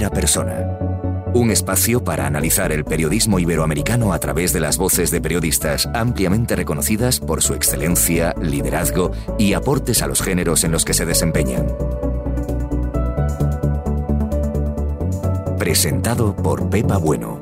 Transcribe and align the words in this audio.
Primera 0.00 0.10
persona. 0.10 0.78
Un 1.34 1.50
espacio 1.50 2.02
para 2.02 2.26
analizar 2.26 2.72
el 2.72 2.84
periodismo 2.84 3.38
iberoamericano 3.38 4.12
a 4.14 4.18
través 4.18 4.52
de 4.52 4.60
las 4.60 4.78
voces 4.78 5.10
de 5.10 5.20
periodistas 5.20 5.88
ampliamente 5.94 6.56
reconocidas 6.56 7.20
por 7.20 7.42
su 7.42 7.52
excelencia, 7.52 8.34
liderazgo 8.40 9.12
y 9.38 9.52
aportes 9.52 10.02
a 10.02 10.06
los 10.06 10.22
géneros 10.22 10.64
en 10.64 10.72
los 10.72 10.84
que 10.84 10.94
se 10.94 11.04
desempeñan. 11.04 11.66
Presentado 15.58 16.34
por 16.34 16.70
Pepa 16.70 16.96
Bueno. 16.96 17.40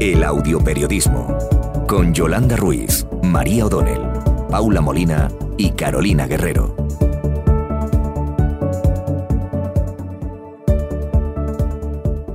El 0.00 0.24
audioperiodismo. 0.24 1.36
Con 1.86 2.14
Yolanda 2.14 2.56
Ruiz, 2.56 3.06
María 3.22 3.66
O'Donnell, 3.66 4.00
Paula 4.50 4.80
Molina 4.80 5.30
y 5.58 5.70
Carolina 5.72 6.26
Guerrero. 6.26 6.81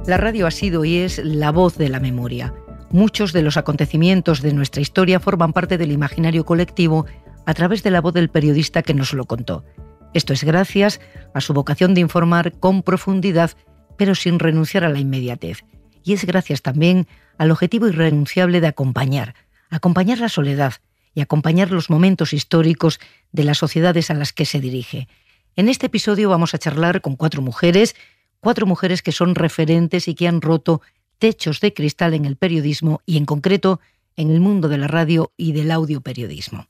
La 0.08 0.16
radio 0.16 0.48
ha 0.48 0.52
sido 0.52 0.86
y 0.86 1.00
es 1.00 1.18
la 1.18 1.52
voz 1.52 1.78
de 1.78 1.90
la 1.90 2.00
memoria. 2.00 2.54
Muchos 2.92 3.34
de 3.34 3.42
los 3.42 3.58
acontecimientos 3.58 4.42
de 4.42 4.54
nuestra 4.54 4.82
historia 4.82 5.20
forman 5.20 5.52
parte 5.52 5.78
del 5.78 5.92
imaginario 5.92 6.46
colectivo 6.46 7.06
a 7.46 7.54
través 7.54 7.84
de 7.84 7.92
la 7.92 8.00
voz 8.00 8.14
del 8.14 8.30
periodista 8.30 8.84
que 8.84 8.94
nos 8.94 9.12
lo 9.12 9.26
contó. 9.26 9.66
Esto 10.14 10.32
es 10.32 10.46
gracias 10.46 11.02
a 11.34 11.42
su 11.42 11.54
vocación 11.54 11.94
de 11.94 12.00
informar 12.00 12.58
con 12.58 12.84
profundidad, 12.84 13.52
pero 13.98 14.16
sin 14.16 14.40
renunciar 14.40 14.86
a 14.86 14.90
la 14.90 15.00
inmediatez. 15.00 15.66
Y 16.06 16.14
es 16.14 16.24
gracias 16.24 16.62
también 16.62 17.06
al 17.38 17.52
objetivo 17.52 17.90
irrenunciable 17.90 18.62
de 18.62 18.68
acompañar, 18.68 19.36
acompañar 19.70 20.20
la 20.20 20.30
soledad 20.30 20.76
y 21.16 21.20
acompañar 21.20 21.70
los 21.70 21.90
momentos 21.90 22.32
históricos 22.32 23.02
de 23.34 23.44
las 23.44 23.58
sociedades 23.58 24.10
a 24.10 24.14
las 24.14 24.32
que 24.32 24.46
se 24.46 24.62
dirige. 24.62 25.10
En 25.58 25.68
este 25.68 25.88
episodio 25.88 26.30
vamos 26.30 26.54
a 26.54 26.60
charlar 26.60 27.02
con 27.02 27.18
cuatro 27.18 27.42
mujeres 27.42 27.94
cuatro 28.40 28.66
mujeres 28.66 29.02
que 29.02 29.12
son 29.12 29.36
referentes 29.36 30.08
y 30.08 30.16
que 30.16 30.28
han 30.28 30.42
roto 30.42 30.82
techos 31.18 31.60
de 31.60 31.74
cristal 31.74 32.14
en 32.14 32.26
el 32.26 32.36
periodismo 32.36 33.02
y 33.06 33.18
en 33.18 33.26
concreto 33.26 33.80
en 34.16 34.32
el 34.32 34.40
mundo 34.40 34.68
de 34.68 34.78
la 34.78 34.88
radio 34.88 35.32
y 35.38 35.52
del 35.52 35.72
audioperiodismo. 35.72 36.68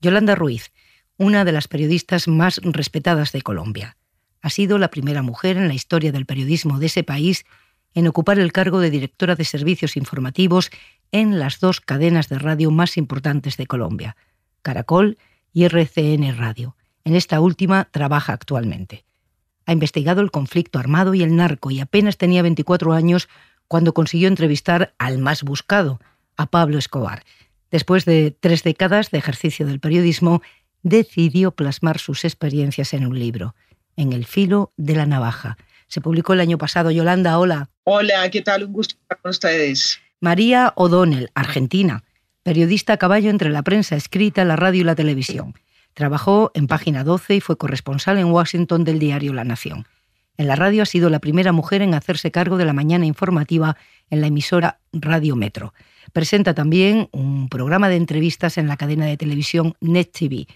Yolanda 0.00 0.34
Ruiz, 0.34 0.72
una 1.16 1.44
de 1.44 1.52
las 1.52 1.68
periodistas 1.68 2.28
más 2.28 2.60
respetadas 2.62 3.32
de 3.32 3.42
Colombia. 3.42 3.96
Ha 4.40 4.50
sido 4.50 4.78
la 4.78 4.88
primera 4.88 5.22
mujer 5.22 5.56
en 5.56 5.66
la 5.66 5.74
historia 5.74 6.12
del 6.12 6.26
periodismo 6.26 6.78
de 6.78 6.86
ese 6.86 7.02
país 7.02 7.44
en 7.94 8.06
ocupar 8.06 8.38
el 8.38 8.52
cargo 8.52 8.78
de 8.78 8.90
directora 8.90 9.34
de 9.34 9.44
servicios 9.44 9.96
informativos 9.96 10.70
en 11.10 11.38
las 11.40 11.58
dos 11.58 11.80
cadenas 11.80 12.28
de 12.28 12.38
radio 12.38 12.70
más 12.70 12.96
importantes 12.96 13.56
de 13.56 13.66
Colombia, 13.66 14.16
Caracol 14.62 15.18
y 15.52 15.64
RCN 15.64 16.36
Radio. 16.36 16.76
En 17.04 17.16
esta 17.16 17.40
última 17.40 17.88
trabaja 17.90 18.32
actualmente. 18.32 19.04
Ha 19.68 19.72
investigado 19.72 20.22
el 20.22 20.30
conflicto 20.30 20.78
armado 20.78 21.12
y 21.12 21.22
el 21.22 21.36
narco 21.36 21.70
y 21.70 21.80
apenas 21.80 22.16
tenía 22.16 22.40
24 22.40 22.94
años 22.94 23.28
cuando 23.66 23.92
consiguió 23.92 24.26
entrevistar 24.26 24.94
al 24.96 25.18
más 25.18 25.42
buscado, 25.42 26.00
a 26.38 26.46
Pablo 26.46 26.78
Escobar. 26.78 27.22
Después 27.70 28.06
de 28.06 28.30
tres 28.30 28.62
décadas 28.62 29.10
de 29.10 29.18
ejercicio 29.18 29.66
del 29.66 29.78
periodismo, 29.78 30.40
decidió 30.82 31.50
plasmar 31.50 31.98
sus 31.98 32.24
experiencias 32.24 32.94
en 32.94 33.06
un 33.06 33.18
libro, 33.18 33.54
En 33.94 34.14
el 34.14 34.24
filo 34.24 34.72
de 34.78 34.94
la 34.94 35.04
navaja. 35.04 35.58
Se 35.86 36.00
publicó 36.00 36.32
el 36.32 36.40
año 36.40 36.56
pasado. 36.56 36.90
Yolanda, 36.90 37.38
hola. 37.38 37.68
Hola, 37.84 38.30
¿qué 38.30 38.40
tal? 38.40 38.64
Un 38.64 38.72
gusto 38.72 38.94
estar 39.02 39.20
con 39.20 39.28
ustedes. 39.28 40.00
María 40.18 40.72
O'Donnell, 40.76 41.30
argentina, 41.34 42.04
periodista 42.42 42.94
a 42.94 42.96
caballo 42.96 43.28
entre 43.28 43.50
la 43.50 43.62
prensa 43.62 43.96
escrita, 43.96 44.46
la 44.46 44.56
radio 44.56 44.80
y 44.80 44.84
la 44.84 44.94
televisión. 44.94 45.52
Trabajó 45.98 46.52
en 46.54 46.68
Página 46.68 47.02
12 47.02 47.34
y 47.34 47.40
fue 47.40 47.58
corresponsal 47.58 48.18
en 48.18 48.30
Washington 48.30 48.84
del 48.84 49.00
diario 49.00 49.32
La 49.32 49.42
Nación. 49.42 49.88
En 50.36 50.46
la 50.46 50.54
radio 50.54 50.84
ha 50.84 50.86
sido 50.86 51.10
la 51.10 51.18
primera 51.18 51.50
mujer 51.50 51.82
en 51.82 51.92
hacerse 51.92 52.30
cargo 52.30 52.56
de 52.56 52.64
la 52.64 52.72
mañana 52.72 53.04
informativa 53.04 53.76
en 54.08 54.20
la 54.20 54.28
emisora 54.28 54.78
Radio 54.92 55.34
Metro. 55.34 55.74
Presenta 56.12 56.54
también 56.54 57.08
un 57.10 57.48
programa 57.48 57.88
de 57.88 57.96
entrevistas 57.96 58.58
en 58.58 58.68
la 58.68 58.76
cadena 58.76 59.06
de 59.06 59.16
televisión 59.16 59.74
Net 59.80 60.12
TV. 60.12 60.46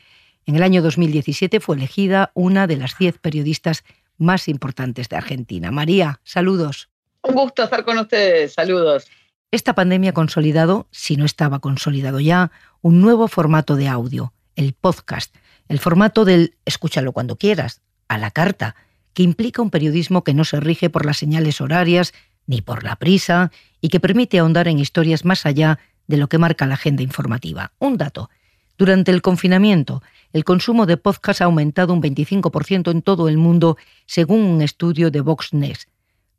En 0.46 0.54
el 0.54 0.62
año 0.62 0.80
2017 0.80 1.58
fue 1.58 1.74
elegida 1.74 2.30
una 2.34 2.68
de 2.68 2.76
las 2.76 2.96
10 2.96 3.18
periodistas 3.18 3.82
más 4.18 4.46
importantes 4.46 5.08
de 5.08 5.16
Argentina. 5.16 5.72
María, 5.72 6.20
saludos. 6.22 6.88
Un 7.22 7.34
gusto 7.34 7.64
estar 7.64 7.84
con 7.84 7.98
ustedes, 7.98 8.54
saludos. 8.54 9.08
Esta 9.50 9.74
pandemia 9.74 10.10
ha 10.10 10.14
consolidado, 10.14 10.86
si 10.92 11.16
no 11.16 11.24
estaba 11.24 11.58
consolidado 11.58 12.20
ya, 12.20 12.52
un 12.80 13.00
nuevo 13.00 13.26
formato 13.26 13.74
de 13.74 13.88
audio, 13.88 14.32
el 14.56 14.72
podcast, 14.74 15.34
el 15.68 15.78
formato 15.78 16.24
del 16.24 16.56
escúchalo 16.64 17.12
cuando 17.12 17.36
quieras, 17.36 17.80
a 18.08 18.18
la 18.18 18.30
carta, 18.30 18.76
que 19.14 19.22
implica 19.22 19.62
un 19.62 19.70
periodismo 19.70 20.24
que 20.24 20.34
no 20.34 20.44
se 20.44 20.60
rige 20.60 20.90
por 20.90 21.06
las 21.06 21.18
señales 21.18 21.60
horarias 21.60 22.12
ni 22.46 22.60
por 22.60 22.84
la 22.84 22.96
prisa 22.96 23.50
y 23.80 23.88
que 23.88 24.00
permite 24.00 24.38
ahondar 24.38 24.68
en 24.68 24.78
historias 24.78 25.24
más 25.24 25.46
allá 25.46 25.78
de 26.06 26.16
lo 26.16 26.28
que 26.28 26.38
marca 26.38 26.66
la 26.66 26.74
agenda 26.74 27.02
informativa. 27.02 27.72
Un 27.78 27.96
dato. 27.96 28.30
Durante 28.78 29.10
el 29.10 29.22
confinamiento, 29.22 30.02
el 30.32 30.44
consumo 30.44 30.86
de 30.86 30.96
podcast 30.96 31.40
ha 31.40 31.44
aumentado 31.44 31.92
un 31.92 32.02
25% 32.02 32.90
en 32.90 33.02
todo 33.02 33.28
el 33.28 33.36
mundo, 33.36 33.76
según 34.06 34.40
un 34.40 34.62
estudio 34.62 35.10
de 35.10 35.20
VoxNet. 35.20 35.86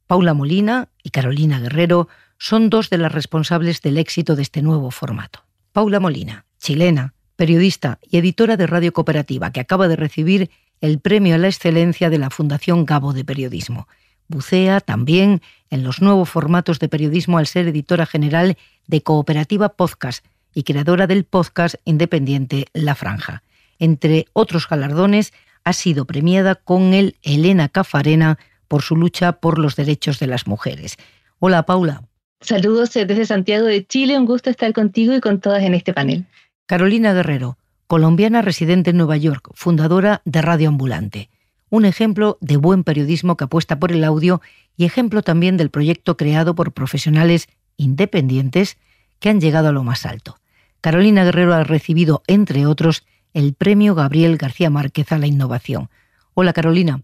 Paula 0.07 0.33
Molina 0.33 0.89
y 1.01 1.11
Carolina 1.11 1.59
Guerrero 1.59 2.09
son 2.37 2.69
dos 2.69 2.89
de 2.89 2.97
las 2.97 3.11
responsables 3.11 3.81
del 3.81 3.97
éxito 3.97 4.35
de 4.35 4.41
este 4.41 4.61
nuevo 4.61 4.91
formato. 4.91 5.45
Paula 5.71 5.99
Molina, 5.99 6.45
chilena, 6.59 7.12
periodista 7.35 7.99
y 8.01 8.17
editora 8.17 8.57
de 8.57 8.67
Radio 8.67 8.93
Cooperativa, 8.93 9.51
que 9.51 9.59
acaba 9.59 9.87
de 9.87 9.95
recibir 9.95 10.49
el 10.81 10.99
Premio 10.99 11.35
a 11.35 11.37
la 11.37 11.47
Excelencia 11.47 12.09
de 12.09 12.17
la 12.17 12.29
Fundación 12.29 12.85
Gabo 12.85 13.13
de 13.13 13.23
Periodismo. 13.23 13.87
Bucea 14.27 14.79
también 14.79 15.41
en 15.69 15.83
los 15.83 16.01
nuevos 16.01 16.29
formatos 16.29 16.79
de 16.79 16.89
periodismo 16.89 17.37
al 17.37 17.47
ser 17.47 17.67
editora 17.67 18.05
general 18.05 18.57
de 18.87 19.01
Cooperativa 19.01 19.69
Podcast 19.69 20.25
y 20.53 20.63
creadora 20.63 21.07
del 21.07 21.23
podcast 21.23 21.75
independiente 21.85 22.67
La 22.73 22.95
Franja. 22.95 23.43
Entre 23.79 24.25
otros 24.33 24.67
galardones, 24.67 25.33
ha 25.63 25.73
sido 25.73 26.05
premiada 26.05 26.55
con 26.55 26.93
el 26.93 27.17
Elena 27.23 27.69
Cafarena 27.69 28.37
por 28.67 28.81
su 28.81 28.95
lucha 28.95 29.33
por 29.33 29.59
los 29.59 29.75
derechos 29.75 30.19
de 30.19 30.27
las 30.27 30.47
mujeres. 30.47 30.97
Hola, 31.39 31.65
Paula. 31.65 32.03
Saludos 32.41 32.91
desde 32.93 33.25
Santiago 33.25 33.65
de 33.65 33.85
Chile, 33.85 34.17
un 34.17 34.25
gusto 34.25 34.49
estar 34.49 34.73
contigo 34.73 35.13
y 35.13 35.21
con 35.21 35.39
todas 35.39 35.63
en 35.63 35.73
este 35.73 35.93
panel. 35.93 36.25
Carolina 36.65 37.13
Guerrero, 37.13 37.57
colombiana 37.87 38.41
residente 38.41 38.91
en 38.91 38.97
Nueva 38.97 39.17
York, 39.17 39.49
fundadora 39.53 40.21
de 40.23 40.41
Radio 40.41 40.69
Ambulante. 40.69 41.29
Un 41.69 41.83
ejemplo 41.83 42.37
de 42.39 42.55
buen 42.55 42.85
periodismo 42.85 43.35
que 43.35 43.43
apuesta 43.43 43.79
por 43.79 43.91
el 43.91 44.05
audio 44.05 44.41
y 44.77 44.85
ejemplo 44.85 45.23
también 45.23 45.57
del 45.57 45.69
proyecto 45.69 46.15
creado 46.15 46.55
por 46.55 46.71
profesionales 46.71 47.47
independientes 47.75 48.77
que 49.19 49.27
han 49.27 49.41
llegado 49.41 49.67
a 49.67 49.71
lo 49.73 49.83
más 49.83 50.05
alto. 50.05 50.37
Carolina 50.79 51.25
Guerrero 51.25 51.53
ha 51.53 51.65
recibido, 51.65 52.23
entre 52.27 52.65
otros, 52.65 53.03
el 53.33 53.53
premio 53.53 53.93
Gabriel 53.93 54.37
García 54.37 54.69
Márquez 54.69 55.11
a 55.11 55.17
la 55.17 55.27
innovación. 55.27 55.89
Hola 56.33 56.53
Carolina. 56.53 57.01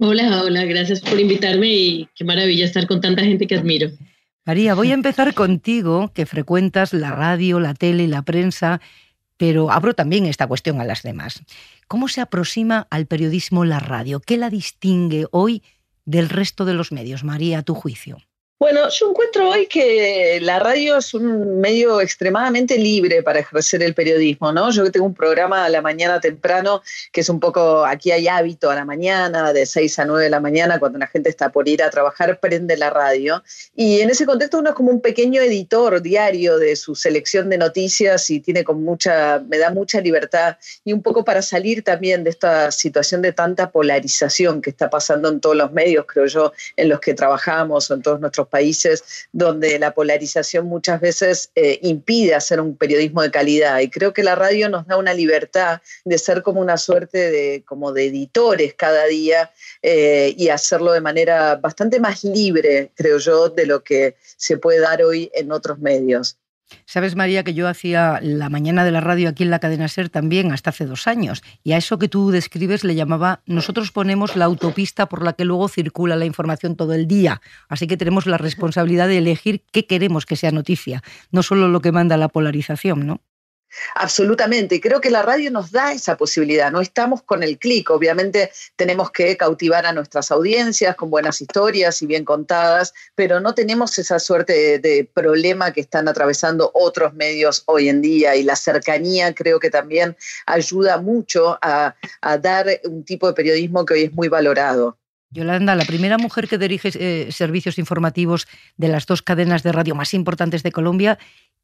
Hola, 0.00 0.42
hola, 0.42 0.64
gracias 0.66 1.00
por 1.00 1.18
invitarme 1.18 1.68
y 1.68 2.08
qué 2.14 2.24
maravilla 2.24 2.66
estar 2.66 2.86
con 2.86 3.00
tanta 3.00 3.22
gente 3.22 3.46
que 3.46 3.54
admiro. 3.54 3.90
María, 4.48 4.74
voy 4.74 4.92
a 4.92 4.94
empezar 4.94 5.34
contigo, 5.34 6.10
que 6.14 6.24
frecuentas 6.24 6.94
la 6.94 7.10
radio, 7.10 7.60
la 7.60 7.74
tele 7.74 8.04
y 8.04 8.06
la 8.06 8.22
prensa, 8.22 8.80
pero 9.38 9.70
abro 9.70 9.94
también 9.94 10.26
esta 10.26 10.46
cuestión 10.46 10.80
a 10.80 10.84
las 10.84 11.02
demás. 11.02 11.42
¿Cómo 11.86 12.08
se 12.08 12.20
aproxima 12.20 12.86
al 12.90 13.06
periodismo 13.06 13.64
la 13.64 13.80
radio? 13.80 14.20
¿Qué 14.20 14.36
la 14.36 14.50
distingue 14.50 15.26
hoy 15.30 15.62
del 16.04 16.28
resto 16.28 16.66
de 16.66 16.74
los 16.74 16.92
medios, 16.92 17.24
María, 17.24 17.60
a 17.60 17.62
tu 17.62 17.74
juicio? 17.74 18.18
Bueno, 18.60 18.88
yo 18.88 19.10
encuentro 19.10 19.50
hoy 19.50 19.68
que 19.68 20.40
la 20.42 20.58
radio 20.58 20.96
es 20.96 21.14
un 21.14 21.60
medio 21.60 22.00
extremadamente 22.00 22.76
libre 22.76 23.22
para 23.22 23.38
ejercer 23.38 23.84
el 23.84 23.94
periodismo, 23.94 24.50
¿no? 24.50 24.72
Yo 24.72 24.90
tengo 24.90 25.06
un 25.06 25.14
programa 25.14 25.64
a 25.64 25.68
la 25.68 25.80
mañana 25.80 26.20
temprano 26.20 26.82
que 27.12 27.20
es 27.20 27.28
un 27.28 27.38
poco, 27.38 27.84
aquí 27.86 28.10
hay 28.10 28.26
hábito 28.26 28.68
a 28.68 28.74
la 28.74 28.84
mañana, 28.84 29.52
de 29.52 29.64
6 29.64 30.00
a 30.00 30.06
9 30.06 30.24
de 30.24 30.30
la 30.30 30.40
mañana, 30.40 30.80
cuando 30.80 30.98
la 30.98 31.06
gente 31.06 31.30
está 31.30 31.50
por 31.52 31.68
ir 31.68 31.84
a 31.84 31.90
trabajar, 31.90 32.40
prende 32.40 32.76
la 32.76 32.90
radio. 32.90 33.44
Y 33.76 34.00
en 34.00 34.10
ese 34.10 34.26
contexto 34.26 34.58
uno 34.58 34.70
es 34.70 34.74
como 34.74 34.90
un 34.90 35.02
pequeño 35.02 35.40
editor 35.40 36.02
diario 36.02 36.58
de 36.58 36.74
su 36.74 36.96
selección 36.96 37.50
de 37.50 37.58
noticias 37.58 38.28
y 38.28 38.40
tiene 38.40 38.64
con 38.64 38.82
mucha, 38.82 39.38
me 39.38 39.58
da 39.58 39.70
mucha 39.70 40.00
libertad 40.00 40.56
y 40.82 40.92
un 40.92 41.02
poco 41.02 41.24
para 41.24 41.42
salir 41.42 41.84
también 41.84 42.24
de 42.24 42.30
esta 42.30 42.72
situación 42.72 43.22
de 43.22 43.32
tanta 43.32 43.70
polarización 43.70 44.62
que 44.62 44.70
está 44.70 44.90
pasando 44.90 45.28
en 45.28 45.38
todos 45.38 45.54
los 45.54 45.70
medios, 45.70 46.06
creo 46.08 46.26
yo, 46.26 46.52
en 46.76 46.88
los 46.88 46.98
que 46.98 47.14
trabajamos 47.14 47.88
o 47.88 47.94
en 47.94 48.02
todos 48.02 48.18
nuestros 48.18 48.47
países 48.48 49.28
donde 49.32 49.78
la 49.78 49.94
polarización 49.94 50.66
muchas 50.66 51.00
veces 51.00 51.50
eh, 51.54 51.78
impide 51.82 52.34
hacer 52.34 52.60
un 52.60 52.76
periodismo 52.76 53.22
de 53.22 53.30
calidad. 53.30 53.78
Y 53.80 53.90
creo 53.90 54.12
que 54.12 54.22
la 54.22 54.34
radio 54.34 54.68
nos 54.68 54.86
da 54.86 54.96
una 54.96 55.14
libertad 55.14 55.80
de 56.04 56.18
ser 56.18 56.42
como 56.42 56.60
una 56.60 56.76
suerte 56.76 57.30
de, 57.30 57.62
como 57.64 57.92
de 57.92 58.06
editores 58.06 58.74
cada 58.74 59.06
día 59.06 59.52
eh, 59.82 60.34
y 60.36 60.48
hacerlo 60.48 60.92
de 60.92 61.00
manera 61.00 61.56
bastante 61.56 62.00
más 62.00 62.24
libre, 62.24 62.90
creo 62.94 63.18
yo, 63.18 63.48
de 63.48 63.66
lo 63.66 63.84
que 63.84 64.16
se 64.36 64.56
puede 64.56 64.80
dar 64.80 65.02
hoy 65.02 65.30
en 65.34 65.52
otros 65.52 65.78
medios. 65.78 66.38
Sabes, 66.84 67.16
María, 67.16 67.44
que 67.44 67.54
yo 67.54 67.68
hacía 67.68 68.18
la 68.22 68.48
mañana 68.48 68.84
de 68.84 68.90
la 68.90 69.00
radio 69.00 69.28
aquí 69.28 69.42
en 69.42 69.50
la 69.50 69.58
cadena 69.58 69.88
Ser 69.88 70.08
también 70.08 70.52
hasta 70.52 70.70
hace 70.70 70.86
dos 70.86 71.06
años. 71.06 71.42
Y 71.62 71.72
a 71.72 71.76
eso 71.76 71.98
que 71.98 72.08
tú 72.08 72.30
describes 72.30 72.84
le 72.84 72.94
llamaba, 72.94 73.42
nosotros 73.46 73.92
ponemos 73.92 74.36
la 74.36 74.44
autopista 74.44 75.06
por 75.06 75.22
la 75.22 75.32
que 75.32 75.44
luego 75.44 75.68
circula 75.68 76.16
la 76.16 76.24
información 76.24 76.76
todo 76.76 76.94
el 76.94 77.06
día. 77.06 77.40
Así 77.68 77.86
que 77.86 77.96
tenemos 77.96 78.26
la 78.26 78.38
responsabilidad 78.38 79.08
de 79.08 79.18
elegir 79.18 79.62
qué 79.72 79.86
queremos 79.86 80.26
que 80.26 80.36
sea 80.36 80.50
noticia, 80.50 81.02
no 81.30 81.42
solo 81.42 81.68
lo 81.68 81.80
que 81.80 81.92
manda 81.92 82.16
la 82.16 82.28
polarización, 82.28 83.06
¿no? 83.06 83.20
Absolutamente, 83.94 84.80
creo 84.80 85.00
que 85.00 85.10
la 85.10 85.22
radio 85.22 85.50
nos 85.50 85.70
da 85.70 85.92
esa 85.92 86.16
posibilidad, 86.16 86.72
no 86.72 86.80
estamos 86.80 87.22
con 87.22 87.42
el 87.42 87.58
clic, 87.58 87.90
obviamente 87.90 88.50
tenemos 88.76 89.10
que 89.10 89.36
cautivar 89.36 89.86
a 89.86 89.92
nuestras 89.92 90.30
audiencias 90.30 90.96
con 90.96 91.10
buenas 91.10 91.40
historias 91.40 92.00
y 92.02 92.06
bien 92.06 92.24
contadas, 92.24 92.94
pero 93.14 93.40
no 93.40 93.54
tenemos 93.54 93.98
esa 93.98 94.18
suerte 94.18 94.78
de, 94.78 95.08
problema 95.14 95.72
que 95.72 95.80
están 95.80 96.08
atravesando 96.08 96.70
otros 96.74 97.14
medios 97.14 97.62
hoy 97.66 97.88
en 97.88 98.02
día. 98.02 98.36
Y 98.36 98.42
la 98.42 98.56
cercanía 98.56 99.34
creo 99.34 99.58
que 99.58 99.70
también 99.70 100.16
ayuda 100.46 100.98
mucho 100.98 101.58
a, 101.62 101.94
dar 102.40 102.66
un 102.84 103.04
tipo 103.04 103.26
de 103.26 103.34
periodismo 103.34 103.84
que 103.84 103.94
hoy 103.94 104.02
es 104.04 104.12
muy 104.12 104.28
valorado. 104.28 104.96
Yolanda, 105.30 105.74
la 105.74 105.84
primera 105.84 106.18
mujer 106.18 106.48
que 106.48 106.58
dirige 106.58 106.90
eh, 106.94 107.32
servicios 107.32 107.78
informativos 107.78 108.46
de 108.76 108.88
las 108.88 109.06
dos 109.06 109.22
cadenas 109.22 109.62
de 109.62 109.72
radio 109.72 109.94
más 109.94 110.14
importantes 110.14 110.62
de 110.62 110.72
Colombia 110.72 111.18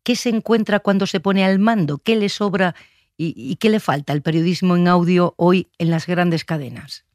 ¿Qué 0.05 0.17
se 0.17 0.29
encuentra 0.29 0.81
cuando 0.81 1.07
se 1.07 1.19
pone 1.19 1.45
al 1.45 1.59
mando? 1.59 1.99
¿Qué 1.99 2.15
le 2.15 2.29
sobra 2.29 2.75
y, 3.17 3.57
qué 3.57 3.71
le 3.71 3.81
falta 3.81 4.13
al 4.13 4.21
periodismo 4.21 4.77
en 4.77 4.87
audio 4.87 5.35
hoy 5.39 5.69
en 5.79 5.91
las 5.91 6.07
grandes 6.07 6.45
cadenas? 6.45 7.07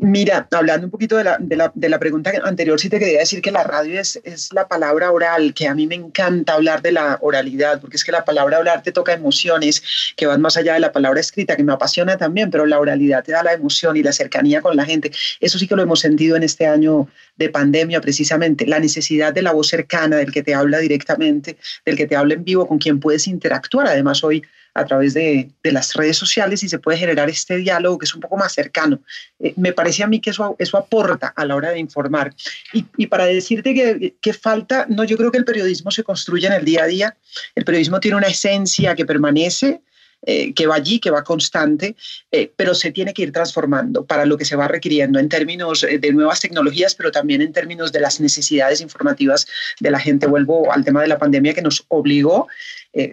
Mira, 0.00 0.46
hablando 0.52 0.86
un 0.86 0.92
poquito 0.92 1.16
de 1.16 1.24
la, 1.24 1.38
de 1.40 1.88
la, 1.88 1.98
pregunta 1.98 2.30
anterior, 2.44 2.78
sí 2.78 2.88
te 2.88 3.00
quería 3.00 3.18
decir 3.18 3.42
que 3.42 3.50
la 3.50 3.64
radio 3.64 3.98
es, 3.98 4.20
es, 4.22 4.52
la 4.52 4.68
palabra 4.68 5.10
oral, 5.10 5.52
que 5.54 5.66
a 5.66 5.74
mí 5.74 5.88
me 5.88 5.96
encanta 5.96 6.54
hablar 6.54 6.82
de 6.82 6.92
la 6.92 7.18
oralidad, 7.20 7.80
porque 7.80 7.96
es 7.96 8.04
que 8.04 8.12
la 8.12 8.24
palabra 8.24 8.60
oral 8.60 8.80
te 8.84 8.92
toca 8.92 9.12
emociones 9.12 9.82
que 10.16 10.26
van 10.26 10.40
más 10.40 10.56
allá 10.56 10.74
de 10.74 10.78
la 10.78 10.92
palabra 10.92 11.18
escrita, 11.18 11.56
que 11.56 11.64
me 11.64 11.72
apasiona 11.72 12.16
también, 12.16 12.48
pero 12.48 12.64
la 12.64 12.78
oralidad 12.78 13.24
te 13.24 13.32
da 13.32 13.42
la 13.42 13.54
emoción 13.54 13.96
y 13.96 14.04
la 14.04 14.12
cercanía 14.12 14.62
con 14.62 14.76
la 14.76 14.84
gente. 14.84 15.10
Eso 15.40 15.58
sí 15.58 15.66
que 15.66 15.74
lo 15.74 15.82
hemos 15.82 15.98
sentido 15.98 16.36
en 16.36 16.44
este 16.44 16.68
año 16.68 17.08
de 17.38 17.48
pandemia, 17.48 18.00
precisamente, 18.00 18.66
la 18.66 18.80
necesidad 18.80 19.32
de 19.32 19.42
la 19.42 19.52
voz 19.52 19.68
cercana, 19.68 20.16
del 20.16 20.32
que 20.32 20.42
te 20.42 20.54
habla 20.54 20.78
directamente, 20.78 21.56
del 21.86 21.96
que 21.96 22.06
te 22.06 22.16
habla 22.16 22.34
en 22.34 22.44
vivo, 22.44 22.66
con 22.66 22.78
quien 22.78 23.00
puedes 23.00 23.26
interactuar. 23.26 23.86
Además, 23.86 24.22
hoy 24.24 24.42
a 24.78 24.84
través 24.84 25.14
de, 25.14 25.50
las 25.64 25.94
redes 25.94 26.16
sociales 26.16 26.62
y 26.62 26.68
se 26.68 26.78
puede 26.78 26.98
generar 26.98 27.28
este 27.28 27.56
diálogo 27.56 27.98
que 27.98 28.04
es 28.04 28.14
un 28.14 28.20
poco 28.20 28.36
más 28.36 28.52
cercano. 28.52 29.00
Eh, 29.38 29.52
me 29.56 29.72
parece 29.72 30.02
a 30.02 30.06
mí 30.06 30.20
que 30.20 30.30
eso, 30.30 30.56
eso 30.58 30.78
aporta 30.78 31.28
a 31.28 31.44
la 31.44 31.56
hora 31.56 31.70
de 31.70 31.78
informar. 31.78 32.34
Y, 32.72 33.06
para 33.06 33.26
decirte 33.26 33.74
que, 34.20 34.32
falta, 34.32 34.86
no, 34.88 35.04
yo 35.04 35.16
creo 35.16 35.30
que 35.30 35.38
el 35.38 35.44
periodismo 35.44 35.90
se 35.90 36.04
construye 36.04 36.46
en 36.46 36.52
el 36.52 36.64
día 36.64 36.84
a 36.84 36.86
día. 36.86 37.16
El 37.54 37.64
periodismo 37.64 38.00
tiene 38.00 38.16
una 38.16 38.28
esencia 38.28 38.94
que 38.94 39.04
permanece, 39.04 39.80
eh, 40.22 40.52
que 40.54 40.66
va 40.66 40.76
allí, 40.76 40.98
que 40.98 41.10
va 41.10 41.22
constante, 41.24 41.96
eh, 42.30 42.52
pero 42.56 42.74
se 42.74 42.90
tiene 42.92 43.14
que 43.14 43.22
ir 43.22 43.32
transformando 43.32 44.04
para 44.04 44.26
lo 44.26 44.36
que 44.36 44.44
se 44.44 44.56
va 44.56 44.68
requiriendo 44.68 45.18
en 45.18 45.28
términos 45.28 45.86
de 45.88 46.12
nuevas 46.12 46.40
tecnologías, 46.40 46.94
pero 46.94 47.10
también 47.10 47.42
en 47.42 47.52
términos 47.52 47.92
de 47.92 48.00
las 48.00 48.20
necesidades 48.20 48.80
informativas 48.80 49.46
de 49.80 49.90
la 49.90 50.00
gente. 50.00 50.26
Vuelvo 50.26 50.72
al 50.72 50.84
tema 50.84 51.02
de 51.02 51.08
la 51.08 51.18
pandemia 51.18 51.54
que 51.54 51.62
nos 51.62 51.84
obligó 51.88 52.48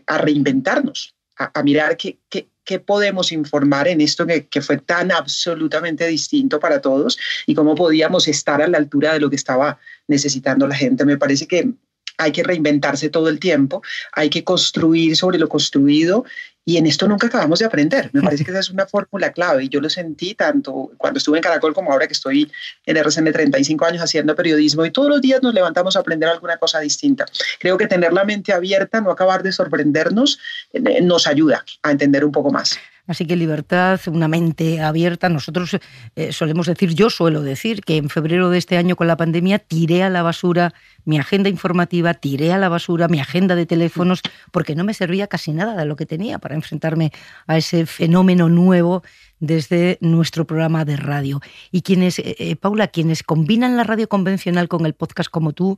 a 0.08 0.18
reinventarnos 0.18 1.16
a, 1.38 1.64
mirar 1.64 1.98
qué, 1.98 2.18
qué, 2.30 2.48
qué, 2.64 2.80
podemos 2.80 3.32
informar 3.32 3.88
en 3.88 4.02
esto 4.02 4.26
que, 4.26 4.48
que, 4.48 4.62
fue 4.62 4.78
tan 4.78 5.12
absolutamente 5.12 6.08
distinto 6.08 6.60
para 6.60 6.82
todos 6.82 7.18
y 7.46 7.56
cómo 7.56 7.76
podíamos 7.76 8.28
estar 8.28 8.62
a 8.62 8.68
la 8.68 8.78
altura 8.78 9.14
de 9.14 9.20
lo 9.20 9.30
que 9.30 9.36
estaba 9.36 9.78
necesitando 10.08 10.68
la 10.68 10.76
gente. 10.76 11.06
Me 11.06 11.18
parece 11.18 11.48
que 11.48 11.70
hay 12.18 12.32
que 12.32 12.44
reinventarse 12.44 13.10
todo 13.10 13.30
el 13.30 13.40
tiempo, 13.40 13.82
hay 14.12 14.30
que 14.30 14.44
construir 14.44 15.16
sobre 15.16 15.38
lo 15.38 15.50
construido 15.50 16.26
y 16.68 16.78
en 16.78 16.88
esto 16.88 17.08
nunca 17.08 17.28
acabamos 17.28 17.60
de 17.60 17.66
aprender. 17.66 18.10
Me 18.12 18.24
parece 18.24 18.44
que 18.44 18.50
esa 18.50 18.60
es 18.60 18.72
una 18.72 18.88
fórmula 18.88 19.32
clave 19.32 19.66
y 19.66 19.70
yo 19.70 19.80
lo 19.80 19.90
sentí 19.90 20.34
tanto 20.34 20.92
cuando 20.98 21.20
estuve 21.20 21.38
en 21.38 21.44
Caracol 21.44 21.76
como 21.76 21.92
ahora 21.92 22.08
que 22.08 22.14
estoy 22.14 22.52
en 22.88 22.98
RCN 22.98 23.32
35 23.32 23.86
años 23.86 24.02
haciendo 24.02 24.36
periodismo 24.36 24.84
y 24.84 24.90
todos 24.90 25.10
los 25.10 25.22
días 25.22 25.44
nos 25.44 25.54
levantamos 25.54 25.96
a 25.96 26.00
aprender 26.00 26.28
alguna 26.28 26.58
cosa 26.58 26.80
distinta. 26.80 27.26
Creo 27.60 27.78
que 27.78 27.86
tener 27.86 28.14
la 28.14 28.26
mente 28.26 28.52
abierta, 28.52 29.00
no 29.00 29.12
acabar 29.12 29.44
de 29.44 29.52
sorprendernos, 29.52 30.40
eh, 30.74 31.02
nos 31.02 31.28
ayuda 31.28 31.64
a 31.84 31.92
entender 31.92 32.26
un 32.26 32.32
poco 32.32 32.52
más. 32.52 32.80
Así 33.08 33.26
que 33.28 33.36
libertad, 33.36 34.00
una 34.08 34.28
mente 34.28 34.82
abierta. 34.82 35.30
Nosotros 35.30 35.78
eh, 36.16 36.32
solemos 36.32 36.66
decir, 36.66 36.94
yo 36.94 37.10
suelo 37.10 37.42
decir 37.42 37.82
que 37.82 37.98
en 37.98 38.10
febrero 38.10 38.50
de 38.50 38.58
este 38.58 38.78
año 38.78 38.96
con 38.96 39.08
la 39.08 39.18
pandemia 39.18 39.60
tiré 39.60 40.04
a 40.04 40.10
la 40.10 40.24
basura 40.24 40.74
mi 41.04 41.20
agenda 41.20 41.50
informativa, 41.50 42.16
tiré 42.16 42.52
a 42.52 42.58
la 42.58 42.70
basura 42.70 43.08
mi 43.08 43.20
agenda 43.20 43.56
de 43.56 43.66
teléfonos 43.66 44.22
porque 44.52 44.76
no 44.76 44.84
me 44.84 44.94
servía 44.94 45.28
casi 45.28 45.52
nada 45.52 45.76
de 45.76 45.86
lo 45.86 45.96
que 45.96 46.06
tenía 46.06 46.40
para 46.40 46.56
enfrentarme 46.56 47.12
a 47.46 47.58
ese 47.58 47.86
fenómeno 47.86 48.50
nuevo 48.50 49.04
desde 49.40 49.98
nuestro 50.02 50.46
programa 50.46 50.86
de 50.86 50.98
radio. 50.98 51.42
Y 51.72 51.82
quienes, 51.82 52.20
eh, 52.20 52.36
eh, 52.40 52.56
Paula, 52.56 52.88
quienes 52.88 53.24
combinan 53.24 53.78
la 53.78 53.84
radio 53.84 54.08
convencional 54.10 54.68
con 54.68 54.86
el 54.86 54.94
podcast 54.94 55.30
como 55.30 55.54
tú, 55.54 55.78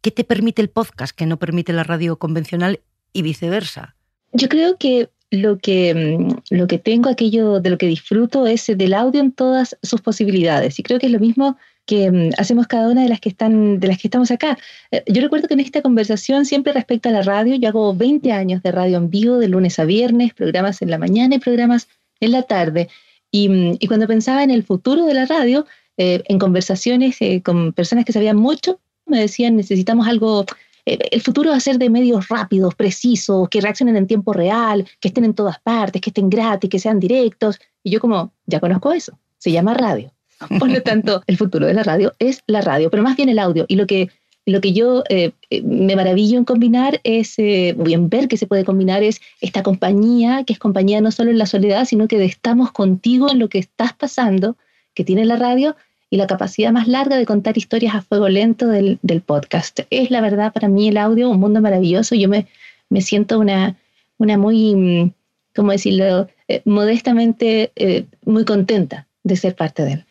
¿qué 0.00 0.10
te 0.10 0.24
permite 0.24 0.62
el 0.62 0.70
podcast 0.70 1.14
que 1.14 1.26
no 1.26 1.38
permite 1.38 1.72
la 1.72 1.84
radio 1.84 2.18
convencional 2.18 2.80
y 3.12 3.22
viceversa? 3.22 3.96
Yo 4.32 4.48
creo 4.48 4.76
que 4.76 5.10
lo 5.30 5.58
que, 5.58 5.94
mm, 5.94 6.54
lo 6.54 6.66
que 6.66 6.78
tengo, 6.78 7.10
aquello 7.10 7.60
de 7.60 7.70
lo 7.70 7.78
que 7.78 7.86
disfruto 7.86 8.46
es 8.46 8.66
del 8.66 8.94
audio 8.94 9.20
en 9.20 9.32
todas 9.32 9.76
sus 9.82 10.00
posibilidades. 10.00 10.78
Y 10.78 10.82
creo 10.82 10.98
que 10.98 11.06
es 11.06 11.12
lo 11.12 11.20
mismo 11.20 11.56
que 11.86 12.10
mm, 12.10 12.30
hacemos 12.38 12.66
cada 12.66 12.88
una 12.88 13.02
de 13.02 13.08
las 13.08 13.20
que 13.20 13.28
están 13.28 13.80
de 13.80 13.88
las 13.88 13.98
que 13.98 14.08
estamos 14.08 14.30
acá. 14.30 14.58
Eh, 14.90 15.02
yo 15.06 15.22
recuerdo 15.22 15.48
que 15.48 15.54
en 15.54 15.60
esta 15.60 15.82
conversación 15.82 16.46
siempre 16.46 16.72
respecto 16.72 17.08
a 17.08 17.12
la 17.12 17.22
radio, 17.22 17.56
yo 17.56 17.68
hago 17.68 17.94
20 17.94 18.32
años 18.32 18.62
de 18.62 18.72
radio 18.72 18.98
en 18.98 19.10
vivo 19.10 19.38
de 19.38 19.48
lunes 19.48 19.78
a 19.78 19.84
viernes, 19.84 20.34
programas 20.34 20.82
en 20.82 20.90
la 20.90 20.98
mañana 20.98 21.36
y 21.36 21.38
programas 21.38 21.88
en 22.20 22.32
la 22.32 22.42
tarde. 22.42 22.88
Y, 23.30 23.48
mm, 23.48 23.76
y 23.80 23.86
cuando 23.88 24.06
pensaba 24.06 24.42
en 24.42 24.50
el 24.50 24.62
futuro 24.64 25.06
de 25.06 25.14
la 25.14 25.26
radio, 25.26 25.66
eh, 25.98 26.22
en 26.26 26.38
conversaciones 26.38 27.16
eh, 27.20 27.42
con 27.42 27.72
personas 27.72 28.04
que 28.04 28.12
sabían 28.12 28.36
mucho, 28.36 28.80
me 29.06 29.18
decían 29.18 29.56
necesitamos 29.56 30.06
algo 30.06 30.42
eh, 30.42 30.46
el 30.86 31.20
futuro 31.20 31.50
va 31.50 31.56
a 31.56 31.60
ser 31.60 31.78
de 31.78 31.90
medios 31.90 32.28
rápidos, 32.28 32.74
precisos, 32.76 33.48
que 33.48 33.60
reaccionen 33.60 33.96
en 33.96 34.06
tiempo 34.06 34.32
real, 34.32 34.86
que 35.00 35.08
estén 35.08 35.24
en 35.24 35.34
todas 35.34 35.58
partes, 35.60 36.00
que 36.00 36.10
estén 36.10 36.30
gratis, 36.30 36.70
que 36.70 36.78
sean 36.78 37.00
directos. 37.00 37.58
Y 37.82 37.90
yo 37.90 38.00
como, 38.00 38.32
ya 38.46 38.60
conozco 38.60 38.92
eso, 38.92 39.18
se 39.38 39.50
llama 39.50 39.74
radio. 39.74 40.12
Por 40.60 40.70
lo 40.70 40.80
tanto, 40.82 41.22
el 41.26 41.36
futuro 41.36 41.66
de 41.66 41.74
la 41.74 41.82
radio 41.82 42.12
es 42.20 42.42
la 42.46 42.60
radio, 42.60 42.88
pero 42.90 43.02
más 43.02 43.16
bien 43.16 43.28
el 43.28 43.40
audio. 43.40 43.64
Y 43.68 43.74
lo 43.74 43.86
que, 43.86 44.10
lo 44.44 44.60
que 44.60 44.72
yo 44.72 45.02
eh, 45.08 45.32
eh, 45.50 45.62
me 45.62 45.96
maravillo 45.96 46.38
en 46.38 46.44
combinar 46.44 47.00
es, 47.02 47.34
bien 47.36 48.08
ver 48.08 48.28
que 48.28 48.36
se 48.36 48.46
puede 48.46 48.64
combinar 48.64 49.02
es 49.02 49.20
esta 49.40 49.64
compañía, 49.64 50.44
que 50.44 50.52
es 50.52 50.58
compañía 50.60 51.00
no 51.00 51.10
solo 51.10 51.32
en 51.32 51.38
la 51.38 51.46
soledad, 51.46 51.84
sino 51.84 52.06
que 52.06 52.24
estamos 52.24 52.70
contigo 52.70 53.28
en 53.30 53.40
lo 53.40 53.48
que 53.48 53.58
estás 53.58 53.92
pasando, 53.92 54.56
que 54.94 55.02
tiene 55.04 55.24
la 55.24 55.36
radio, 55.36 55.74
y 56.10 56.16
la 56.16 56.26
capacidad 56.26 56.72
más 56.72 56.88
larga 56.88 57.16
de 57.16 57.26
contar 57.26 57.58
historias 57.58 57.94
a 57.94 58.02
fuego 58.02 58.28
lento 58.28 58.68
del, 58.68 58.98
podcast. 59.24 59.80
Es 59.90 60.10
la 60.10 60.20
verdad 60.20 60.52
para 60.52 60.68
mí 60.68 60.88
el 60.88 60.98
audio 60.98 61.28
un 61.28 61.40
mundo 61.40 61.60
maravilloso. 61.60 62.14
Yo 62.14 62.28
me, 62.28 62.46
me 62.88 63.00
siento 63.00 63.38
una, 63.38 63.76
una 64.18 64.38
muy, 64.38 64.74
mm, 64.74 65.12
¿cómo 65.54 65.72
decirlo?, 65.72 66.28
eh, 66.48 66.62
modestamente 66.64 67.72
eh, 67.74 68.04
muy 68.24 68.44
contenta 68.44 69.06
de 69.24 69.36
ser 69.36 69.56
parte 69.56 69.84
de 69.84 69.92
él. 69.94 70.04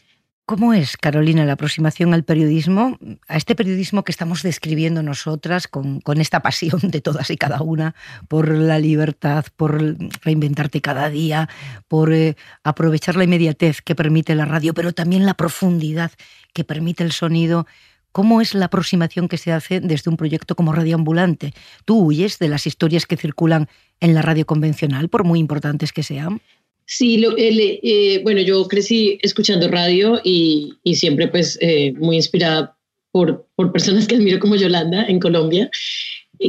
¿Cómo 0.48 0.76
es, 0.76 0.96
Carolina, 0.96 1.44
la 1.44 1.54
aproximación 1.54 2.14
al 2.14 2.24
periodismo, 2.24 3.00
a 3.28 3.36
este 3.36 3.56
periodismo 3.56 4.04
que 4.04 4.12
estamos 4.12 4.44
describiendo 4.44 5.02
nosotras 5.02 5.68
con, 5.68 6.02
esta 6.18 6.42
pasión 6.44 6.80
de 6.84 7.02
todas 7.02 7.32
y 7.32 7.36
cada 7.36 7.64
una 7.64 7.96
por 8.28 8.50
la 8.50 8.78
libertad, 8.78 9.46
por 9.56 9.98
reinventarte 10.24 10.82
cada 10.82 11.10
día, 11.10 11.50
por 11.88 12.14
eh, 12.14 12.36
aprovechar 12.64 13.16
la 13.16 13.24
inmediatez 13.24 13.82
que 13.82 13.96
permite 13.96 14.36
la 14.36 14.46
radio, 14.46 14.76
pero 14.76 14.94
también 14.94 15.26
la 15.26 15.34
profundidad 15.34 16.12
que 16.54 16.64
permite 16.64 17.04
el 17.04 17.12
sonido? 17.12 17.66
¿Cómo 18.12 18.40
es 18.40 18.54
la 18.54 18.66
aproximación 18.66 19.28
que 19.28 19.40
se 19.40 19.52
hace 19.52 19.80
desde 19.80 20.12
un 20.12 20.16
proyecto 20.16 20.56
como 20.56 20.74
Radio 20.74 20.94
Ambulante? 20.94 21.56
¿Tú 21.86 21.98
huyes 21.98 22.38
de 22.38 22.50
las 22.50 22.68
historias 22.68 23.08
que 23.08 23.18
circulan 23.18 23.68
en 24.00 24.14
la 24.14 24.22
radio 24.22 24.46
convencional, 24.46 25.10
por 25.10 25.24
muy 25.24 25.40
importantes 25.40 25.92
que 25.92 26.04
sean? 26.04 26.40
Sí, 26.88 27.18
lo, 27.18 27.34
eh, 27.38 28.22
bueno, 28.24 28.42
yo 28.42 28.68
crecí 28.68 29.18
escuchando 29.24 29.68
radio 29.68 30.22
y, 30.24 30.76
siempre 30.94 31.28
pues 31.28 31.58
eh, 31.62 31.94
muy 31.94 32.18
inspirada 32.18 32.78
por, 33.12 33.48
por, 33.56 33.72
personas 33.72 34.08
que 34.08 34.16
admiro 34.16 34.40
como 34.40 34.56
Yolanda 34.56 35.06
en 35.08 35.20
Colombia. 35.20 35.70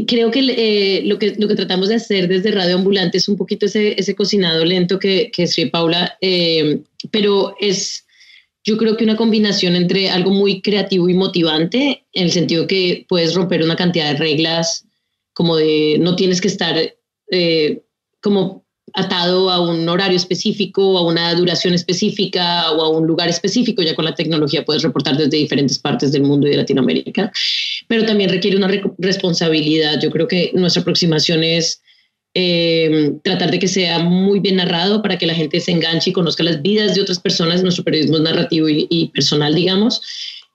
Creo 0.07 0.31
que, 0.31 0.41
eh, 0.41 1.03
lo 1.05 1.19
que 1.19 1.37
lo 1.39 1.49
que 1.49 1.55
tratamos 1.55 1.89
de 1.89 1.95
hacer 1.95 2.29
desde 2.29 2.51
Radio 2.51 2.75
Ambulante 2.75 3.19
es 3.19 3.29
un 3.29 3.37
poquito 3.37 3.67
ese, 3.67 3.95
ese 3.99 4.15
cocinado 4.15 4.65
lento 4.65 4.99
que, 4.99 5.31
que 5.33 5.45
escribe 5.45 5.71
Paula, 5.71 6.19
pero 7.11 7.55
es 7.61 8.05
yo 8.65 8.77
creo 8.77 8.97
que 8.97 9.05
una 9.05 9.17
combinación 9.17 9.77
entre 9.77 10.11
algo 10.11 10.33
muy 10.33 10.61
creativo 10.61 11.09
y 11.09 11.15
motivante, 11.15 12.05
en 12.13 12.25
el 12.25 12.33
sentido 12.33 12.67
que 12.67 13.07
puedes 13.09 13.35
romper 13.35 13.63
una 13.63 13.77
cantidad 13.77 14.11
de 14.13 14.19
reglas, 14.19 14.85
como 15.35 15.57
de 15.57 15.99
no 16.01 16.17
tienes 16.17 16.41
que 16.41 16.49
estar 16.49 16.77
como 18.21 18.66
atado 18.97 19.51
a 19.51 19.61
un 19.61 19.87
horario 19.89 20.17
específico, 20.17 20.97
a 20.97 21.07
una 21.07 21.35
duración 21.35 21.75
específica 21.75 22.73
o 22.73 22.83
a 22.83 22.89
un 22.89 23.07
lugar 23.07 23.29
específico. 23.29 23.83
Ya 23.83 23.95
con 23.95 24.07
la 24.07 24.15
tecnología 24.15 24.65
puedes 24.65 24.83
reportar 24.83 25.17
desde 25.19 25.37
diferentes 25.37 25.79
partes 25.79 26.13
del 26.13 26.23
mundo 26.23 26.47
y 26.47 26.51
de 26.51 26.57
Latinoamérica, 26.57 27.31
pero 27.89 28.07
también 28.07 28.31
requiere 28.31 28.57
una 28.57 28.71
responsabilidad. 28.99 30.01
Yo 30.01 30.11
creo 30.11 30.27
que 30.27 30.51
nuestra 30.55 30.81
aproximación 30.81 31.45
es 31.45 31.83
eh, 32.33 33.13
tratar 33.23 33.51
de 33.51 33.59
que 33.59 33.69
sea 33.69 33.99
muy 33.99 34.41
bien 34.41 34.57
narrado 34.57 35.03
para 35.03 35.19
que 35.19 35.27
la 35.27 35.35
gente 35.35 35.61
se 35.61 35.73
enganche 35.73 36.11
y 36.11 36.15
conozca 36.15 36.43
las 36.43 36.63
vidas 36.63 36.95
de 36.95 37.03
otras 37.03 37.21
personas. 37.21 37.63
Nuestro 37.63 37.85
periodismo 37.85 38.17
es 38.17 38.23
narrativo 38.23 38.67
y, 38.71 39.11
personal, 39.15 39.55
digamos. 39.55 40.01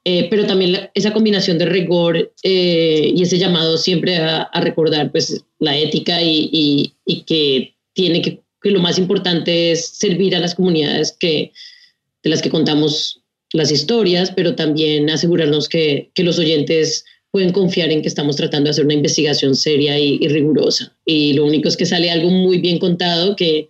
Eh, 0.03 0.27
pero 0.31 0.47
también 0.47 0.89
esa 0.95 1.13
combinación 1.13 1.59
de 1.59 1.67
rigor 1.67 2.33
eh, 2.41 3.13
y 3.15 3.21
ese 3.21 3.37
llamado 3.37 3.77
siempre 3.77 4.17
a, 4.17 4.49
recordar 4.61 5.11
pues, 5.11 5.43
la 5.59 5.77
ética 5.77 6.23
y, 6.23 6.91
y 7.05 7.21
que 7.21 7.75
tiene 8.01 8.21
que, 8.23 8.41
lo 8.63 8.79
más 8.79 8.97
importante 8.97 9.71
es 9.71 9.89
servir 9.89 10.35
a 10.35 10.39
las 10.39 10.55
comunidades 10.55 11.15
que, 11.19 11.51
de 12.23 12.29
las 12.31 12.41
que 12.41 12.49
contamos 12.49 13.21
las 13.53 13.71
historias, 13.71 14.31
pero 14.31 14.55
también 14.55 15.07
asegurarnos 15.11 15.69
que, 15.69 16.09
que, 16.15 16.23
los 16.23 16.39
oyentes 16.39 17.05
pueden 17.29 17.51
confiar 17.51 17.91
en 17.91 18.01
que 18.01 18.07
estamos 18.07 18.37
tratando 18.37 18.65
de 18.65 18.71
hacer 18.71 18.85
una 18.85 18.95
investigación 18.95 19.53
seria 19.53 19.99
y, 19.99 20.17
y 20.19 20.27
rigurosa. 20.29 20.95
Y 21.05 21.33
lo 21.33 21.45
único 21.45 21.67
es 21.67 21.77
que 21.77 21.85
sale 21.85 22.09
algo 22.09 22.31
muy 22.31 22.57
bien 22.57 22.79
contado 22.79 23.35
que, 23.35 23.69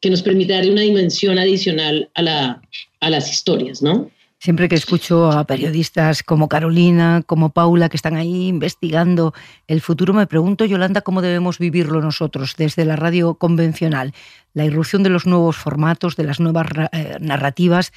que 0.00 0.10
nos 0.10 0.22
permite 0.22 0.54
darle 0.54 0.72
una 0.72 0.82
dimensión 0.82 1.38
adicional 1.38 2.10
a, 2.14 2.22
la, 2.22 2.62
a 2.98 3.10
las 3.10 3.30
historias, 3.30 3.80
¿no? 3.80 4.10
Siempre 4.40 4.68
que 4.68 4.76
escucho 4.76 5.32
a 5.32 5.44
periodistas 5.44 6.22
como 6.22 6.48
Carolina, 6.48 7.22
como 7.26 7.50
Paula, 7.50 7.88
que 7.88 7.96
están 7.96 8.14
ahí 8.14 8.46
investigando 8.46 9.34
el 9.66 9.80
futuro, 9.80 10.14
me 10.14 10.28
pregunto, 10.28 10.64
Yolanda, 10.64 11.00
cómo 11.00 11.22
debemos 11.22 11.58
vivirlo 11.58 12.00
nosotros 12.00 12.54
desde 12.56 12.84
la 12.84 12.94
radio 12.94 13.34
convencional. 13.34 14.14
La 14.54 14.64
irrupción 14.64 15.02
de 15.02 15.10
los 15.10 15.26
nuevos 15.26 15.56
formatos, 15.56 16.14
de 16.14 16.22
las 16.22 16.38
nuevas 16.38 16.68
eh, 16.92 17.16
narrativas, 17.20 17.92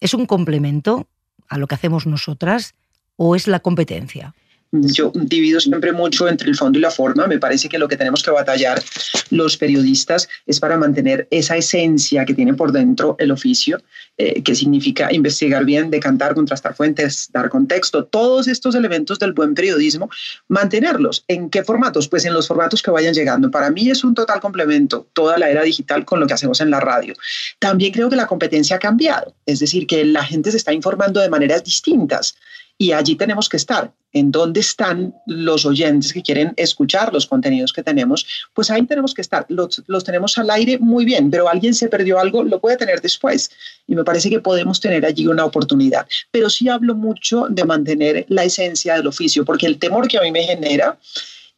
¿es 0.00 0.12
un 0.12 0.26
complemento 0.26 1.06
a 1.48 1.56
lo 1.56 1.68
que 1.68 1.76
hacemos 1.76 2.04
nosotras 2.04 2.74
o 3.14 3.36
es 3.36 3.46
la 3.46 3.60
competencia? 3.60 4.34
Yo 4.72 5.12
divido 5.14 5.60
siempre 5.60 5.92
mucho 5.92 6.28
entre 6.28 6.48
el 6.48 6.56
fondo 6.56 6.78
y 6.78 6.82
la 6.82 6.90
forma. 6.90 7.26
Me 7.26 7.38
parece 7.38 7.68
que 7.68 7.78
lo 7.78 7.88
que 7.88 7.96
tenemos 7.96 8.22
que 8.22 8.30
batallar 8.30 8.82
los 9.30 9.56
periodistas 9.56 10.28
es 10.46 10.60
para 10.60 10.76
mantener 10.76 11.28
esa 11.30 11.56
esencia 11.56 12.24
que 12.24 12.34
tiene 12.34 12.54
por 12.54 12.72
dentro 12.72 13.16
el 13.18 13.30
oficio, 13.30 13.80
eh, 14.18 14.42
que 14.42 14.54
significa 14.54 15.12
investigar 15.12 15.64
bien, 15.64 15.90
decantar, 15.90 16.34
contrastar 16.34 16.74
fuentes, 16.74 17.30
dar 17.32 17.48
contexto, 17.48 18.04
todos 18.04 18.48
estos 18.48 18.74
elementos 18.74 19.18
del 19.18 19.32
buen 19.32 19.54
periodismo, 19.54 20.10
mantenerlos. 20.48 21.24
¿En 21.28 21.48
qué 21.48 21.62
formatos? 21.62 22.08
Pues 22.08 22.24
en 22.24 22.34
los 22.34 22.48
formatos 22.48 22.82
que 22.82 22.90
vayan 22.90 23.14
llegando. 23.14 23.50
Para 23.50 23.70
mí 23.70 23.90
es 23.90 24.04
un 24.04 24.14
total 24.14 24.40
complemento 24.40 25.06
toda 25.12 25.38
la 25.38 25.48
era 25.48 25.62
digital 25.62 26.04
con 26.04 26.20
lo 26.20 26.26
que 26.26 26.34
hacemos 26.34 26.60
en 26.60 26.70
la 26.70 26.80
radio. 26.80 27.14
También 27.58 27.92
creo 27.92 28.10
que 28.10 28.16
la 28.16 28.26
competencia 28.26 28.76
ha 28.76 28.80
cambiado, 28.80 29.34
es 29.46 29.60
decir, 29.60 29.86
que 29.86 30.04
la 30.04 30.24
gente 30.24 30.50
se 30.50 30.56
está 30.56 30.72
informando 30.72 31.20
de 31.20 31.28
maneras 31.28 31.64
distintas 31.64 32.36
y 32.78 32.92
allí 32.92 33.16
tenemos 33.16 33.48
que 33.48 33.56
estar. 33.56 33.92
En 34.12 34.30
dónde 34.30 34.60
están 34.60 35.14
los 35.26 35.66
oyentes 35.66 36.12
que 36.12 36.22
quieren 36.22 36.54
escuchar 36.56 37.12
los 37.12 37.26
contenidos 37.26 37.72
que 37.72 37.82
tenemos, 37.82 38.26
pues 38.54 38.70
ahí 38.70 38.82
tenemos 38.86 39.12
que 39.12 39.20
estar. 39.20 39.44
Los, 39.48 39.82
los, 39.86 40.04
tenemos 40.04 40.38
al 40.38 40.48
aire 40.50 40.78
muy 40.78 41.04
bien, 41.04 41.30
pero 41.30 41.48
alguien 41.48 41.74
se 41.74 41.88
perdió 41.88 42.18
algo, 42.18 42.42
lo 42.42 42.58
puede 42.60 42.78
tener 42.78 43.02
después. 43.02 43.50
Y 43.86 43.94
me 43.94 44.04
parece 44.04 44.30
que 44.30 44.40
podemos 44.40 44.80
tener 44.80 45.04
allí 45.04 45.26
una 45.26 45.44
oportunidad. 45.44 46.06
Pero 46.30 46.48
sí 46.48 46.68
hablo 46.68 46.94
mucho 46.94 47.46
de 47.50 47.64
mantener 47.64 48.24
la 48.28 48.44
esencia 48.44 48.94
del 48.94 49.06
oficio, 49.06 49.44
porque 49.44 49.66
el 49.66 49.78
temor 49.78 50.08
que 50.08 50.18
a 50.18 50.22
mí 50.22 50.32
me 50.32 50.44
genera 50.44 50.98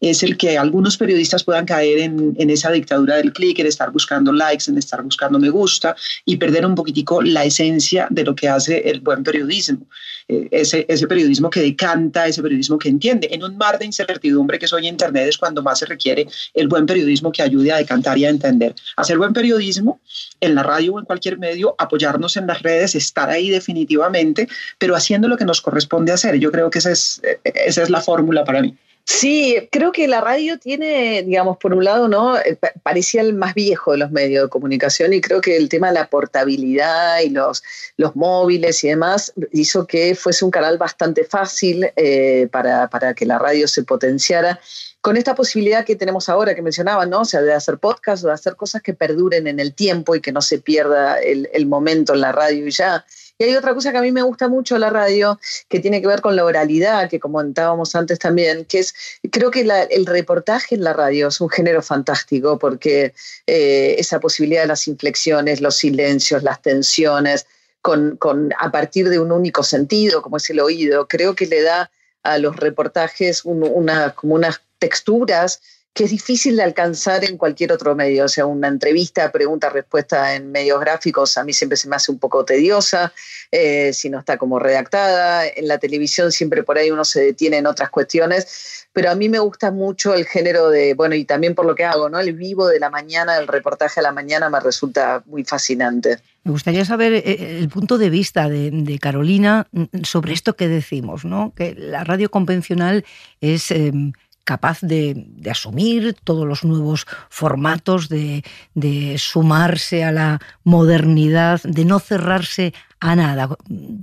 es 0.01 0.23
el 0.23 0.37
que 0.37 0.57
algunos 0.57 0.97
periodistas 0.97 1.45
puedan 1.45 1.67
caer 1.67 1.99
en, 1.99 2.37
en 2.39 2.51
esa 2.51 2.71
dictadura 2.71 3.17
del 3.17 3.33
clic, 3.33 3.59
en 3.59 3.67
estar 3.67 3.91
buscando 3.91 4.33
likes, 4.33 4.71
en 4.71 4.79
estar 4.79 5.03
buscando 5.03 5.39
me 5.39 5.51
gusta 5.51 5.97
y 6.25 6.37
perder 6.37 6.65
un 6.67 6.75
poquitico 6.75 7.23
la 7.23 7.45
esencia 7.45 8.07
de 8.11 8.25
lo 8.25 8.35
que 8.35 8.49
hace 8.49 8.89
el 8.89 9.01
buen 9.01 9.25
periodismo. 9.25 9.87
Eh, 10.29 10.49
ese, 10.51 10.85
ese 10.89 11.07
periodismo 11.07 11.49
que 11.49 11.61
decanta, 11.61 12.27
ese 12.27 12.43
periodismo 12.43 12.79
que 12.79 12.89
entiende. 12.91 13.29
En 13.33 13.43
un 13.43 13.57
mar 13.57 13.79
de 13.79 13.87
incertidumbre 13.87 14.59
que 14.59 14.67
es 14.67 14.73
hoy 14.73 14.87
Internet 14.87 15.27
es 15.29 15.39
cuando 15.39 15.63
más 15.63 15.79
se 15.79 15.87
requiere 15.87 16.27
el 16.55 16.69
buen 16.69 16.87
periodismo 16.87 17.33
que 17.33 17.43
ayude 17.43 17.73
a 17.73 17.79
decantar 17.79 18.19
y 18.19 18.27
a 18.27 18.29
entender. 18.29 18.75
Hacer 18.97 19.19
buen 19.19 19.33
periodismo 19.33 20.01
en 20.41 20.55
la 20.55 20.63
radio 20.63 20.95
o 20.95 20.99
en 20.99 21.07
cualquier 21.07 21.39
medio, 21.39 21.75
apoyarnos 21.79 22.37
en 22.37 22.47
las 22.47 22.63
redes, 22.63 22.95
estar 22.95 23.31
ahí 23.31 23.49
definitivamente, 23.49 24.49
pero 24.79 24.95
haciendo 24.95 25.29
lo 25.29 25.37
que 25.37 25.45
nos 25.45 25.61
corresponde 25.61 26.13
hacer. 26.13 26.39
Yo 26.39 26.53
creo 26.53 26.71
que 26.71 26.79
esa 26.79 26.93
es, 26.93 27.21
eh, 27.25 27.41
esa 27.67 27.83
es 27.83 27.91
la 27.91 28.01
fórmula 28.01 28.45
para 28.45 28.61
mí. 28.61 28.77
Sí, 29.11 29.57
creo 29.73 29.91
que 29.91 30.07
la 30.07 30.21
radio 30.21 30.59
tiene, 30.59 31.23
digamos, 31.23 31.57
por 31.57 31.73
un 31.73 31.83
lado, 31.83 32.09
¿no? 32.09 32.37
Eh, 32.39 32.59
parecía 32.83 33.23
el 33.23 33.33
más 33.33 33.55
viejo 33.55 33.93
de 33.93 33.99
los 33.99 34.11
medios 34.11 34.45
de 34.45 34.51
comunicación 34.51 35.15
y 35.15 35.23
creo 35.23 35.41
que 35.41 35.57
el 35.57 35.71
tema 35.71 35.89
de 35.89 35.95
la 35.95 36.11
portabilidad 36.11 37.21
y 37.21 37.31
los, 37.31 37.63
los 37.97 38.15
móviles 38.17 38.85
y 38.85 38.89
demás 38.89 39.33
hizo 39.51 39.87
que 39.87 40.15
fuese 40.15 40.45
un 40.45 40.51
canal 40.51 40.77
bastante 40.77 41.25
fácil 41.25 41.91
eh, 41.97 42.49
para, 42.53 42.91
para 42.91 43.15
que 43.15 43.25
la 43.25 43.39
radio 43.39 43.67
se 43.67 43.83
potenciara 43.83 44.61
con 45.01 45.17
esta 45.17 45.35
posibilidad 45.35 45.87
que 45.87 45.97
tenemos 45.97 46.29
ahora 46.29 46.55
que 46.55 46.61
mencionaban, 46.61 47.09
¿no? 47.09 47.23
O 47.23 47.25
sea, 47.25 47.41
de 47.41 47.55
hacer 47.55 47.79
podcast 47.79 48.25
de 48.25 48.33
hacer 48.33 48.57
cosas 48.57 48.83
que 48.83 48.93
perduren 48.93 49.47
en 49.47 49.59
el 49.59 49.73
tiempo 49.73 50.17
y 50.17 50.21
que 50.21 50.33
no 50.33 50.43
se 50.43 50.59
pierda 50.59 51.19
el, 51.19 51.49
el 51.55 51.65
momento 51.65 52.13
en 52.13 52.21
la 52.21 52.33
radio 52.33 52.67
y 52.67 52.71
ya. 52.71 53.07
Y 53.39 53.45
hay 53.45 53.55
otra 53.55 53.73
cosa 53.73 53.93
que 53.93 53.99
a 53.99 54.03
mí 54.03 54.11
me 54.11 54.23
gusta 54.23 54.49
mucho 54.49 54.77
la 54.79 54.91
radio, 54.91 55.39
que 55.69 55.79
tiene 55.79 56.01
que 56.01 56.09
ver 56.09 56.21
con 56.21 56.35
la 56.35 56.45
oralidad, 56.45 57.09
que 57.09 57.21
comentábamos 57.21 57.95
antes 57.95 58.19
también, 58.19 58.65
que 58.65 58.81
es, 58.81 58.95
creo 59.31 59.53
que 59.53 59.61
el 59.91 60.07
reportaje 60.07 60.75
en 60.75 60.83
la 60.83 60.93
radio 60.93 61.29
es 61.29 61.41
un 61.41 61.49
género 61.49 61.81
fantástico, 61.81 62.59
porque 62.59 63.15
eh, 63.47 63.95
esa 63.99 64.19
posibilidad 64.19 64.63
de 64.63 64.69
las 64.69 64.89
inflexiones, 64.89 65.61
los 65.61 65.77
silencios, 65.77 66.43
las 66.43 66.61
tensiones, 66.63 67.47
con, 67.81 68.17
con, 68.17 68.53
a 68.59 68.73
partir 68.73 69.09
de 69.09 69.21
un 69.21 69.31
único 69.31 69.63
sentido, 69.63 70.21
como 70.21 70.39
es 70.39 70.51
el 70.51 70.59
oído, 70.59 71.07
creo 71.07 71.37
que 71.37 71.47
le 71.47 71.63
da 71.63 71.91
a 72.25 72.39
los 72.39 72.57
reportajes 72.57 73.43
una, 73.45 74.15
como 74.15 74.35
unas 74.35 74.61
texturas 74.79 75.61
que 75.99 76.05
es 76.05 76.11
difícil 76.13 76.55
de 76.55 76.63
alcanzar 76.63 77.25
en 77.25 77.37
cualquier 77.37 77.73
otro 77.73 77.97
medio. 77.97 78.27
O 78.27 78.29
sea, 78.29 78.47
una 78.47 78.69
entrevista, 78.69 79.33
pregunta-respuesta 79.33 80.37
en 80.37 80.53
medios 80.53 80.79
gráficos 80.79 81.37
a 81.37 81.43
mí 81.43 81.53
siempre 81.53 81.77
se 81.77 81.89
me 81.89 81.97
hace 81.97 82.13
un 82.13 82.21
poco 82.21 82.45
tediosa, 82.45 83.13
eh, 83.51 83.93
si 83.93 84.09
no 84.09 84.21
está 84.21 84.39
como 84.39 84.61
redactada. 84.61 85.49
En 85.49 85.67
la 85.67 85.79
televisión 85.79 86.31
siempre 86.31 86.63
por 86.63 86.79
ahí 86.79 86.93
uno 86.93 87.05
se 87.05 87.23
detiene 87.23 87.57
en 87.57 87.67
otras 87.67 87.91
cuestiones, 87.91 88.87
pero 88.93 89.11
a 89.11 89.17
mí 89.17 89.29
me 89.29 89.41
gusta 89.41 89.73
mucho 89.73 90.15
el 90.15 90.25
género 90.25 90.71
de, 90.71 90.95
bueno, 90.95 91.17
y 91.17 91.25
también 91.25 91.57
por 91.57 91.67
lo 91.67 91.75
que 91.75 91.85
hago, 91.85 92.09
¿no? 92.09 92.21
El 92.21 92.33
vivo 92.33 92.69
de 92.69 92.79
la 92.79 92.91
mañana, 92.91 93.37
el 93.37 93.49
reportaje 93.49 93.99
a 93.99 94.05
la 94.05 94.13
mañana 94.13 94.49
me 94.49 94.61
resulta 94.61 95.25
muy 95.27 95.43
fascinante. 95.43 96.21
Me 96.45 96.53
gustaría 96.53 96.85
saber 96.85 97.13
eh, 97.13 97.59
el 97.59 97.69
punto 97.71 97.99
de 97.99 98.09
vista 98.09 98.49
de, 98.49 98.99
Carolina 99.01 99.67
sobre 100.05 100.33
esto 100.33 100.55
que 100.55 100.69
decimos, 100.69 101.25
¿no? 101.25 101.53
Que 101.57 101.75
la 101.75 102.05
radio 102.05 102.31
convencional 102.31 103.05
es... 103.41 103.73
Em, 103.73 104.13
capaz 104.49 104.79
de, 104.81 105.27
asumir 105.51 106.17
todos 106.25 106.47
los 106.47 106.65
nuevos 106.65 107.07
formatos, 107.29 108.09
de, 108.09 108.43
sumarse 109.19 110.05
a 110.05 110.11
la 110.11 110.41
modernidad, 110.65 111.61
de 111.65 111.85
no 111.85 111.99
cerrarse 111.99 112.73
a 112.99 113.15
nada. 113.15 113.51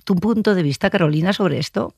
¿Tu 0.04 0.16
punto 0.16 0.54
de 0.54 0.62
vista, 0.62 0.92
Carolina, 0.92 1.34
sobre 1.34 1.58
esto? 1.58 1.96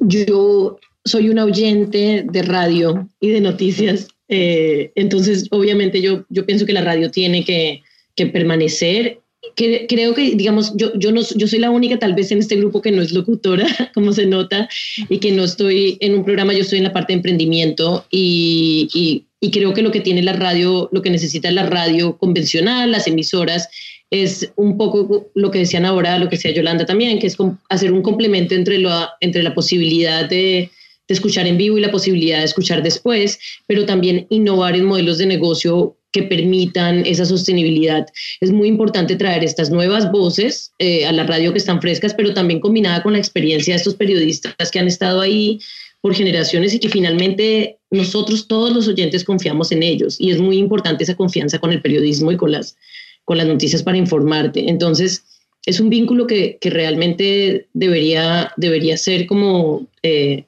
Yo 0.00 0.78
soy 1.06 1.30
una 1.30 1.44
oyente 1.44 2.26
de 2.30 2.42
radio 2.42 3.08
y 3.20 3.30
de 3.30 3.40
noticias, 3.40 4.08
eh, 4.28 4.92
entonces 4.94 5.48
obviamente 5.50 6.02
yo, 6.02 6.26
pienso 6.44 6.66
que 6.66 6.74
la 6.74 6.84
radio 6.84 7.10
tiene 7.10 7.42
que 7.42 7.82
permanecer 8.26 9.22
creo 9.54 10.14
que, 10.14 10.34
digamos, 10.34 10.72
yo, 10.76 10.92
yo, 10.98 11.12
no, 11.12 11.22
yo 11.36 11.46
soy 11.46 11.58
la 11.58 11.70
única 11.70 11.98
tal 11.98 12.14
vez 12.14 12.30
en 12.32 12.38
este 12.38 12.56
grupo 12.56 12.82
que 12.82 12.92
no 12.92 13.02
es 13.02 13.12
locutora, 13.12 13.66
como 13.94 14.12
se 14.12 14.26
nota, 14.26 14.68
y 15.08 15.18
que 15.18 15.32
no 15.32 15.44
estoy 15.44 15.98
en 16.00 16.14
un 16.14 16.24
programa, 16.24 16.52
yo 16.52 16.60
estoy 16.60 16.78
en 16.78 16.84
la 16.84 16.92
parte 16.92 17.12
de 17.12 17.18
emprendimiento 17.18 18.06
y, 18.10 18.88
y 18.94 19.26
y 19.40 19.50
creo 19.50 19.74
que 19.74 19.82
lo 19.82 19.92
que 19.92 20.00
tiene 20.00 20.22
la 20.22 20.32
radio, 20.32 20.88
lo 20.92 21.02
que 21.02 21.10
necesita 21.10 21.50
la 21.50 21.66
radio 21.66 22.16
convencional, 22.16 22.90
las 22.90 23.06
emisoras, 23.06 23.68
es 24.10 24.52
un 24.56 24.76
poco 24.76 25.30
lo 25.34 25.50
que 25.50 25.60
decían 25.60 25.84
ahora, 25.84 26.18
lo 26.18 26.28
que 26.28 26.36
decía 26.36 26.52
Yolanda 26.52 26.86
también, 26.86 27.18
que 27.18 27.26
es 27.26 27.36
hacer 27.68 27.92
un 27.92 28.02
complemento 28.02 28.54
entre, 28.54 28.78
lo, 28.78 28.90
entre 29.20 29.42
la 29.42 29.54
posibilidad 29.54 30.28
de, 30.28 30.70
de 31.08 31.14
escuchar 31.14 31.46
en 31.46 31.58
vivo 31.58 31.76
y 31.76 31.80
la 31.80 31.90
posibilidad 31.90 32.38
de 32.38 32.44
escuchar 32.44 32.82
después, 32.82 33.38
pero 33.66 33.84
también 33.84 34.26
innovar 34.30 34.74
en 34.76 34.84
modelos 34.84 35.18
de 35.18 35.26
negocio 35.26 35.95
que 36.12 36.22
permitan 36.22 37.04
esa 37.04 37.24
sostenibilidad. 37.24 38.06
Es 38.40 38.50
muy 38.50 38.68
importante 38.68 39.16
traer 39.16 39.44
estas 39.44 39.70
nuevas 39.70 40.10
voces 40.10 40.72
eh, 40.78 41.06
a 41.06 41.12
la 41.12 41.24
radio 41.24 41.52
que 41.52 41.58
están 41.58 41.80
frescas, 41.80 42.14
pero 42.14 42.32
también 42.32 42.60
combinada 42.60 43.02
con 43.02 43.12
la 43.12 43.18
experiencia 43.18 43.74
de 43.74 43.78
estos 43.78 43.94
periodistas 43.94 44.70
que 44.70 44.78
han 44.78 44.86
estado 44.86 45.20
ahí 45.20 45.58
por 46.00 46.14
generaciones 46.14 46.72
y 46.72 46.78
que 46.78 46.88
finalmente 46.88 47.78
nosotros, 47.90 48.46
todos 48.48 48.72
los 48.72 48.88
oyentes, 48.88 49.24
confiamos 49.24 49.72
en 49.72 49.82
ellos. 49.82 50.16
Y 50.20 50.30
es 50.30 50.40
muy 50.40 50.58
importante 50.58 51.04
esa 51.04 51.16
confianza 51.16 51.58
con 51.58 51.72
el 51.72 51.82
periodismo 51.82 52.32
y 52.32 52.36
con 52.36 52.52
las, 52.52 52.76
con 53.24 53.38
las 53.38 53.46
noticias 53.46 53.82
para 53.82 53.98
informarte. 53.98 54.68
Entonces, 54.68 55.24
es 55.66 55.80
un 55.80 55.90
vínculo 55.90 56.26
que, 56.26 56.58
que 56.60 56.70
realmente 56.70 57.66
debería, 57.74 58.52
debería 58.56 58.96
ser 58.96 59.26
como 59.26 59.86
eh, 60.02 60.44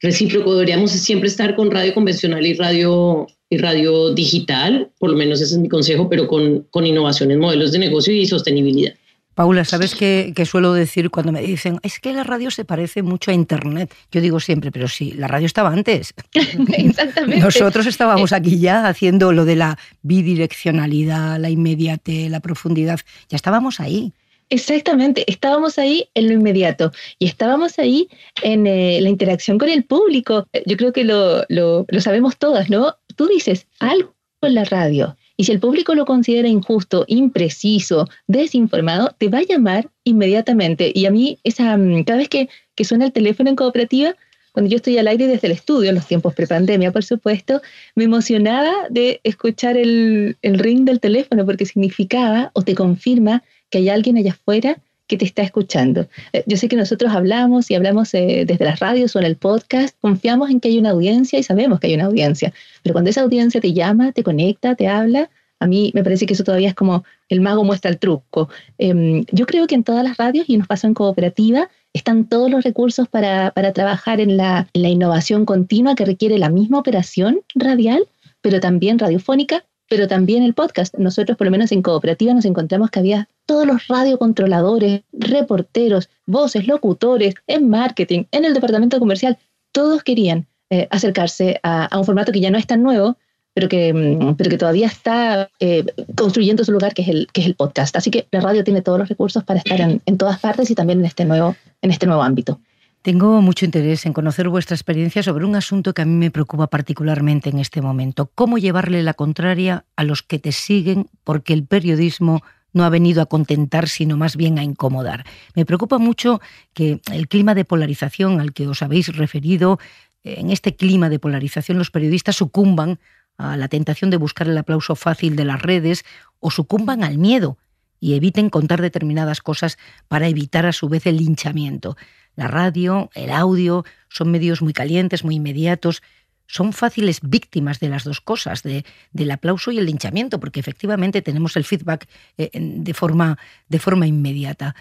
recíproco. 0.00 0.54
Deberíamos 0.54 0.90
siempre 0.90 1.28
estar 1.28 1.54
con 1.54 1.70
radio 1.70 1.94
convencional 1.94 2.44
y 2.44 2.54
radio 2.54 3.28
y 3.48 3.58
radio 3.58 4.12
digital, 4.12 4.90
por 4.98 5.10
lo 5.10 5.16
menos 5.16 5.40
ese 5.40 5.54
es 5.54 5.60
mi 5.60 5.68
consejo, 5.68 6.08
pero 6.08 6.26
con, 6.26 6.62
con 6.70 6.86
innovaciones, 6.86 7.38
modelos 7.38 7.72
de 7.72 7.78
negocio 7.78 8.12
y 8.12 8.26
sostenibilidad. 8.26 8.94
Paula, 9.36 9.66
¿sabes 9.66 9.94
qué, 9.94 10.32
suelo 10.46 10.72
decir 10.72 11.10
cuando 11.10 11.30
me 11.30 11.42
dicen, 11.42 11.78
es 11.82 12.00
que 12.00 12.14
la 12.14 12.24
radio 12.24 12.50
se 12.50 12.64
parece 12.64 13.02
mucho 13.02 13.30
a 13.30 13.34
Internet? 13.34 13.94
Yo 14.10 14.22
digo 14.22 14.40
siempre, 14.40 14.72
pero 14.72 14.88
sí, 14.88 15.12
la 15.12 15.28
radio 15.28 15.44
estaba 15.44 15.68
antes. 15.68 16.14
Exactamente. 16.32 17.44
Nosotros 17.44 17.84
estábamos 17.84 18.32
aquí 18.32 18.58
ya 18.58 18.88
haciendo 18.88 19.34
lo 19.34 19.44
de 19.44 19.56
la 19.56 19.78
bidireccionalidad, 20.00 21.38
la 21.38 21.50
inmediate, 21.50 22.30
la 22.30 22.40
profundidad, 22.40 23.00
ya 23.28 23.36
estábamos 23.36 23.78
ahí. 23.78 24.14
Exactamente, 24.48 25.30
estábamos 25.30 25.76
ahí 25.78 26.08
en 26.14 26.28
lo 26.28 26.32
inmediato 26.32 26.92
y 27.18 27.26
estábamos 27.26 27.78
ahí 27.78 28.08
en 28.42 28.66
eh, 28.66 29.00
la 29.02 29.10
interacción 29.10 29.58
con 29.58 29.68
el 29.68 29.84
público. 29.84 30.46
Yo 30.64 30.78
creo 30.78 30.94
que 30.94 31.04
lo, 31.04 31.44
lo, 31.50 31.84
lo 31.88 32.00
sabemos 32.00 32.38
todas, 32.38 32.70
¿no? 32.70 32.94
Tú 33.16 33.26
dices 33.26 33.66
algo 33.80 34.14
en 34.42 34.54
la 34.54 34.64
radio 34.64 35.16
y 35.36 35.44
si 35.44 35.52
el 35.52 35.60
público 35.60 35.94
lo 35.94 36.06
considera 36.06 36.48
injusto, 36.48 37.04
impreciso, 37.08 38.08
desinformado, 38.26 39.14
te 39.18 39.28
va 39.28 39.38
a 39.38 39.42
llamar 39.42 39.90
inmediatamente. 40.04 40.92
Y 40.94 41.06
a 41.06 41.10
mí, 41.10 41.38
esa, 41.44 41.76
mm, 41.76 42.04
cada 42.04 42.18
vez 42.18 42.28
que, 42.28 42.48
suena 42.84 43.06
el 43.06 43.12
teléfono 43.12 43.50
en 43.50 43.56
cooperativa, 43.56 44.14
cuando 44.52 44.70
yo 44.70 44.76
estoy 44.76 44.96
al 44.96 45.08
aire 45.08 45.26
desde 45.26 45.48
el 45.48 45.52
estudio, 45.52 45.90
en 45.90 45.96
los 45.96 46.06
tiempos 46.06 46.34
prepandemia, 46.34 46.92
por 46.92 47.04
supuesto, 47.04 47.60
me 47.94 48.04
emocionaba 48.04 48.72
de 48.88 49.20
escuchar 49.24 49.76
el, 49.76 50.36
el 50.40 50.58
ring 50.58 50.84
del 50.84 51.00
teléfono 51.00 51.44
porque 51.44 51.66
significaba 51.66 52.50
o 52.54 52.62
te 52.62 52.74
confirma 52.74 53.42
que 53.68 53.78
hay 53.78 53.88
alguien 53.90 54.16
allá 54.16 54.32
afuera 54.32 54.78
que 55.06 55.16
te 55.16 55.24
está 55.24 55.42
escuchando. 55.42 56.08
Eh, 56.32 56.44
yo 56.46 56.56
sé 56.56 56.68
que 56.68 56.76
nosotros 56.76 57.12
hablamos 57.12 57.70
y 57.70 57.74
hablamos 57.74 58.12
eh, 58.14 58.44
desde 58.46 58.64
las 58.64 58.80
radios 58.80 59.14
o 59.16 59.18
en 59.18 59.26
el 59.26 59.36
podcast, 59.36 59.96
confiamos 60.00 60.50
en 60.50 60.60
que 60.60 60.68
hay 60.68 60.78
una 60.78 60.90
audiencia 60.90 61.38
y 61.38 61.42
sabemos 61.42 61.80
que 61.80 61.88
hay 61.88 61.94
una 61.94 62.06
audiencia, 62.06 62.52
pero 62.82 62.92
cuando 62.92 63.10
esa 63.10 63.22
audiencia 63.22 63.60
te 63.60 63.72
llama, 63.72 64.12
te 64.12 64.22
conecta, 64.22 64.74
te 64.74 64.88
habla, 64.88 65.30
a 65.58 65.66
mí 65.66 65.90
me 65.94 66.04
parece 66.04 66.26
que 66.26 66.34
eso 66.34 66.44
todavía 66.44 66.68
es 66.68 66.74
como 66.74 67.04
el 67.28 67.40
mago 67.40 67.64
muestra 67.64 67.90
el 67.90 67.98
truco. 67.98 68.48
Em, 68.78 69.24
yo 69.32 69.46
creo 69.46 69.66
que 69.66 69.74
en 69.74 69.84
todas 69.84 70.04
las 70.04 70.16
radios, 70.18 70.48
y 70.48 70.58
nos 70.58 70.66
pasó 70.66 70.86
en 70.86 70.94
cooperativa, 70.94 71.70
están 71.94 72.26
todos 72.26 72.50
los 72.50 72.62
recursos 72.62 73.08
para, 73.08 73.52
para 73.52 73.72
trabajar 73.72 74.20
en 74.20 74.36
la, 74.36 74.68
en 74.74 74.82
la 74.82 74.88
innovación 74.88 75.46
continua 75.46 75.94
que 75.94 76.04
requiere 76.04 76.38
la 76.38 76.50
misma 76.50 76.78
operación 76.78 77.40
radial, 77.54 78.06
pero 78.42 78.60
también 78.60 78.98
radiofónica 78.98 79.64
pero 79.88 80.08
también 80.08 80.42
el 80.42 80.54
podcast. 80.54 80.94
Nosotros, 80.96 81.36
por 81.36 81.46
lo 81.46 81.50
menos 81.50 81.72
en 81.72 81.82
cooperativa, 81.82 82.34
nos 82.34 82.44
encontramos 82.44 82.90
que 82.90 82.98
había 82.98 83.28
todos 83.46 83.66
los 83.66 83.86
radiocontroladores, 83.86 85.02
reporteros, 85.12 86.10
voces, 86.26 86.66
locutores, 86.66 87.34
en 87.46 87.70
marketing, 87.70 88.24
en 88.32 88.44
el 88.44 88.54
departamento 88.54 88.98
comercial, 88.98 89.38
todos 89.72 90.02
querían 90.02 90.46
eh, 90.70 90.88
acercarse 90.90 91.60
a, 91.62 91.88
un 91.96 92.04
formato 92.04 92.32
que 92.32 92.40
ya 92.40 92.50
no 92.50 92.58
es 92.58 92.66
tan 92.66 92.82
nuevo, 92.82 93.16
pero 93.54 93.68
que, 93.68 93.94
mm, 93.94 94.34
pero 94.34 94.50
que 94.50 94.58
todavía 94.58 94.88
está 94.88 95.48
eh, 95.60 95.84
construyendo 96.16 96.64
su 96.64 96.72
lugar, 96.72 96.92
que 96.92 97.02
es, 97.02 97.08
el, 97.08 97.28
que 97.32 97.40
es 97.40 97.46
el 97.46 97.54
podcast. 97.54 97.96
Así 97.96 98.10
que 98.10 98.26
la 98.32 98.40
radio 98.40 98.64
tiene 98.64 98.82
todos 98.82 98.98
los 98.98 99.08
recursos 99.08 99.44
para 99.44 99.60
estar 99.60 99.80
en, 99.80 100.02
en 100.04 100.18
todas 100.18 100.40
partes 100.40 100.70
y 100.70 100.74
también 100.74 100.98
en 100.98 101.06
este 101.06 101.24
nuevo, 101.24 101.54
en 101.80 101.90
este 101.90 102.06
nuevo 102.06 102.22
ámbito. 102.22 102.60
Tengo 103.06 103.40
mucho 103.40 103.64
interés 103.64 104.04
en 104.04 104.12
conocer 104.12 104.48
vuestra 104.48 104.74
experiencia 104.74 105.22
sobre 105.22 105.44
un 105.44 105.54
asunto 105.54 105.94
que 105.94 106.02
a 106.02 106.04
mí 106.04 106.14
me 106.14 106.32
preocupa 106.32 106.66
particularmente 106.66 107.50
en 107.50 107.60
este 107.60 107.80
momento. 107.80 108.28
¿Cómo 108.34 108.58
llevarle 108.58 109.04
la 109.04 109.14
contraria 109.14 109.84
a 109.94 110.02
los 110.02 110.24
que 110.24 110.40
te 110.40 110.50
siguen 110.50 111.06
porque 111.22 111.52
el 111.52 111.64
periodismo 111.64 112.42
no 112.76 112.84
ha 112.84 112.90
venido 112.90 113.22
a 113.22 113.26
contentar, 113.26 113.88
sino 113.88 114.18
más 114.18 114.36
bien 114.36 114.58
a 114.58 114.62
incomodar? 114.62 115.24
Me 115.54 115.64
preocupa 115.64 115.96
mucho 115.98 116.42
que 116.74 117.00
el 117.10 117.26
clima 117.26 117.54
de 117.54 117.64
polarización 117.64 118.38
al 118.38 118.52
que 118.52 118.68
os 118.68 118.82
habéis 118.82 119.16
referido, 119.16 119.78
en 120.22 120.50
este 120.50 120.76
clima 120.76 121.08
de 121.08 121.18
polarización 121.18 121.78
los 121.78 121.90
periodistas 121.90 122.36
sucumban 122.36 122.98
a 123.38 123.56
la 123.56 123.68
tentación 123.68 124.10
de 124.10 124.18
buscar 124.18 124.46
el 124.46 124.58
aplauso 124.58 124.94
fácil 124.94 125.36
de 125.36 125.46
las 125.46 125.62
redes 125.62 126.04
o 126.38 126.50
sucumban 126.50 127.02
al 127.02 127.16
miedo 127.16 127.56
y 127.98 128.14
eviten 128.14 128.50
contar 128.50 128.82
determinadas 128.82 129.40
cosas 129.40 129.78
para 130.06 130.28
evitar 130.28 130.66
a 130.66 130.72
su 130.72 130.88
vez 130.90 131.06
el 131.06 131.16
linchamiento. 131.16 131.96
La 132.34 132.46
radio, 132.46 133.08
el 133.14 133.30
audio, 133.30 133.84
son 134.10 134.30
medios 134.30 134.60
muy 134.60 134.74
calientes, 134.74 135.24
muy 135.24 135.36
inmediatos, 135.36 136.02
son 136.46 136.72
fáciles 136.72 137.20
víctimas 137.22 137.80
de 137.80 137.88
las 137.88 138.04
dos 138.04 138.20
cosas, 138.20 138.62
de, 138.62 138.84
del 139.12 139.30
aplauso 139.30 139.70
y 139.72 139.78
el 139.78 139.86
linchamiento, 139.86 140.40
porque 140.40 140.60
efectivamente 140.60 141.22
tenemos 141.22 141.56
el 141.56 141.64
feedback 141.64 142.08
eh, 142.38 142.50
de, 142.52 142.94
forma, 142.94 143.38
de 143.68 143.78
forma 143.78 144.06
inmediata. 144.06 144.74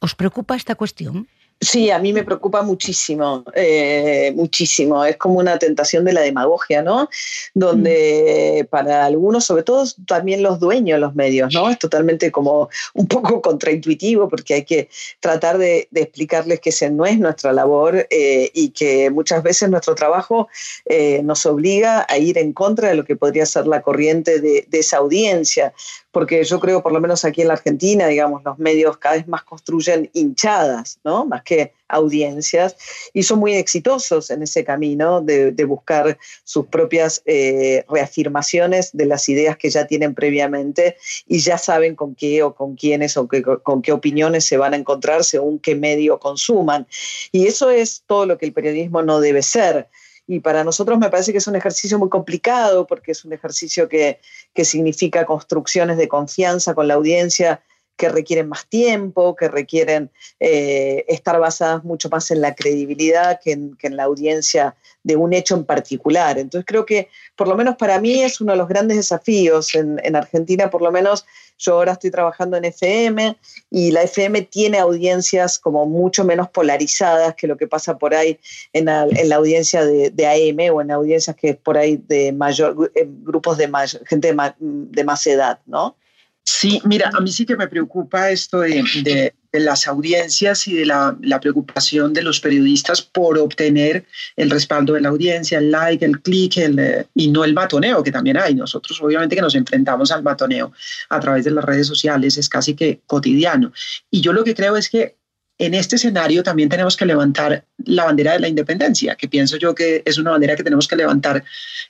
¿Os 0.00 0.14
preocupa 0.14 0.56
esta 0.56 0.74
cuestión? 0.74 1.28
Sí, 1.60 1.90
a 1.90 1.98
mí 1.98 2.12
me 2.12 2.24
preocupa 2.24 2.62
muchísimo, 2.62 3.44
eh, 3.54 4.32
muchísimo. 4.34 5.04
Es 5.04 5.16
como 5.16 5.38
una 5.38 5.58
tentación 5.58 6.04
de 6.04 6.12
la 6.12 6.20
demagogia, 6.22 6.82
¿no? 6.82 7.08
Donde 7.54 8.62
mm. 8.64 8.66
para 8.66 9.04
algunos, 9.04 9.44
sobre 9.44 9.62
todo 9.62 9.84
también 10.06 10.42
los 10.42 10.58
dueños 10.58 10.96
de 10.96 11.00
los 11.00 11.14
medios, 11.14 11.54
¿no? 11.54 11.70
Es 11.70 11.78
totalmente 11.78 12.32
como 12.32 12.68
un 12.94 13.06
poco 13.06 13.40
contraintuitivo 13.42 14.28
porque 14.28 14.54
hay 14.54 14.64
que 14.64 14.88
tratar 15.20 15.58
de, 15.58 15.88
explicarles 15.94 16.60
que 16.60 16.70
ese 16.70 16.90
no 16.90 17.06
es 17.06 17.18
nuestra 17.18 17.52
labor 17.52 18.06
eh, 18.10 18.50
y 18.54 18.70
que 18.70 19.10
muchas 19.10 19.42
veces 19.42 19.70
nuestro 19.70 19.94
trabajo 19.94 20.48
eh, 20.86 21.22
nos 21.22 21.46
obliga 21.46 22.06
a 22.08 22.18
ir 22.18 22.38
en 22.38 22.52
contra 22.52 22.88
de 22.88 22.96
lo 22.96 23.04
que 23.04 23.14
podría 23.14 23.46
ser 23.46 23.66
la 23.66 23.82
corriente 23.82 24.40
de, 24.40 24.66
de 24.68 24.78
esa 24.78 24.96
audiencia 24.96 25.72
porque 26.12 26.44
yo 26.44 26.60
creo, 26.60 26.82
por 26.82 26.92
lo 26.92 27.00
menos 27.00 27.24
aquí 27.24 27.40
en 27.40 27.48
la 27.48 27.54
Argentina, 27.54 28.06
digamos, 28.06 28.44
los 28.44 28.58
medios 28.58 28.98
cada 28.98 29.16
vez 29.16 29.26
más 29.26 29.42
construyen 29.44 30.10
hinchadas, 30.12 31.00
¿no? 31.02 31.24
Más 31.24 31.41
que 31.42 31.72
audiencias, 31.88 32.76
y 33.12 33.22
son 33.22 33.38
muy 33.38 33.54
exitosos 33.54 34.30
en 34.30 34.42
ese 34.42 34.64
camino 34.64 35.20
de, 35.20 35.52
buscar 35.64 36.18
sus 36.42 36.66
propias 36.66 37.22
eh, 37.24 37.84
reafirmaciones 37.88 38.90
de 38.92 39.06
las 39.06 39.28
ideas 39.28 39.56
que 39.56 39.70
ya 39.70 39.86
tienen 39.86 40.14
previamente 40.14 40.96
y 41.26 41.38
ya 41.38 41.56
saben 41.58 41.94
con 41.94 42.14
qué 42.14 42.42
o 42.42 42.54
con 42.54 42.74
quiénes 42.74 43.16
o 43.16 43.28
con 43.62 43.82
qué 43.82 43.92
opiniones 43.92 44.44
se 44.44 44.56
van 44.56 44.74
a 44.74 44.76
encontrar 44.76 45.22
según 45.22 45.58
qué 45.58 45.74
medio 45.74 46.18
consuman. 46.18 46.86
Y 47.30 47.46
eso 47.46 47.70
es 47.70 48.02
todo 48.06 48.26
lo 48.26 48.38
que 48.38 48.46
el 48.46 48.52
periodismo 48.52 49.02
no 49.02 49.20
debe 49.20 49.42
ser 49.42 49.88
y 50.26 50.40
para 50.40 50.64
nosotros 50.64 50.98
me 50.98 51.10
parece 51.10 51.32
que 51.32 51.38
es 51.38 51.46
un 51.46 51.56
ejercicio 51.56 51.98
muy 51.98 52.08
complicado 52.08 52.86
porque 52.86 53.12
es 53.12 53.24
un 53.24 53.32
ejercicio 53.32 53.88
que, 53.88 54.20
significa 54.64 55.26
construcciones 55.26 55.96
de 55.96 56.08
confianza 56.08 56.74
con 56.74 56.88
la 56.88 56.94
audiencia 56.94 57.62
que 57.96 58.08
requieren 58.08 58.48
más 58.48 58.66
tiempo, 58.66 59.36
que 59.36 59.48
requieren 59.48 60.10
eh, 60.40 61.04
estar 61.08 61.38
basadas 61.38 61.84
mucho 61.84 62.08
más 62.08 62.30
en 62.30 62.40
la 62.40 62.54
credibilidad 62.54 63.40
que 63.42 63.52
en, 63.52 63.96
la 63.96 64.04
audiencia 64.04 64.74
de 65.02 65.16
un 65.16 65.32
hecho 65.32 65.54
en 65.54 65.64
particular. 65.64 66.38
Entonces 66.38 66.64
creo 66.66 66.86
que, 66.86 67.08
por 67.36 67.48
lo 67.48 67.56
menos 67.56 67.76
para 67.76 68.00
mí, 68.00 68.22
es 68.22 68.40
uno 68.40 68.52
de 68.52 68.58
los 68.58 68.68
grandes 68.68 68.96
desafíos 68.96 69.74
en, 69.74 70.00
en 70.04 70.16
Argentina, 70.16 70.70
por 70.70 70.82
lo 70.82 70.90
menos 70.90 71.24
yo 71.62 71.74
ahora 71.74 71.92
estoy 71.92 72.10
trabajando 72.10 72.56
en 72.56 72.64
FM 72.64 73.36
y 73.70 73.92
la 73.92 74.02
FM 74.02 74.42
tiene 74.42 74.78
audiencias 74.78 75.58
como 75.58 75.86
mucho 75.86 76.24
menos 76.24 76.48
polarizadas 76.48 77.34
que 77.36 77.46
lo 77.46 77.56
que 77.56 77.68
pasa 77.68 77.98
por 77.98 78.14
ahí 78.14 78.38
en 78.72 78.86
la, 78.86 79.06
audiencia 79.36 79.84
de, 79.84 80.26
AM 80.26 80.74
o 80.74 80.80
en 80.80 80.90
audiencias 80.90 81.36
que 81.36 81.50
es 81.50 81.56
por 81.56 81.78
ahí 81.78 82.02
de 82.08 82.32
mayor, 82.32 82.90
eh, 82.94 83.06
grupos 83.06 83.58
de 83.58 83.70
gente 84.06 84.32
de 84.32 84.52
de 84.58 85.04
más 85.04 85.26
edad, 85.26 85.60
¿no? 85.66 85.96
Sí, 86.44 86.80
mira, 86.84 87.10
a 87.14 87.20
mí 87.20 87.30
sí 87.30 87.46
que 87.46 87.56
me 87.56 87.68
preocupa 87.68 88.30
esto 88.30 88.60
de, 88.60 89.32
las 89.52 89.86
audiencias 89.86 90.66
y 90.66 90.74
de 90.74 90.86
la, 90.86 91.16
preocupación 91.40 92.12
de 92.12 92.22
los 92.22 92.40
periodistas 92.40 93.02
por 93.02 93.38
obtener 93.38 94.06
el 94.34 94.50
respaldo 94.50 94.94
de 94.94 95.02
la 95.02 95.10
audiencia, 95.10 95.58
el 95.58 95.70
like, 95.70 96.04
el 96.04 96.20
clic, 96.20 96.56
eh, 96.56 97.06
y 97.14 97.28
no 97.28 97.44
el 97.44 97.54
matoneo, 97.54 98.02
que 98.02 98.10
también 98.10 98.38
hay. 98.38 98.54
Nosotros 98.54 99.00
obviamente 99.02 99.36
que 99.36 99.42
nos 99.42 99.54
enfrentamos 99.54 100.10
al 100.10 100.22
matoneo 100.22 100.72
a 101.10 101.20
través 101.20 101.44
de 101.44 101.52
las 101.52 101.64
redes 101.64 101.86
sociales, 101.86 102.36
es 102.38 102.48
casi 102.48 102.74
que 102.74 103.00
cotidiano. 103.06 103.72
Y 104.10 104.20
yo 104.20 104.32
lo 104.32 104.42
que 104.42 104.54
creo 104.54 104.76
es 104.76 104.88
que 104.88 105.16
en 105.58 105.74
este 105.74 105.96
escenario 105.96 106.42
también 106.42 106.68
tenemos 106.68 106.96
que 106.96 107.06
levantar 107.06 107.64
la 107.84 108.06
bandera 108.06 108.32
de 108.32 108.40
la 108.40 108.48
independencia, 108.48 109.14
que 109.14 109.28
pienso 109.28 109.56
yo 109.58 109.74
que 109.74 110.02
es 110.04 110.18
una 110.18 110.32
bandera 110.32 110.56
que 110.56 110.64
tenemos 110.64 110.88
que 110.88 110.96
levantar. 110.96 111.44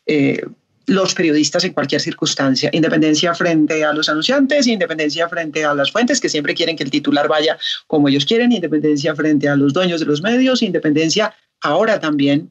Eh, 0.04 0.44
los 0.86 1.14
periodistas 1.14 1.64
en 1.64 1.72
cualquier 1.72 2.00
circunstancia, 2.00 2.70
independencia 2.72 3.34
frente 3.34 3.84
a 3.84 3.92
los 3.92 4.08
anunciantes, 4.08 4.66
independencia 4.66 5.28
frente 5.28 5.64
a 5.64 5.74
las 5.74 5.90
fuentes 5.92 6.20
que 6.20 6.28
siempre 6.28 6.54
quieren 6.54 6.76
que 6.76 6.84
el 6.84 6.90
titular 6.90 7.28
vaya 7.28 7.58
como 7.86 8.08
ellos 8.08 8.24
quieren, 8.24 8.52
independencia 8.52 9.14
frente 9.14 9.48
a 9.48 9.56
los 9.56 9.72
dueños 9.72 10.00
de 10.00 10.06
los 10.06 10.22
medios, 10.22 10.62
independencia 10.62 11.34
ahora 11.60 12.00
también 12.00 12.50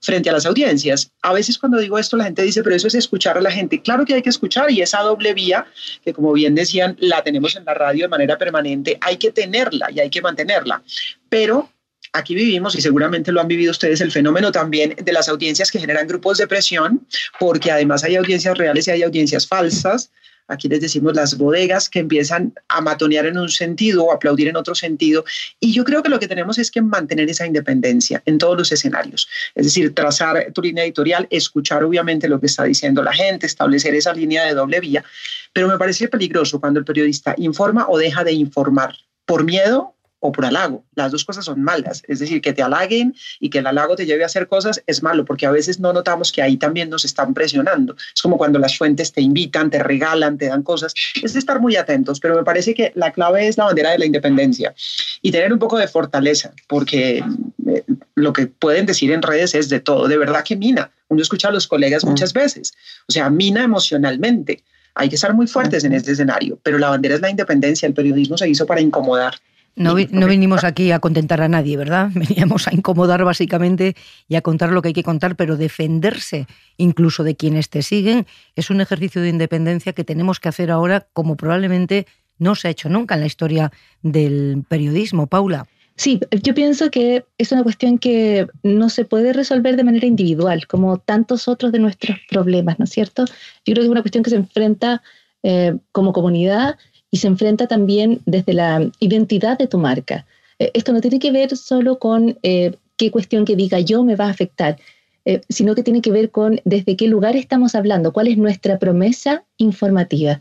frente 0.00 0.30
a 0.30 0.32
las 0.32 0.46
audiencias. 0.46 1.10
A 1.22 1.32
veces 1.32 1.58
cuando 1.58 1.78
digo 1.78 1.98
esto 1.98 2.16
la 2.16 2.24
gente 2.24 2.42
dice, 2.42 2.62
pero 2.62 2.76
eso 2.76 2.88
es 2.88 2.94
escuchar 2.94 3.38
a 3.38 3.40
la 3.40 3.50
gente. 3.50 3.80
Claro 3.80 4.04
que 4.04 4.14
hay 4.14 4.22
que 4.22 4.30
escuchar 4.30 4.70
y 4.70 4.82
esa 4.82 5.00
doble 5.00 5.34
vía, 5.34 5.66
que 6.04 6.12
como 6.12 6.32
bien 6.32 6.54
decían, 6.54 6.96
la 7.00 7.22
tenemos 7.22 7.56
en 7.56 7.64
la 7.64 7.74
radio 7.74 8.04
de 8.04 8.08
manera 8.08 8.38
permanente, 8.38 8.98
hay 9.00 9.16
que 9.16 9.30
tenerla 9.32 9.90
y 9.90 10.00
hay 10.00 10.10
que 10.10 10.22
mantenerla. 10.22 10.82
Pero 11.28 11.70
aquí 12.12 12.34
vivimos, 12.34 12.74
y 12.74 12.80
seguramente 12.80 13.32
lo 13.32 13.40
han 13.40 13.48
vivido 13.48 13.70
ustedes, 13.70 14.00
el 14.00 14.12
fenómeno 14.12 14.52
también 14.52 14.94
de 15.02 15.12
las 15.12 15.28
audiencias 15.28 15.70
que 15.70 15.78
generan 15.78 16.06
grupos 16.06 16.38
de 16.38 16.46
presión, 16.46 17.06
porque 17.38 17.70
además 17.70 18.04
hay 18.04 18.16
audiencias 18.16 18.56
reales 18.56 18.88
y 18.88 18.90
hay 18.90 19.02
audiencias 19.02 19.46
falsas. 19.46 20.10
Aquí 20.50 20.66
les 20.66 20.80
decimos 20.80 21.14
las 21.14 21.36
bodegas 21.36 21.90
que 21.90 21.98
empiezan 21.98 22.54
a 22.68 22.80
matonear 22.80 23.26
en 23.26 23.36
un 23.36 23.50
sentido 23.50 24.04
o 24.04 24.12
aplaudir 24.12 24.48
en 24.48 24.56
otro 24.56 24.74
sentido. 24.74 25.26
Y 25.60 25.74
yo 25.74 25.84
creo 25.84 26.02
que 26.02 26.08
lo 26.08 26.18
que 26.18 26.26
tenemos 26.26 26.56
es 26.56 26.70
que 26.70 26.80
mantener 26.80 27.28
esa 27.28 27.46
independencia 27.46 28.22
en 28.24 28.38
todos 28.38 28.56
los 28.56 28.72
escenarios. 28.72 29.28
Es 29.54 29.66
decir, 29.66 29.94
trazar 29.94 30.50
tu 30.54 30.62
línea 30.62 30.84
editorial, 30.84 31.26
escuchar 31.28 31.84
obviamente 31.84 32.28
lo 32.28 32.40
que 32.40 32.46
está 32.46 32.64
diciendo 32.64 33.02
la 33.02 33.12
gente, 33.12 33.44
establecer 33.44 33.94
esa 33.94 34.14
línea 34.14 34.46
de 34.46 34.54
doble 34.54 34.80
vía. 34.80 35.04
Pero 35.52 35.68
me 35.68 35.76
parece 35.76 36.08
peligroso 36.08 36.60
cuando 36.60 36.80
el 36.80 36.86
periodista 36.86 37.34
informa 37.36 37.86
o 37.86 37.98
deja 37.98 38.24
de 38.24 38.32
informar 38.32 38.96
por 39.26 39.44
miedo 39.44 39.97
o 40.20 40.32
por 40.32 40.44
halago. 40.44 40.84
Las 40.94 41.12
dos 41.12 41.24
cosas 41.24 41.44
son 41.44 41.62
malas. 41.62 42.02
Es 42.08 42.18
decir, 42.18 42.40
que 42.40 42.52
te 42.52 42.62
halaguen 42.62 43.14
y 43.40 43.50
que 43.50 43.58
el 43.58 43.66
halago 43.66 43.96
te 43.96 44.06
lleve 44.06 44.22
a 44.24 44.26
hacer 44.26 44.48
cosas 44.48 44.82
es 44.86 45.02
malo, 45.02 45.24
porque 45.24 45.46
a 45.46 45.50
veces 45.50 45.78
no 45.80 45.92
notamos 45.92 46.32
que 46.32 46.42
ahí 46.42 46.56
también 46.56 46.90
nos 46.90 47.04
están 47.04 47.34
presionando. 47.34 47.96
Es 48.14 48.22
como 48.22 48.36
cuando 48.36 48.58
las 48.58 48.76
fuentes 48.76 49.12
te 49.12 49.20
invitan, 49.20 49.70
te 49.70 49.82
regalan, 49.82 50.38
te 50.38 50.46
dan 50.46 50.62
cosas. 50.62 50.94
Es 51.22 51.34
de 51.34 51.38
estar 51.38 51.60
muy 51.60 51.76
atentos, 51.76 52.20
pero 52.20 52.34
me 52.34 52.44
parece 52.44 52.74
que 52.74 52.92
la 52.94 53.12
clave 53.12 53.46
es 53.46 53.56
la 53.58 53.64
bandera 53.64 53.90
de 53.90 53.98
la 53.98 54.06
independencia 54.06 54.74
y 55.22 55.30
tener 55.30 55.52
un 55.52 55.58
poco 55.58 55.78
de 55.78 55.88
fortaleza, 55.88 56.52
porque 56.66 57.22
eh, 57.66 57.84
lo 58.14 58.32
que 58.32 58.46
pueden 58.46 58.86
decir 58.86 59.12
en 59.12 59.22
redes 59.22 59.54
es 59.54 59.68
de 59.68 59.80
todo. 59.80 60.08
De 60.08 60.18
verdad 60.18 60.44
que 60.44 60.56
mina. 60.56 60.90
Uno 61.08 61.22
escucha 61.22 61.48
a 61.48 61.52
los 61.52 61.66
colegas 61.66 62.04
muchas 62.04 62.32
veces. 62.32 62.74
O 63.08 63.12
sea, 63.12 63.30
mina 63.30 63.62
emocionalmente. 63.62 64.62
Hay 64.94 65.08
que 65.08 65.14
estar 65.14 65.32
muy 65.32 65.46
fuertes 65.46 65.84
en 65.84 65.92
este 65.92 66.12
escenario, 66.12 66.58
pero 66.62 66.76
la 66.76 66.90
bandera 66.90 67.14
es 67.14 67.20
la 67.20 67.30
independencia. 67.30 67.86
El 67.86 67.94
periodismo 67.94 68.36
se 68.36 68.48
hizo 68.48 68.66
para 68.66 68.80
incomodar 68.80 69.36
no, 69.78 69.94
no 70.10 70.26
vinimos 70.26 70.64
aquí 70.64 70.90
a 70.92 70.98
contentar 70.98 71.40
a 71.40 71.48
nadie, 71.48 71.76
¿verdad? 71.76 72.10
Veníamos 72.14 72.68
a 72.68 72.74
incomodar 72.74 73.24
básicamente 73.24 73.96
y 74.28 74.36
a 74.36 74.42
contar 74.42 74.70
lo 74.70 74.82
que 74.82 74.88
hay 74.88 74.94
que 74.94 75.02
contar, 75.02 75.36
pero 75.36 75.56
defenderse 75.56 76.46
incluso 76.76 77.24
de 77.24 77.36
quienes 77.36 77.70
te 77.70 77.82
siguen 77.82 78.26
es 78.56 78.70
un 78.70 78.80
ejercicio 78.80 79.22
de 79.22 79.28
independencia 79.28 79.92
que 79.92 80.04
tenemos 80.04 80.40
que 80.40 80.48
hacer 80.48 80.70
ahora 80.70 81.06
como 81.12 81.36
probablemente 81.36 82.06
no 82.38 82.54
se 82.54 82.68
ha 82.68 82.70
hecho 82.70 82.88
nunca 82.88 83.14
en 83.14 83.20
la 83.20 83.26
historia 83.26 83.72
del 84.02 84.64
periodismo. 84.68 85.26
Paula. 85.26 85.66
Sí, 85.96 86.20
yo 86.44 86.54
pienso 86.54 86.92
que 86.92 87.24
es 87.38 87.50
una 87.50 87.64
cuestión 87.64 87.98
que 87.98 88.46
no 88.62 88.88
se 88.88 89.04
puede 89.04 89.32
resolver 89.32 89.76
de 89.76 89.82
manera 89.82 90.06
individual, 90.06 90.68
como 90.68 90.98
tantos 90.98 91.48
otros 91.48 91.72
de 91.72 91.80
nuestros 91.80 92.18
problemas, 92.30 92.78
¿no 92.78 92.84
es 92.84 92.90
cierto? 92.90 93.24
Yo 93.24 93.74
creo 93.74 93.76
que 93.76 93.82
es 93.82 93.88
una 93.88 94.02
cuestión 94.02 94.22
que 94.22 94.30
se 94.30 94.36
enfrenta 94.36 95.02
eh, 95.42 95.76
como 95.90 96.12
comunidad 96.12 96.78
y 97.10 97.18
se 97.18 97.26
enfrenta 97.26 97.66
también 97.66 98.20
desde 98.26 98.52
la 98.52 98.90
identidad 99.00 99.58
de 99.58 99.66
tu 99.66 99.78
marca. 99.78 100.26
Eh, 100.58 100.70
esto 100.74 100.92
no 100.92 101.00
tiene 101.00 101.18
que 101.18 101.32
ver 101.32 101.56
solo 101.56 101.98
con 101.98 102.38
eh, 102.42 102.72
qué 102.96 103.10
cuestión 103.10 103.44
que 103.44 103.56
diga 103.56 103.80
yo 103.80 104.02
me 104.04 104.16
va 104.16 104.26
a 104.26 104.30
afectar, 104.30 104.78
eh, 105.24 105.40
sino 105.48 105.74
que 105.74 105.82
tiene 105.82 106.00
que 106.00 106.10
ver 106.10 106.30
con 106.30 106.60
desde 106.64 106.96
qué 106.96 107.06
lugar 107.06 107.36
estamos 107.36 107.74
hablando, 107.74 108.12
cuál 108.12 108.28
es 108.28 108.36
nuestra 108.36 108.78
promesa 108.78 109.44
informativa. 109.56 110.40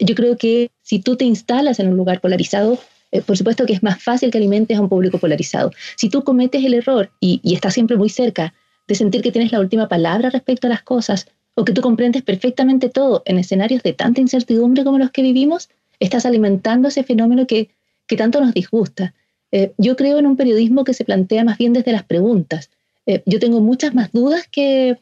yo 0.00 0.14
creo 0.14 0.36
que 0.36 0.70
si 0.82 0.98
tú 0.98 1.16
te 1.16 1.24
instalas 1.24 1.78
en 1.78 1.88
un 1.88 1.96
lugar 1.96 2.20
polarizado, 2.20 2.78
por 3.24 3.36
supuesto 3.36 3.64
que 3.66 3.72
es 3.72 3.82
más 3.82 4.02
fácil 4.02 4.30
que 4.30 4.38
alimentes 4.38 4.76
a 4.76 4.80
un 4.80 4.88
público 4.88 5.18
polarizado. 5.18 5.70
Si 5.96 6.10
tú 6.10 6.24
cometes 6.24 6.64
el 6.64 6.74
error 6.74 7.08
y, 7.20 7.40
y 7.42 7.54
estás 7.54 7.72
siempre 7.74 7.96
muy 7.96 8.08
cerca 8.08 8.52
de 8.88 8.94
sentir 8.94 9.22
que 9.22 9.32
tienes 9.32 9.52
la 9.52 9.60
última 9.60 9.88
palabra 9.88 10.28
respecto 10.28 10.66
a 10.66 10.70
las 10.70 10.82
cosas, 10.82 11.28
o 11.56 11.64
que 11.64 11.72
tú 11.72 11.80
comprendes 11.80 12.22
perfectamente 12.22 12.88
todo 12.90 13.22
en 13.24 13.38
escenarios 13.38 13.82
de 13.82 13.94
tanta 13.94 14.20
incertidumbre 14.20 14.84
como 14.84 14.98
los 14.98 15.10
que 15.10 15.22
vivimos, 15.22 15.70
estás 16.00 16.26
alimentando 16.26 16.88
ese 16.88 17.02
fenómeno 17.02 17.46
que, 17.46 17.70
tanto 18.16 18.40
nos 18.40 18.54
disgusta. 18.54 19.14
Eh, 19.52 19.72
yo 19.78 19.96
creo 19.96 20.18
en 20.18 20.26
un 20.26 20.36
periodismo 20.36 20.84
que 20.84 20.94
se 20.94 21.04
plantea 21.04 21.44
más 21.44 21.58
bien 21.58 21.72
desde 21.72 21.92
las 21.92 22.04
preguntas. 22.04 22.70
Eh, 23.06 23.22
yo 23.26 23.38
tengo 23.38 23.60
muchas 23.60 23.94
más 23.94 24.12
dudas 24.12 24.46
que, 24.50 24.98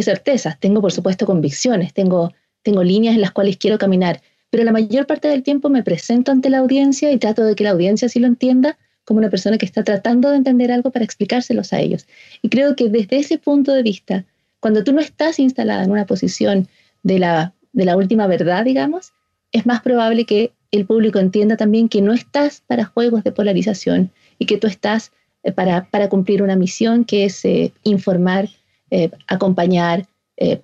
certezas. 0.00 0.60
Tengo, 0.60 0.80
por 0.80 0.92
supuesto, 0.92 1.26
convicciones, 1.26 1.92
tengo, 1.92 2.32
tengo 2.62 2.84
líneas 2.84 3.16
en 3.16 3.20
las 3.20 3.32
cuales 3.32 3.56
quiero 3.56 3.78
caminar, 3.78 4.22
pero 4.48 4.62
la 4.62 4.70
mayor 4.70 5.08
parte 5.08 5.26
del 5.26 5.42
tiempo 5.42 5.70
me 5.70 5.82
presento 5.82 6.30
ante 6.30 6.50
la 6.50 6.58
audiencia 6.58 7.10
y 7.10 7.18
trato 7.18 7.42
de 7.42 7.56
que 7.56 7.64
la 7.64 7.70
audiencia 7.70 8.08
sí 8.08 8.20
lo 8.20 8.28
entienda 8.28 8.78
como 9.04 9.18
una 9.18 9.28
persona 9.28 9.58
que 9.58 9.66
está 9.66 9.82
tratando 9.82 10.30
de 10.30 10.36
entender 10.36 10.70
algo 10.70 10.92
para 10.92 11.04
explicárselos 11.04 11.72
a 11.72 11.80
ellos. 11.80 12.06
Y 12.42 12.48
creo 12.48 12.76
que 12.76 12.88
desde 12.88 13.16
ese 13.16 13.38
punto 13.38 13.72
de 13.72 13.82
vista, 13.82 14.24
cuando 14.60 14.84
tú 14.84 14.92
no 14.92 15.00
estás 15.00 15.40
instalada 15.40 15.82
en 15.82 15.90
una 15.90 16.06
posición 16.06 16.68
de 17.02 17.18
la, 17.18 17.54
de 17.72 17.84
la 17.86 17.96
última 17.96 18.26
verdad, 18.26 18.64
digamos, 18.64 19.14
es 19.52 19.66
más 19.66 19.80
probable 19.80 20.24
que 20.24 20.52
el 20.70 20.84
público 20.84 21.18
entienda 21.18 21.56
también 21.56 21.88
que 21.88 22.02
no 22.02 22.12
estás 22.12 22.62
para 22.66 22.84
juegos 22.84 23.24
de 23.24 23.32
polarización 23.32 24.10
y 24.38 24.46
que 24.46 24.58
tú 24.58 24.66
estás 24.66 25.12
eh, 25.42 25.52
para, 25.52 25.88
para 25.90 26.08
cumplir 26.08 26.42
una 26.42 26.56
misión 26.56 27.04
que 27.04 27.24
es 27.24 27.44
eh, 27.44 27.72
informar, 27.84 28.48
eh, 28.90 29.10
acompañar, 29.26 30.06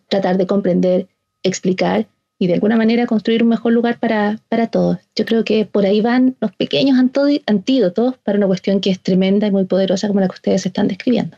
tratar 0.08 0.38
de 0.38 0.46
comprender, 0.46 1.08
explicar 1.42 2.06
y 2.38 2.46
de 2.46 2.54
alguna 2.54 2.76
manera 2.76 3.06
construir 3.06 3.42
un 3.42 3.48
mejor 3.48 3.72
lugar 3.72 3.98
para, 3.98 4.38
para 4.48 4.68
todos. 4.68 4.98
Yo 5.16 5.24
creo 5.24 5.44
que 5.44 5.66
por 5.66 5.84
ahí 5.84 6.00
van 6.00 6.36
los 6.40 6.52
pequeños 6.52 6.96
antídotos 7.46 8.16
para 8.18 8.38
una 8.38 8.46
cuestión 8.46 8.80
que 8.80 8.90
es 8.90 9.00
tremenda 9.00 9.48
y 9.48 9.50
muy 9.50 9.64
poderosa 9.64 10.06
como 10.06 10.20
la 10.20 10.28
que 10.28 10.34
ustedes 10.34 10.64
están 10.64 10.86
describiendo. 10.86 11.36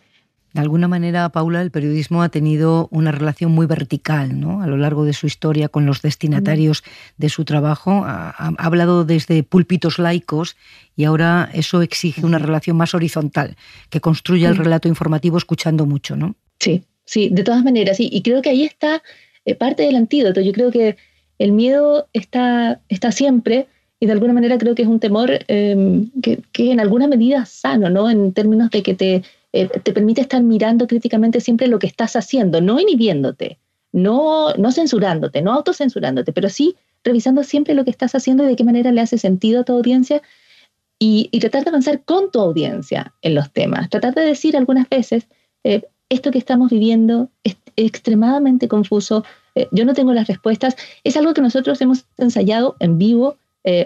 De 0.52 0.62
alguna 0.62 0.88
manera, 0.88 1.28
Paula, 1.28 1.60
el 1.60 1.70
periodismo 1.70 2.22
ha 2.22 2.30
tenido 2.30 2.88
una 2.90 3.12
relación 3.12 3.52
muy 3.52 3.66
vertical 3.66 4.40
¿no? 4.40 4.62
a 4.62 4.66
lo 4.66 4.78
largo 4.78 5.04
de 5.04 5.12
su 5.12 5.26
historia 5.26 5.68
con 5.68 5.84
los 5.84 6.00
destinatarios 6.00 6.82
de 7.18 7.28
su 7.28 7.44
trabajo. 7.44 8.04
Ha, 8.06 8.54
hablado 8.56 9.04
desde 9.04 9.42
púlpitos 9.42 9.98
laicos 9.98 10.56
y 10.96 11.04
ahora 11.04 11.50
eso 11.52 11.82
exige 11.82 12.24
una 12.24 12.38
relación 12.38 12.76
más 12.76 12.94
horizontal, 12.94 13.56
que 13.90 14.00
construya 14.00 14.48
el 14.48 14.56
relato 14.56 14.88
informativo 14.88 15.36
escuchando 15.36 15.84
mucho, 15.84 16.16
¿no? 16.16 16.36
Sí, 16.58 16.84
sí, 17.04 17.28
de 17.30 17.44
todas 17.44 17.62
maneras, 17.62 17.98
sí. 17.98 18.08
Y 18.10 18.22
creo 18.22 18.40
que 18.40 18.48
ahí 18.48 18.64
está 18.64 19.02
eh, 19.44 19.54
parte 19.54 19.82
del 19.82 19.96
antídoto. 19.96 20.40
Yo 20.40 20.52
creo 20.52 20.70
que 20.70 20.96
el 21.38 21.52
miedo 21.52 22.08
está, 22.14 22.80
está 22.88 23.12
siempre 23.12 23.66
y 24.00 24.06
de 24.06 24.12
alguna 24.12 24.32
manera 24.32 24.56
creo 24.58 24.74
que 24.74 24.82
es 24.82 24.88
un 24.88 25.00
temor 25.00 25.30
em, 25.48 26.10
que, 26.22 26.40
que 26.52 26.72
en 26.72 26.80
alguna 26.80 27.08
medida 27.08 27.44
sano, 27.46 27.90
¿no? 27.90 28.08
En 28.08 28.32
términos 28.32 28.70
de 28.70 28.82
que 28.82 28.94
te 28.94 29.22
eh, 29.56 29.68
te 29.68 29.92
permite 29.94 30.20
estar 30.20 30.42
mirando 30.42 30.86
críticamente 30.86 31.40
siempre 31.40 31.66
lo 31.66 31.78
que 31.78 31.86
estás 31.86 32.14
haciendo, 32.14 32.60
no 32.60 32.78
inhibiéndote, 32.78 33.58
no, 33.90 34.52
no 34.54 34.70
censurándote, 34.70 35.40
no 35.40 35.54
autocensurándote, 35.54 36.32
pero 36.34 36.50
sí 36.50 36.76
revisando 37.02 37.42
siempre 37.42 37.72
lo 37.72 37.82
que 37.84 37.90
estás 37.90 38.14
haciendo 38.14 38.44
y 38.44 38.48
de 38.48 38.56
qué 38.56 38.64
manera 38.64 38.92
le 38.92 39.00
hace 39.00 39.16
sentido 39.16 39.62
a 39.62 39.64
tu 39.64 39.72
audiencia 39.72 40.20
y, 40.98 41.30
tratar 41.40 41.64
de 41.64 41.70
avanzar 41.70 42.04
con 42.04 42.30
tu 42.30 42.38
audiencia 42.38 43.14
en 43.22 43.34
los 43.34 43.50
temas. 43.50 43.88
Tratar 43.88 44.14
de 44.14 44.22
decir 44.22 44.58
algunas 44.58 44.90
veces, 44.90 45.26
eh, 45.64 45.82
esto 46.10 46.30
que 46.30 46.38
estamos 46.38 46.70
viviendo 46.70 47.30
es 47.42 47.56
extremadamente 47.76 48.68
confuso, 48.68 49.24
eh, 49.54 49.68
yo 49.72 49.86
no 49.86 49.94
tengo 49.94 50.12
las 50.12 50.28
respuestas. 50.28 50.76
Es 51.02 51.16
algo 51.16 51.32
que 51.32 51.40
nosotros 51.40 51.80
hemos 51.80 52.04
ensayado 52.18 52.76
en 52.80 52.98
vivo 52.98 53.38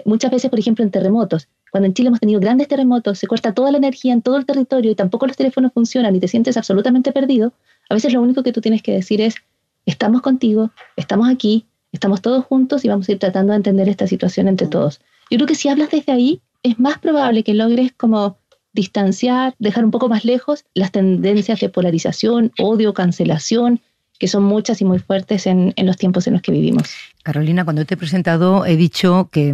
muchas 0.05 0.29
veces, 0.29 0.51
por 0.51 0.59
ejemplo, 0.59 0.85
en 0.85 0.91
terremotos. 0.91 1.47
Cuando 1.71 1.87
en 1.87 1.93
Chile 1.93 2.07
hemos 2.07 2.19
tenido 2.19 2.39
grandes 2.39 2.67
terremotos, 2.67 3.17
se 3.17 3.27
corta 3.27 3.53
toda 3.53 3.71
la 3.71 3.77
energía 3.77 4.13
en 4.13 4.21
todo 4.21 4.37
el 4.37 4.45
territorio 4.45 4.91
y 4.91 4.95
tampoco 4.95 5.25
los 5.25 5.37
teléfonos 5.37 5.71
funcionan 5.73 6.15
y 6.15 6.19
te 6.19 6.27
sientes 6.27 6.57
absolutamente 6.57 7.11
perdido, 7.11 7.53
a 7.89 7.93
veces 7.93 8.13
lo 8.13 8.21
único 8.21 8.43
que 8.43 8.51
tú 8.51 8.61
tienes 8.61 8.83
que 8.83 8.91
decir 8.91 9.21
es, 9.21 9.35
estamos 9.85 10.21
contigo, 10.21 10.71
estamos 10.95 11.29
aquí, 11.29 11.65
estamos 11.91 12.21
todos 12.21 12.45
juntos 12.45 12.85
y 12.85 12.89
vamos 12.89 13.09
a 13.09 13.13
ir 13.13 13.19
tratando 13.19 13.53
de 13.53 13.57
entender 13.57 13.89
esta 13.89 14.05
situación 14.05 14.47
entre 14.47 14.67
todos. 14.67 14.99
Yo 15.29 15.37
creo 15.37 15.47
que 15.47 15.55
si 15.55 15.69
hablas 15.69 15.91
desde 15.91 16.11
ahí, 16.11 16.41
es 16.63 16.79
más 16.79 16.99
probable 16.99 17.43
que 17.43 17.53
logres 17.53 17.91
como 17.93 18.37
distanciar, 18.73 19.55
dejar 19.59 19.83
un 19.85 19.91
poco 19.91 20.09
más 20.09 20.25
lejos 20.25 20.65
las 20.73 20.91
tendencias 20.91 21.59
de 21.59 21.69
polarización, 21.69 22.51
odio, 22.59 22.93
cancelación, 22.93 23.81
que 24.19 24.27
son 24.27 24.43
muchas 24.43 24.81
y 24.81 24.85
muy 24.85 24.99
fuertes 24.99 25.47
en, 25.47 25.73
los 25.77 25.97
tiempos 25.97 26.27
en 26.27 26.33
los 26.33 26.41
que 26.41 26.51
vivimos. 26.51 26.91
Carolina, 27.23 27.63
cuando 27.63 27.85
te 27.85 27.93
he 27.93 27.97
presentado 27.97 28.65
he 28.65 28.75
dicho 28.75 29.29
que, 29.31 29.53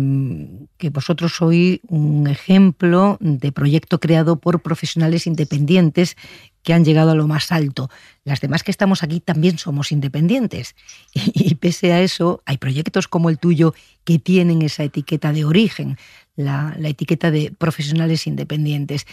que, 0.78 0.90
vosotros 0.90 1.36
sois 1.36 1.80
un 1.88 2.28
ejemplo 2.28 3.18
de 3.20 3.52
proyecto 3.52 4.00
creado 4.00 4.38
por 4.38 4.62
profesionales 4.62 5.28
independientes 5.28 6.16
que 6.64 6.74
han 6.74 6.86
llegado 6.86 7.12
a 7.12 7.16
lo 7.16 7.28
más 7.28 7.52
alto. 7.52 7.90
Las 8.24 8.42
demás 8.42 8.64
que 8.64 8.72
estamos 8.72 9.04
aquí 9.04 9.20
también 9.20 9.58
somos 9.58 9.92
independientes. 9.92 10.76
Y, 11.14 11.56
pese 11.56 11.94
a 11.94 12.02
eso, 12.02 12.42
hay 12.46 12.58
proyectos 12.58 13.08
como 13.08 13.30
el 13.30 13.38
tuyo 13.38 13.74
que 14.04 14.20
tienen 14.20 14.62
esa 14.62 14.84
etiqueta 14.84 15.32
de 15.32 15.46
origen, 15.46 15.98
la, 16.36 16.76
la 16.78 16.90
etiqueta 16.90 17.32
de 17.32 17.54
profesionales 17.58 18.28
independientes. 18.28 19.06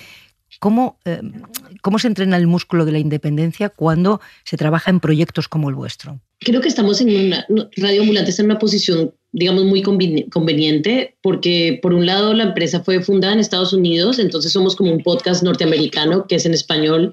¿Cómo, 0.61 0.99
eh, 1.05 1.21
¿Cómo 1.85 1.99
se 1.99 2.09
entrena 2.09 2.39
el 2.39 2.47
músculo 2.47 2.87
de 2.87 2.93
la 2.93 2.99
independencia 2.99 3.69
cuando 3.69 4.23
se 4.43 4.57
trabaja 4.57 4.91
en 4.91 5.01
proyectos 5.01 5.49
como 5.49 5.69
el 5.69 5.75
vuestro? 5.75 6.19
Creo 6.41 6.63
que 6.63 6.69
estamos 6.69 7.03
en 7.03 7.27
una, 7.27 7.47
Radio 7.77 8.01
Ambulante 8.01 8.31
está 8.31 8.41
en 8.41 8.47
una 8.47 8.59
posición, 8.59 9.13
digamos, 9.33 9.65
muy 9.65 9.83
conveniente, 9.83 11.19
porque 11.23 11.79
por 11.83 11.93
un 11.93 12.07
lado 12.07 12.33
la 12.33 12.45
empresa 12.45 12.83
fue 12.83 13.03
fundada 13.03 13.35
en 13.35 13.41
Estados 13.41 13.75
Unidos, 13.75 14.19
entonces 14.19 14.51
somos 14.51 14.75
como 14.77 14.93
un 14.93 15.03
podcast 15.03 15.43
norteamericano 15.43 16.27
que 16.27 16.37
es 16.37 16.47
en 16.47 16.55
español 16.55 17.13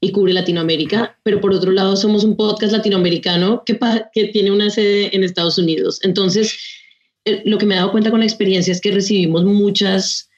y 0.00 0.10
cubre 0.10 0.32
Latinoamérica, 0.32 1.16
pero 1.22 1.40
por 1.40 1.52
otro 1.52 1.70
lado 1.70 1.96
somos 1.96 2.24
un 2.24 2.36
podcast 2.36 2.72
latinoamericano 2.72 3.62
que, 3.64 3.78
que 4.12 4.24
tiene 4.32 4.50
una 4.50 4.68
sede 4.68 5.14
en 5.14 5.22
Estados 5.22 5.58
Unidos. 5.58 6.00
Entonces, 6.02 6.58
eh, 7.24 7.42
lo 7.44 7.56
que 7.56 7.66
me 7.66 7.76
he 7.76 7.78
dado 7.78 7.92
cuenta 7.92 8.10
con 8.10 8.18
la 8.18 8.26
experiencia 8.26 8.72
es 8.72 8.80
que 8.80 8.90
recibimos 8.90 9.44
muchas 9.44 10.28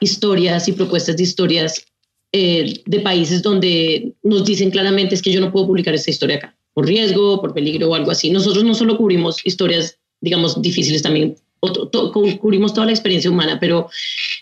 historias 0.00 0.68
y 0.68 0.72
propuestas 0.72 1.16
de 1.16 1.22
historias 1.22 1.86
eh, 2.32 2.80
de 2.86 3.00
países 3.00 3.42
donde 3.42 4.12
nos 4.22 4.44
dicen 4.44 4.70
claramente 4.70 5.14
es 5.14 5.22
que 5.22 5.32
yo 5.32 5.40
no 5.40 5.52
puedo 5.52 5.66
publicar 5.66 5.94
esta 5.94 6.10
historia 6.10 6.36
acá, 6.36 6.56
por 6.72 6.86
riesgo, 6.86 7.40
por 7.40 7.52
peligro 7.52 7.90
o 7.90 7.94
algo 7.94 8.10
así. 8.10 8.30
Nosotros 8.30 8.64
no 8.64 8.74
solo 8.74 8.96
cubrimos 8.96 9.44
historias, 9.44 9.98
digamos, 10.20 10.60
difíciles 10.62 11.02
también, 11.02 11.36
cubrimos 12.40 12.74
toda 12.74 12.86
la 12.86 12.92
experiencia 12.92 13.30
humana, 13.30 13.58
pero 13.60 13.88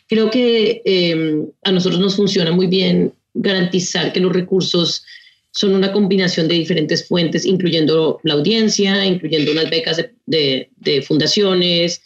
creo 0.08 0.30
que 0.30 0.82
eh, 0.84 1.44
a 1.64 1.72
nosotros 1.72 2.00
nos 2.00 2.16
funciona 2.16 2.52
muy 2.52 2.66
bien 2.66 3.12
garantizar 3.34 4.12
que 4.12 4.20
los 4.20 4.32
recursos 4.32 5.04
son 5.52 5.74
una 5.74 5.92
combinación 5.92 6.48
de 6.48 6.54
diferentes 6.54 7.06
fuentes, 7.06 7.44
incluyendo 7.44 8.20
la 8.22 8.34
audiencia, 8.34 9.04
incluyendo 9.04 9.52
unas 9.52 9.68
becas 9.68 9.96
de, 10.26 10.70
de, 10.76 11.02
fundaciones 11.02 12.02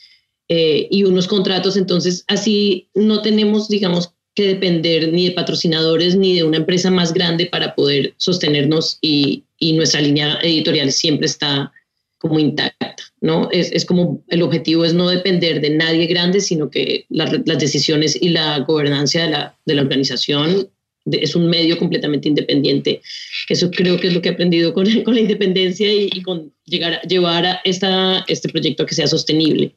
eh, 0.49 0.89
y 0.91 1.05
unos 1.05 1.29
contratos. 1.29 1.77
Entonces, 1.77 2.25
así 2.29 2.89
no 2.95 3.21
tenemos, 3.21 3.69
digamos, 3.69 4.14
que 4.35 4.49
depender 4.49 5.13
ni 5.13 5.29
de 5.29 5.33
patrocinadores 5.33 6.17
ni 6.17 6.35
de 6.35 6.45
una 6.45 6.59
empresa 6.59 6.91
más 6.91 7.13
grande 7.13 7.47
para 7.47 7.75
poder 7.75 8.15
sostenernos 8.17 8.99
y, 9.01 9.45
y 9.59 9.75
nuestra 9.75 10.01
línea 10.01 10.39
editorial 10.43 10.91
siempre 10.91 11.27
está 11.27 11.73
como 12.19 12.39
intacta, 12.39 12.97
¿no? 13.21 13.49
Es, 13.53 13.71
es, 13.73 13.85
como 13.85 14.25
el 14.29 14.43
objetivo 14.43 14.85
es 14.85 14.95
no 14.95 15.09
depender 15.09 15.61
de 15.61 15.71
nadie 15.71 16.07
grande, 16.07 16.41
sino 16.41 16.71
que 16.71 17.05
las 17.11 17.59
decisiones 17.59 18.17
y 18.21 18.31
la 18.31 18.61
gobernancia 18.61 19.25
de 19.25 19.31
la, 19.31 19.59
de 19.67 19.75
la 19.75 19.83
organización 19.83 20.69
es 21.13 21.37
un 21.37 21.49
medio 21.49 21.79
completamente 21.79 22.29
independiente. 22.29 23.03
Eso 23.49 23.71
creo 23.71 23.99
que 23.99 24.09
es 24.09 24.15
lo 24.15 24.23
que 24.23 24.31
he 24.31 24.33
aprendido 24.33 24.73
con, 24.73 24.87
con 25.05 25.15
la 25.15 25.21
independencia 25.21 25.93
y, 25.93 26.09
y, 26.13 26.23
con 26.23 26.53
llegar 26.65 26.95
a, 26.95 27.03
llevar 27.03 27.45
a 27.45 27.61
esta, 27.65 28.25
este 28.27 28.49
proyecto 28.49 28.83
a 28.83 28.87
que 28.87 28.95
sea 28.95 29.07
sostenible. 29.07 29.75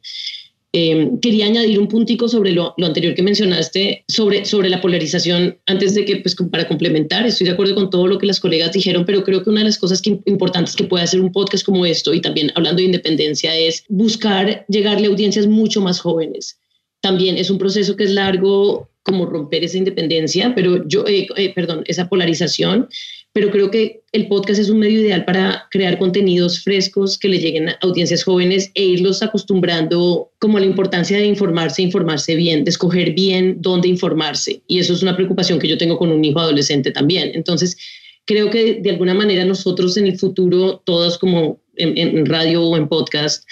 Em, 0.73 1.19
quería 1.21 1.45
añadir 1.45 1.80
un 1.80 1.88
puntico 1.88 2.27
sobre 2.27 2.51
lo, 2.51 2.73
lo, 2.77 2.88
anterior 2.88 3.15
que 3.15 3.23
mencionaste, 3.23 4.03
sobre, 4.08 4.45
sobre 4.45 4.69
la 4.69 4.82
polarización, 4.82 5.58
antes 5.65 5.95
de 5.95 6.03
que, 6.03 6.17
pues, 6.17 6.36
para 6.36 6.67
complementar, 6.67 7.25
estoy 7.25 7.47
de 7.47 7.53
acuerdo 7.53 7.73
con 7.73 7.89
todo 7.89 8.06
lo 8.06 8.17
que 8.17 8.27
las 8.27 8.39
colegas 8.39 8.73
dijeron, 8.73 9.06
pero 9.06 9.23
creo 9.23 9.43
que 9.43 9.49
una 9.49 9.62
de 9.62 9.65
las 9.65 9.77
cosas 9.77 10.01
que, 10.01 10.19
importantes 10.25 10.75
que 10.75 10.84
puede 10.84 11.06
hacer 11.06 11.21
un 11.21 11.32
podcast 11.32 11.65
como 11.65 11.86
esto, 11.86 12.13
y 12.13 12.19
también 12.19 12.51
hablando 12.56 12.82
de 12.82 12.88
independencia, 12.88 13.56
es 13.56 13.86
buscar 13.88 14.65
llegarle 14.67 15.08
a 15.08 15.10
audiencias 15.10 15.47
mucho 15.47 15.80
más 15.80 16.01
jóvenes. 16.01 16.60
También 16.99 17.38
es 17.38 17.49
un 17.49 17.58
proceso 17.58 17.95
que 17.95 18.03
es 18.03 18.12
largo, 18.12 18.89
como 19.08 19.25
romper 19.25 19.63
esa 19.63 19.77
independencia, 19.77 20.53
pero 20.53 20.86
yo, 20.86 21.08
eh, 21.08 21.27
eh, 21.38 21.53
perdón, 21.53 21.82
esa 21.88 22.10
polarización, 22.10 22.89
pero 23.38 23.52
creo 23.52 23.69
que 23.69 24.02
el 24.13 24.28
podcast 24.30 24.60
es 24.60 24.71
un 24.71 24.80
medio 24.80 25.00
ideal 25.00 25.23
para 25.23 25.67
crear 25.69 26.00
contenidos 26.00 26.63
frescos 26.63 27.19
que 27.19 27.30
le 27.30 27.38
lleguen 27.38 27.69
a 27.69 27.78
audiencias 27.84 28.23
jóvenes 28.23 28.71
e 28.73 28.84
irlos 28.84 29.21
acostumbrando 29.21 30.32
como 30.39 30.58
a 30.58 30.60
la 30.60 30.65
importancia 30.65 31.19
de 31.19 31.28
informarse, 31.28 31.84
informarse 31.84 32.34
bien, 32.34 32.63
de 32.63 32.71
escoger 32.71 33.12
bien 33.12 33.58
dónde 33.60 33.89
informarse. 33.89 34.63
Y 34.65 34.80
eso 34.80 34.93
es 34.93 35.04
una 35.04 35.15
preocupación 35.15 35.60
que 35.60 35.67
yo 35.67 35.78
tengo 35.78 36.00
con 36.00 36.10
un 36.10 36.26
hijo 36.26 36.39
adolescente 36.39 36.89
también. 36.89 37.30
Entonces, 37.36 37.78
creo 38.26 38.50
que 38.50 38.80
de 38.82 38.89
alguna 38.89 39.13
manera 39.13 39.45
nosotros 39.45 39.97
en 39.97 40.08
el 40.08 40.17
futuro, 40.17 40.82
todos 40.84 41.19
como 41.19 41.62
en, 41.76 41.95
en 41.95 42.26
radio 42.26 42.63
o 42.63 42.76
en 42.76 42.88
podcast, 42.88 43.43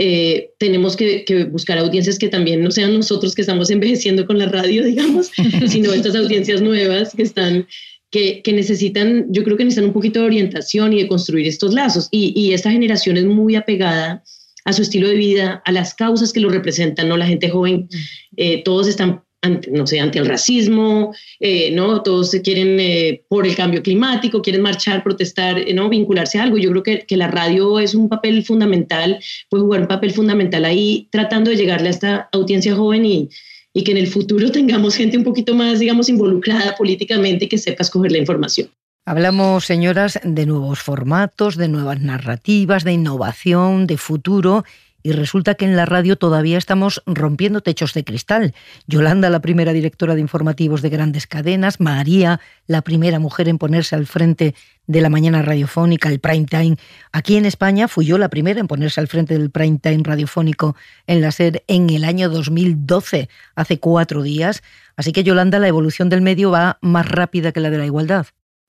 eh, 0.00 0.52
tenemos 0.58 0.96
que, 0.96 1.24
buscar 1.50 1.76
audiencias 1.76 2.20
que 2.20 2.28
también 2.28 2.62
no 2.62 2.70
sean 2.70 2.94
nosotros 2.94 3.34
que 3.34 3.42
estamos 3.42 3.68
envejeciendo 3.72 4.26
con 4.26 4.38
la 4.38 4.46
radio, 4.46 4.84
digamos, 4.84 5.30
sino 5.68 5.92
estas 5.92 6.14
audiencias 6.14 6.60
nuevas 6.60 7.14
que 7.16 7.22
están, 7.22 7.68
que, 8.10 8.42
necesitan, 8.46 9.26
yo 9.30 9.44
creo 9.44 9.56
que 9.56 9.64
necesitan 9.64 9.88
un 9.88 9.94
poquito 9.94 10.20
de 10.20 10.26
orientación 10.26 10.92
y 10.92 11.02
de 11.02 11.08
construir 11.08 11.46
estos 11.46 11.74
lazos. 11.74 12.08
Y, 12.10 12.52
esta 12.52 12.70
generación 12.70 13.16
es 13.16 13.24
muy 13.24 13.54
apegada 13.56 14.22
a 14.64 14.72
su 14.72 14.82
estilo 14.82 15.08
de 15.08 15.14
vida, 15.14 15.62
a 15.64 15.72
las 15.72 15.94
causas 15.94 16.32
que 16.32 16.40
lo 16.40 16.50
representan, 16.50 17.08
¿no? 17.08 17.16
La 17.16 17.26
gente 17.26 17.48
joven, 17.48 17.88
eh, 18.36 18.62
todos 18.64 18.86
están 18.88 19.22
no 19.70 19.86
sé, 19.86 20.00
ante 20.00 20.18
el 20.18 20.26
racismo, 20.26 21.14
eh, 21.38 21.70
¿no? 21.70 22.02
Todos 22.02 22.30
se 22.30 22.42
quieren 22.42 22.78
eh, 22.80 23.22
por 23.28 23.46
el 23.46 23.54
cambio 23.54 23.82
climático, 23.82 24.42
quieren 24.42 24.62
marchar, 24.62 25.04
protestar, 25.04 25.58
eh, 25.58 25.72
¿no? 25.72 25.88
Vincularse 25.88 26.38
a 26.38 26.42
algo. 26.42 26.58
Yo 26.58 26.70
creo 26.70 26.82
que, 26.82 27.06
que, 27.06 27.16
la 27.16 27.28
radio 27.28 27.78
es 27.78 27.94
un 27.94 28.08
papel 28.08 28.44
fundamental, 28.44 29.20
puede 29.48 29.62
jugar 29.62 29.82
un 29.82 29.88
papel 29.88 30.10
fundamental 30.12 30.64
ahí, 30.64 31.08
tratando 31.12 31.50
de 31.50 31.56
llegarle 31.56 31.88
a 31.88 31.90
esta 31.90 32.28
audiencia 32.32 32.74
joven 32.74 33.06
y, 33.06 33.28
y 33.78 33.84
que 33.84 33.92
en 33.92 33.98
el 33.98 34.08
futuro 34.08 34.50
tengamos 34.50 34.96
gente 34.96 35.16
un 35.16 35.22
poquito 35.22 35.54
más, 35.54 35.78
digamos, 35.78 36.08
involucrada 36.08 36.74
políticamente 36.74 37.44
y 37.44 37.48
que 37.48 37.58
sepa 37.58 37.84
escoger 37.84 38.10
la 38.10 38.18
información. 38.18 38.68
Hablamos, 39.06 39.66
señoras, 39.66 40.18
de 40.24 40.46
nuevos 40.46 40.80
formatos, 40.80 41.56
de 41.56 41.68
nuevas 41.68 42.00
narrativas, 42.00 42.82
de 42.82 42.92
innovación, 42.94 43.86
de 43.86 43.96
futuro 43.96 44.64
y 45.08 45.12
resulta 45.12 45.54
que 45.54 45.64
en 45.64 45.74
la 45.74 45.86
radio 45.86 46.16
todavía 46.16 46.58
estamos 46.58 47.02
rompiendo 47.06 47.62
techos 47.62 47.94
de 47.94 48.04
cristal. 48.04 48.54
Yolanda, 48.86 49.30
la 49.30 49.40
primera 49.40 49.72
directora 49.72 50.14
de 50.14 50.20
informativos 50.20 50.82
de 50.82 50.90
grandes 50.90 51.26
cadenas, 51.26 51.80
María, 51.80 52.40
la 52.66 52.82
primera 52.82 53.18
mujer 53.18 53.48
en 53.48 53.56
ponerse 53.56 53.96
al 53.96 54.06
frente 54.06 54.54
de 54.86 55.00
la 55.00 55.08
mañana 55.08 55.40
radiofónica, 55.40 56.10
el 56.10 56.20
prime 56.20 56.44
time. 56.44 56.76
Aquí 57.10 57.38
en 57.38 57.46
España 57.46 57.88
fui 57.88 58.04
yo 58.04 58.18
la 58.18 58.28
primera 58.28 58.60
en 58.60 58.66
ponerse 58.66 59.00
al 59.00 59.08
frente 59.08 59.38
del 59.38 59.50
prime 59.50 59.78
time 59.78 60.02
radiofónico 60.04 60.76
en 61.06 61.22
la 61.22 61.32
SER 61.32 61.64
en 61.68 61.88
el 61.88 62.04
año 62.04 62.28
2012, 62.28 63.30
hace 63.54 63.80
cuatro 63.80 64.20
días. 64.20 64.62
Así 64.94 65.12
que, 65.12 65.24
Yolanda, 65.24 65.58
la 65.58 65.68
evolución 65.68 66.10
del 66.10 66.20
medio 66.20 66.50
va 66.50 66.76
más 66.82 67.08
rápida 67.08 67.52
que 67.52 67.60
la 67.60 67.70
de 67.70 67.78
la 67.78 67.86
igualdad. 67.86 68.26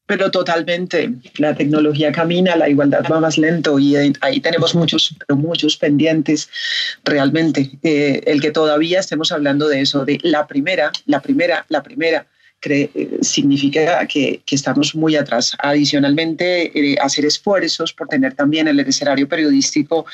Pero 0.10 0.32
totalmente, 0.32 1.12
la 1.38 1.54
tecnología 1.54 2.12
camina, 2.12 2.56
la 2.56 2.68
igualdad 2.68 3.04
va 3.12 3.20
más 3.20 3.38
lento 3.38 3.78
y 3.78 3.96
ahí 3.96 4.40
tenemos 4.40 4.74
muchos, 4.74 5.16
pero 5.20 5.38
muchos 5.38 5.78
pendientes 5.78 6.50
realmente. 7.04 7.70
Eh, 7.84 8.24
el 8.26 8.42
que 8.42 8.50
todavía 8.50 9.02
estemos 9.02 9.32
hablando 9.32 9.68
de 9.68 9.82
eso, 9.82 10.06
de 10.06 10.18
la 10.24 10.48
primera, 10.48 10.92
la 11.06 11.22
primera, 11.22 11.64
la 11.70 11.84
primera, 11.84 12.26
significa 13.22 14.06
que, 14.08 14.42
estamos 14.50 14.96
muy 14.96 15.16
atrás. 15.16 15.56
Adicionalmente, 15.60 16.72
eh, 16.78 16.98
hacer 17.02 17.26
esfuerzos 17.26 17.94
por 17.94 18.08
tener 18.08 18.34
también 18.34 18.68
en 18.68 18.80
el 18.80 18.88
escenario 18.88 19.28
periodístico 19.28 20.06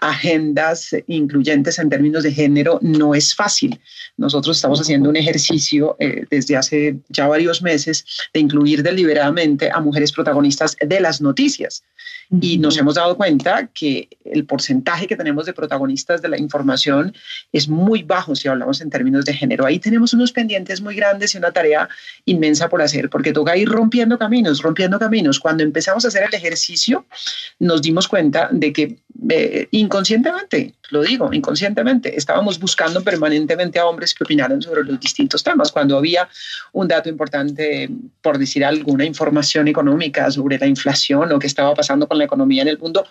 agendas 0.00 0.94
incluyentes 1.06 1.78
en 1.78 1.88
términos 1.88 2.22
de 2.22 2.32
género 2.32 2.78
no 2.82 3.14
es 3.14 3.34
fácil. 3.34 3.80
Nosotros 4.16 4.56
estamos 4.56 4.80
haciendo 4.80 5.08
un 5.08 5.16
ejercicio 5.16 5.96
eh, 5.98 6.24
desde 6.30 6.56
hace 6.56 6.96
ya 7.08 7.26
varios 7.28 7.62
meses 7.62 8.04
de 8.32 8.40
incluir 8.40 8.82
deliberadamente 8.82 9.70
a 9.70 9.80
mujeres 9.80 10.12
protagonistas 10.12 10.76
de 10.80 11.00
las 11.00 11.20
noticias. 11.20 11.82
Y 12.40 12.58
nos 12.58 12.76
hemos 12.76 12.96
dado 12.96 13.16
cuenta 13.16 13.68
que 13.72 14.08
el 14.24 14.44
porcentaje 14.46 15.06
que 15.06 15.16
tenemos 15.16 15.46
de 15.46 15.52
protagonistas 15.52 16.22
de 16.22 16.28
la 16.28 16.38
información 16.38 17.14
es 17.52 17.68
muy 17.68 18.02
bajo 18.02 18.34
si 18.34 18.48
hablamos 18.48 18.80
en 18.80 18.90
términos 18.90 19.24
de 19.24 19.32
género. 19.32 19.64
Ahí 19.64 19.78
tenemos 19.78 20.12
unos 20.12 20.32
pendientes 20.32 20.80
muy 20.80 20.96
grandes 20.96 21.34
y 21.34 21.38
una 21.38 21.52
tarea 21.52 21.85
inmensa 22.24 22.68
por 22.68 22.82
hacer, 22.82 23.10
porque 23.10 23.32
toca 23.32 23.56
ir 23.56 23.68
rompiendo 23.68 24.18
caminos, 24.18 24.62
rompiendo 24.62 24.98
caminos. 24.98 25.40
Cuando 25.40 25.62
empezamos 25.62 26.04
a 26.04 26.08
hacer 26.08 26.24
el 26.24 26.34
ejercicio, 26.34 27.06
nos 27.58 27.82
dimos 27.82 28.08
cuenta 28.08 28.48
de 28.52 28.72
que 28.72 28.98
eh, 29.30 29.68
inconscientemente, 29.70 30.74
lo 30.90 31.02
digo, 31.02 31.32
inconscientemente, 31.32 32.16
estábamos 32.16 32.58
buscando 32.58 33.02
permanentemente 33.02 33.78
a 33.78 33.86
hombres 33.86 34.14
que 34.14 34.24
opinaran 34.24 34.62
sobre 34.62 34.84
los 34.84 35.00
distintos 35.00 35.42
temas. 35.42 35.72
Cuando 35.72 35.96
había 35.96 36.28
un 36.72 36.86
dato 36.88 37.08
importante, 37.08 37.88
por 38.20 38.38
decir 38.38 38.64
alguna 38.64 39.04
información 39.04 39.68
económica 39.68 40.30
sobre 40.30 40.58
la 40.58 40.66
inflación 40.66 41.32
o 41.32 41.38
qué 41.38 41.46
estaba 41.46 41.74
pasando 41.74 42.06
con 42.06 42.18
la 42.18 42.24
economía 42.24 42.62
en 42.62 42.68
el 42.68 42.78
mundo, 42.78 43.06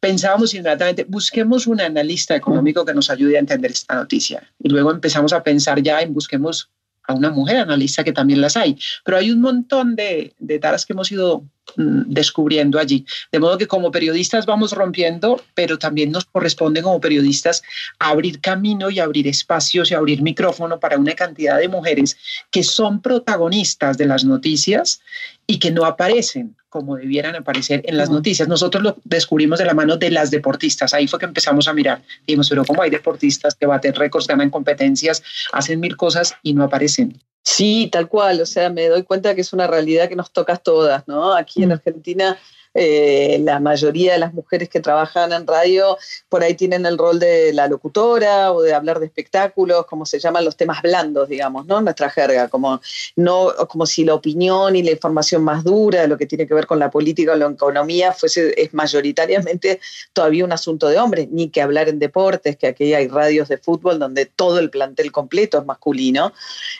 pensábamos 0.00 0.54
inmediatamente, 0.54 1.04
busquemos 1.08 1.66
un 1.66 1.80
analista 1.80 2.36
económico 2.36 2.84
que 2.84 2.94
nos 2.94 3.10
ayude 3.10 3.36
a 3.36 3.40
entender 3.40 3.72
esta 3.72 3.94
noticia. 3.94 4.42
Y 4.62 4.68
luego 4.68 4.90
empezamos 4.90 5.32
a 5.32 5.42
pensar 5.42 5.82
ya 5.82 6.00
en 6.00 6.14
busquemos 6.14 6.70
a 7.08 7.14
una 7.14 7.30
mujer 7.30 7.56
analista 7.56 8.04
que 8.04 8.12
también 8.12 8.40
las 8.40 8.56
hay. 8.56 8.78
Pero 9.04 9.16
hay 9.16 9.30
un 9.32 9.40
montón 9.40 9.96
de, 9.96 10.34
de 10.38 10.58
taras 10.58 10.86
que 10.86 10.92
hemos 10.92 11.10
ido 11.10 11.44
descubriendo 11.76 12.78
allí. 12.78 13.04
De 13.32 13.38
modo 13.38 13.58
que 13.58 13.66
como 13.66 13.90
periodistas 13.90 14.46
vamos 14.46 14.72
rompiendo, 14.72 15.40
pero 15.54 15.78
también 15.78 16.10
nos 16.10 16.24
corresponde 16.24 16.82
como 16.82 17.00
periodistas 17.00 17.62
abrir 17.98 18.40
camino 18.40 18.90
y 18.90 18.98
abrir 18.98 19.26
espacios 19.26 19.90
y 19.90 19.94
abrir 19.94 20.22
micrófono 20.22 20.80
para 20.80 20.98
una 20.98 21.14
cantidad 21.14 21.58
de 21.58 21.68
mujeres 21.68 22.16
que 22.50 22.62
son 22.62 23.00
protagonistas 23.00 23.98
de 23.98 24.06
las 24.06 24.24
noticias 24.24 25.00
y 25.46 25.58
que 25.58 25.70
no 25.70 25.84
aparecen 25.84 26.56
como 26.68 26.96
debieran 26.96 27.34
aparecer 27.34 27.82
en 27.86 27.96
las 27.96 28.10
noticias. 28.10 28.46
Nosotros 28.46 28.82
lo 28.82 28.96
descubrimos 29.04 29.58
de 29.58 29.64
la 29.64 29.74
mano 29.74 29.96
de 29.96 30.10
las 30.10 30.30
deportistas. 30.30 30.92
Ahí 30.92 31.08
fue 31.08 31.18
que 31.18 31.24
empezamos 31.24 31.66
a 31.66 31.72
mirar. 31.72 32.02
Dijimos, 32.26 32.48
pero 32.48 32.64
¿cómo 32.64 32.82
hay 32.82 32.90
deportistas 32.90 33.54
que 33.54 33.66
baten 33.66 33.94
récords, 33.94 34.26
ganan 34.26 34.50
competencias, 34.50 35.22
hacen 35.52 35.80
mil 35.80 35.96
cosas 35.96 36.34
y 36.42 36.52
no 36.52 36.64
aparecen? 36.64 37.18
Sí, 37.50 37.88
tal 37.90 38.10
cual, 38.10 38.42
o 38.42 38.46
sea, 38.46 38.68
me 38.68 38.88
doy 38.88 39.04
cuenta 39.04 39.34
que 39.34 39.40
es 39.40 39.54
una 39.54 39.66
realidad 39.66 40.06
que 40.10 40.14
nos 40.14 40.30
toca 40.30 40.52
a 40.52 40.56
todas, 40.58 41.08
¿no? 41.08 41.32
Aquí 41.32 41.62
en 41.62 41.70
mm. 41.70 41.72
Argentina 41.72 42.38
eh, 42.80 43.38
la 43.42 43.58
mayoría 43.58 44.12
de 44.12 44.18
las 44.18 44.32
mujeres 44.32 44.68
que 44.68 44.78
trabajan 44.78 45.32
en 45.32 45.46
radio 45.46 45.98
por 46.28 46.44
ahí 46.44 46.54
tienen 46.54 46.86
el 46.86 46.96
rol 46.96 47.18
de 47.18 47.52
la 47.52 47.66
locutora 47.66 48.52
o 48.52 48.62
de 48.62 48.72
hablar 48.72 49.00
de 49.00 49.06
espectáculos, 49.06 49.86
como 49.86 50.06
se 50.06 50.20
llaman 50.20 50.44
los 50.44 50.56
temas 50.56 50.80
blandos, 50.82 51.28
digamos, 51.28 51.66
¿no? 51.66 51.80
Nuestra 51.80 52.08
jerga, 52.08 52.46
como, 52.48 52.80
no, 53.16 53.52
como 53.68 53.84
si 53.84 54.04
la 54.04 54.14
opinión 54.14 54.76
y 54.76 54.82
la 54.82 54.92
información 54.92 55.42
más 55.42 55.64
dura 55.64 56.06
lo 56.06 56.16
que 56.16 56.26
tiene 56.26 56.46
que 56.46 56.54
ver 56.54 56.66
con 56.66 56.78
la 56.78 56.90
política 56.90 57.32
o 57.32 57.36
la 57.36 57.46
economía 57.48 58.12
fuese, 58.12 58.54
es 58.60 58.72
mayoritariamente 58.72 59.80
todavía 60.12 60.44
un 60.44 60.52
asunto 60.52 60.88
de 60.88 60.98
hombres, 60.98 61.28
ni 61.30 61.48
que 61.48 61.62
hablar 61.62 61.88
en 61.88 61.98
deportes, 61.98 62.56
que 62.56 62.68
aquí 62.68 62.94
hay 62.94 63.08
radios 63.08 63.48
de 63.48 63.58
fútbol 63.58 63.98
donde 63.98 64.26
todo 64.26 64.60
el 64.60 64.70
plantel 64.70 65.10
completo 65.10 65.58
es 65.58 65.64
masculino. 65.64 66.32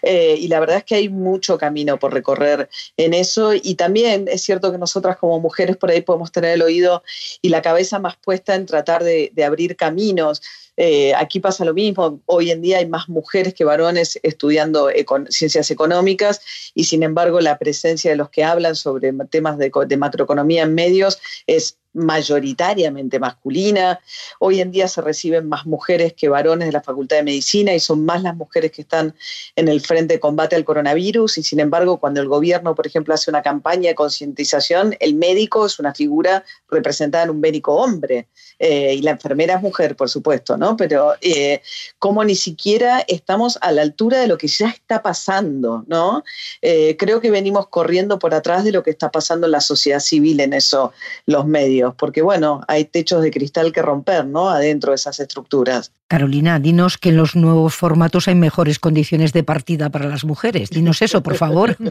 Eh, 0.03 0.37
y 0.39 0.47
la 0.49 0.61
verdad 0.61 0.77
es 0.77 0.85
que 0.85 0.95
hay 0.95 1.09
mucho 1.09 1.59
camino 1.59 1.99
por 1.99 2.13
recorrer 2.13 2.69
en 2.97 3.15
eso 3.15 3.53
y 3.55 3.75
también 3.75 4.29
es 4.29 4.43
cierto 4.43 4.71
que 4.71 4.79
nosotras 4.79 5.17
como 5.17 5.41
mujeres 5.41 5.77
por 5.77 5.88
ahí 5.93 6.03
podemos 6.03 6.33
tener 6.33 6.55
el 6.55 6.63
oído 6.63 7.03
y 7.43 7.49
la 7.49 7.63
cabeza 7.63 7.99
más 7.99 8.17
puesta 8.17 8.55
en 8.55 8.67
tratar 8.67 9.05
de, 9.05 9.33
abrir 9.45 9.77
caminos. 9.77 10.43
Eh, 10.81 11.13
aquí 11.17 11.41
pasa 11.41 11.65
lo 11.65 11.75
mismo, 11.75 12.21
hoy 12.27 12.53
en 12.53 12.63
día 12.63 12.79
hay 12.79 12.87
más 12.87 13.09
mujeres 13.09 13.53
que 13.53 13.65
varones 13.65 14.21
estudiando 14.23 14.89
ciencias 15.29 15.73
económicas 15.73 16.41
y 16.73 16.85
sin 16.85 17.03
embargo 17.03 17.41
la 17.41 17.59
presencia 17.59 18.13
de 18.13 18.17
los 18.17 18.31
que 18.31 18.45
hablan 18.45 18.77
sobre 18.77 19.13
temas 19.29 19.59
de, 19.59 19.73
de 19.89 19.97
macroeconomía 19.97 20.63
en 20.63 20.75
medios 20.77 21.19
es 21.49 21.79
mayoritariamente 21.99 23.19
masculina. 23.19 24.01
Hoy 24.39 24.61
en 24.61 24.71
día 24.71 24.89
se 24.89 25.01
reciben 25.01 25.49
más 25.49 25.67
mujeres 25.67 26.15
que 26.15 26.29
varones 26.29 26.69
de 26.69 26.73
la 26.73 26.83
Facultad 26.83 27.17
de 27.17 27.23
Medicina 27.23 27.75
y 27.75 27.81
son 27.81 28.05
más 28.05 28.23
las 28.23 28.37
mujeres 28.37 28.73
que 28.73 28.83
están 28.83 29.15
en 29.57 29.69
el 29.69 29.81
frente 29.81 30.15
de 30.15 30.21
combate 30.21 30.55
al 30.55 30.65
coronavirus 30.65 31.39
y 31.39 31.43
sin 31.43 31.61
embargo 31.61 31.99
cuando 31.99 32.21
el 32.21 32.29
gobierno, 32.29 32.75
por 32.75 32.87
ejemplo, 32.87 33.15
hace 33.15 33.31
una 33.31 33.43
campaña 33.43 33.89
de 33.89 33.95
concientización, 33.95 34.97
el 35.01 35.15
médico 35.15 35.67
es 35.67 35.79
una 35.79 35.95
figura 35.95 36.45
representada 36.71 37.25
en 37.25 37.31
un 37.31 37.41
médico 37.41 37.75
hombre 37.75 38.29
eh, 38.59 38.95
y 38.95 39.03
la 39.03 39.13
enfermera 39.13 39.57
es 39.57 39.63
mujer, 39.63 39.97
por 39.97 40.09
supuesto, 40.09 40.57
¿no? 40.57 40.68
Pero 40.77 41.15
eh, 41.21 41.63
como 41.99 42.25
ni 42.25 42.35
siquiera 42.35 43.05
estamos 43.09 43.59
a 43.61 43.73
la 43.73 43.83
altura 43.83 44.21
de 44.21 44.29
lo 44.29 44.39
que 44.39 44.49
ya 44.49 44.69
está 44.69 45.03
pasando, 45.03 45.85
¿no? 45.87 46.25
Eh, 46.63 46.97
creo 46.99 47.21
que 47.21 47.31
venimos 47.31 47.69
corriendo 47.69 48.19
por 48.19 48.35
atrás 48.35 48.65
de 48.65 48.73
lo 48.73 48.83
que 48.83 48.91
está 48.91 49.11
pasando 49.11 49.47
en 49.47 49.53
la 49.53 49.61
sociedad 49.61 50.01
civil 50.01 50.41
en 50.41 50.53
eso, 50.53 50.93
los 51.27 51.47
medios, 51.47 51.95
porque 51.97 52.23
bueno, 52.23 52.63
hay 52.69 52.85
techos 52.85 53.23
de 53.23 53.31
cristal 53.31 53.73
que 53.73 53.83
romper, 53.83 54.27
¿no? 54.27 54.51
Adentro 54.51 54.93
de 54.93 54.97
esas 54.97 55.21
estructuras. 55.21 55.93
Carolina, 56.09 56.59
dinos 56.59 56.97
que 56.97 57.11
en 57.11 57.19
los 57.19 57.37
nuevos 57.37 57.75
formatos 57.75 58.29
hay 58.29 58.35
mejores 58.35 58.79
condiciones 58.79 59.33
de 59.35 59.43
partida 59.43 59.91
para 59.91 60.09
las 60.09 60.25
mujeres. 60.25 60.71
Dinos 60.71 61.03
eso, 61.03 61.23
por 61.23 61.37
favor. 61.37 61.77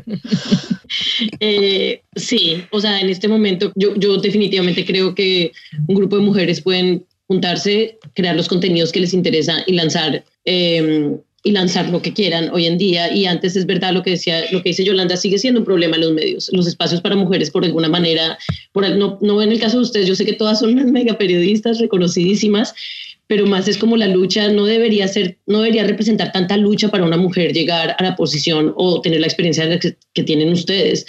Eh, 1.39 2.01
sí, 2.15 2.63
o 2.71 2.79
sea, 2.79 2.99
en 2.99 3.09
este 3.09 3.27
momento 3.27 3.71
yo, 3.75 3.95
yo 3.95 4.17
definitivamente 4.17 4.85
creo 4.85 5.13
que 5.13 5.51
un 5.87 5.95
grupo 5.95 6.17
de 6.17 6.23
mujeres 6.23 6.61
pueden 6.61 7.05
juntarse, 7.27 7.99
crear 8.13 8.35
los 8.35 8.47
contenidos 8.47 8.91
que 8.91 9.01
les 9.01 9.13
interesa 9.13 9.63
y 9.65 9.73
lanzar 9.73 10.23
em, 10.45 11.17
y 11.43 11.51
lanzar 11.51 11.89
lo 11.89 12.01
que 12.01 12.13
quieran 12.13 12.49
hoy 12.51 12.65
en 12.65 12.77
día. 12.77 13.13
Y 13.13 13.25
antes 13.25 13.55
es 13.55 13.65
verdad 13.65 13.93
lo 13.93 14.03
que 14.03 14.11
decía, 14.11 14.41
lo 14.51 14.61
que 14.61 14.69
dice 14.69 14.83
Yolanda, 14.83 15.15
sigue 15.15 15.37
siendo 15.37 15.61
un 15.61 15.65
problema 15.65 15.95
en 15.95 16.01
los 16.01 16.11
medios. 16.11 16.49
Los 16.51 16.67
espacios 16.67 16.99
para 16.99 17.15
mujeres, 17.15 17.51
por 17.51 17.63
alguna 17.63 17.87
manera, 17.87 18.37
por, 18.73 18.89
no, 18.97 19.17
no 19.21 19.41
en 19.41 19.51
el 19.51 19.59
caso 19.59 19.77
de 19.77 19.83
ustedes, 19.83 20.07
yo 20.07 20.15
sé 20.15 20.25
que 20.25 20.33
todas 20.33 20.59
son 20.59 20.75
mega 20.91 21.17
periodistas 21.17 21.79
reconocidísimas, 21.79 22.73
pero 23.27 23.45
más 23.45 23.67
es 23.67 23.77
como 23.77 23.97
la 23.97 24.07
lucha 24.07 24.49
no 24.49 24.65
debería 24.65 25.07
ser, 25.07 25.37
no 25.45 25.59
debería 25.59 25.83
representar 25.83 26.31
tanta 26.31 26.57
lucha 26.57 26.89
para 26.89 27.03
una 27.03 27.17
mujer 27.17 27.53
llegar 27.53 27.95
a 27.97 28.03
la 28.03 28.15
posición 28.15 28.73
o 28.75 29.01
tener 29.01 29.19
la 29.19 29.27
experiencia 29.27 29.79
que, 29.79 30.23
tienen 30.23 30.51
ustedes 30.51 31.05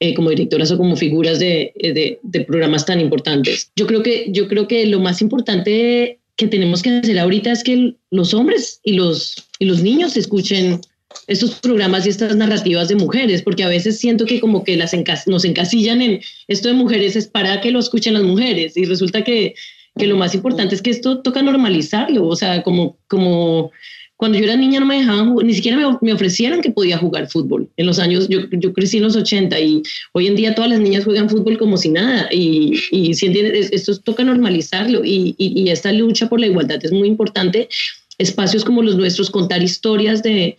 eh, 0.00 0.14
como 0.14 0.30
directoras 0.30 0.70
o 0.70 0.78
como 0.78 0.96
figuras 0.96 1.38
de, 1.38 1.72
de, 1.76 2.18
de, 2.22 2.40
programas 2.42 2.86
tan 2.86 3.00
importantes. 3.00 3.70
Yo 3.76 3.86
creo 3.86 4.02
que, 4.02 4.26
yo 4.30 4.48
creo 4.48 4.66
que 4.66 4.86
lo 4.86 5.00
más 5.00 5.20
importante 5.20 6.20
que 6.36 6.46
tenemos 6.46 6.82
que 6.82 6.90
hacer 6.90 7.18
ahorita 7.18 7.52
es 7.52 7.64
que 7.64 7.94
los 8.10 8.34
hombres 8.34 8.80
y 8.82 8.94
los, 8.94 9.34
y 9.58 9.64
los 9.64 9.82
niños 9.82 10.16
escuchen 10.16 10.80
estos 11.26 11.54
programas 11.56 12.06
y 12.06 12.10
estas 12.10 12.36
narrativas 12.36 12.88
de 12.88 12.96
mujeres, 12.96 13.42
porque 13.42 13.64
a 13.64 13.68
veces 13.68 13.98
siento 13.98 14.26
que 14.26 14.38
como 14.38 14.64
que 14.64 14.76
las 14.76 14.94
nos 15.26 15.44
encasillan 15.44 16.02
en 16.02 16.20
esto 16.46 16.68
de 16.68 16.74
mujeres 16.74 17.16
es 17.16 17.26
para 17.26 17.60
que 17.60 17.70
lo 17.70 17.78
escuchen 17.78 18.14
las 18.14 18.22
mujeres 18.22 18.76
y 18.76 18.84
resulta 18.84 19.24
que 19.24 19.54
que 19.98 20.06
lo 20.06 20.16
más 20.16 20.34
importante 20.34 20.74
es 20.74 20.82
que 20.82 20.90
esto 20.90 21.22
toca 21.22 21.42
normalizarlo, 21.42 22.26
o 22.26 22.36
sea, 22.36 22.62
como, 22.62 22.98
como 23.08 23.72
cuando 24.16 24.38
yo 24.38 24.44
era 24.44 24.56
niña 24.56 24.80
no 24.80 24.86
me 24.86 24.98
dejaban, 24.98 25.34
ni 25.36 25.54
siquiera 25.54 25.76
me, 25.76 25.98
me 26.00 26.12
ofrecieron 26.12 26.62
que 26.62 26.70
podía 26.70 26.96
jugar 26.96 27.28
fútbol. 27.28 27.68
En 27.76 27.86
los 27.86 27.98
años, 27.98 28.28
yo, 28.28 28.40
yo, 28.50 28.72
crecí 28.72 28.96
en 28.96 29.02
los 29.04 29.14
80 29.14 29.60
y 29.60 29.82
hoy 30.12 30.26
en 30.26 30.36
día 30.36 30.54
todas 30.54 30.70
las 30.70 30.80
niñas 30.80 31.04
juegan 31.04 31.28
fútbol 31.28 31.58
como 31.58 31.76
si 31.76 31.90
nada. 31.90 32.28
Y, 32.32 32.80
y 32.90 33.12
si 33.14 33.26
entiendes, 33.26 33.70
esto 33.72 33.98
toca 34.00 34.24
normalizarlo 34.24 35.04
y, 35.04 35.34
y, 35.36 35.62
y, 35.62 35.68
esta 35.68 35.92
lucha 35.92 36.30
por 36.30 36.40
la 36.40 36.46
igualdad 36.46 36.78
es 36.82 36.92
muy 36.92 37.08
importante. 37.08 37.68
Espacios 38.16 38.64
como 38.64 38.82
los 38.82 38.96
nuestros, 38.96 39.30
contar 39.30 39.62
historias 39.62 40.22
de, 40.22 40.56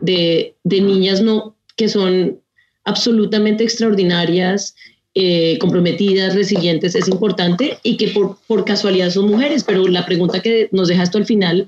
de, 0.00 0.54
de 0.62 0.80
niñas 0.80 1.20
no, 1.20 1.56
que 1.76 1.88
son 1.88 2.38
absolutamente 2.84 3.64
extraordinarias 3.64 4.76
eh, 5.14 5.58
comprometidas, 5.58 6.34
resilientes, 6.34 6.94
es 6.94 7.08
importante 7.08 7.78
y 7.82 7.96
que 7.96 8.08
por, 8.08 8.38
por 8.46 8.64
casualidad 8.64 9.10
son 9.10 9.26
mujeres, 9.26 9.64
pero 9.64 9.86
la 9.88 10.06
pregunta 10.06 10.40
que 10.40 10.68
nos 10.72 10.88
deja 10.88 11.02
esto 11.02 11.18
al 11.18 11.26
final, 11.26 11.66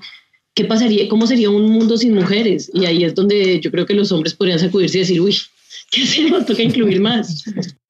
¿qué 0.55 0.65
pasaría? 0.65 1.07
¿Cómo 1.07 1.27
sería 1.27 1.49
un 1.49 1.69
mundo 1.69 1.97
sin 1.97 2.15
mujeres? 2.15 2.71
Y 2.73 2.85
ahí 2.85 3.03
es 3.03 3.13
donde 3.13 3.59
yo 3.59 3.69
creo 3.71 3.85
que 3.85 3.93
los 3.93 4.11
hombres 4.11 4.33
podrían 4.33 4.59
sacudirse 4.59 4.97
y 4.97 5.01
decir, 5.01 5.21
uy, 5.21 5.37
¿qué 5.91 6.03
hacemos? 6.03 6.45
Toca 6.45 6.63
incluir 6.63 6.99
más. 6.99 7.43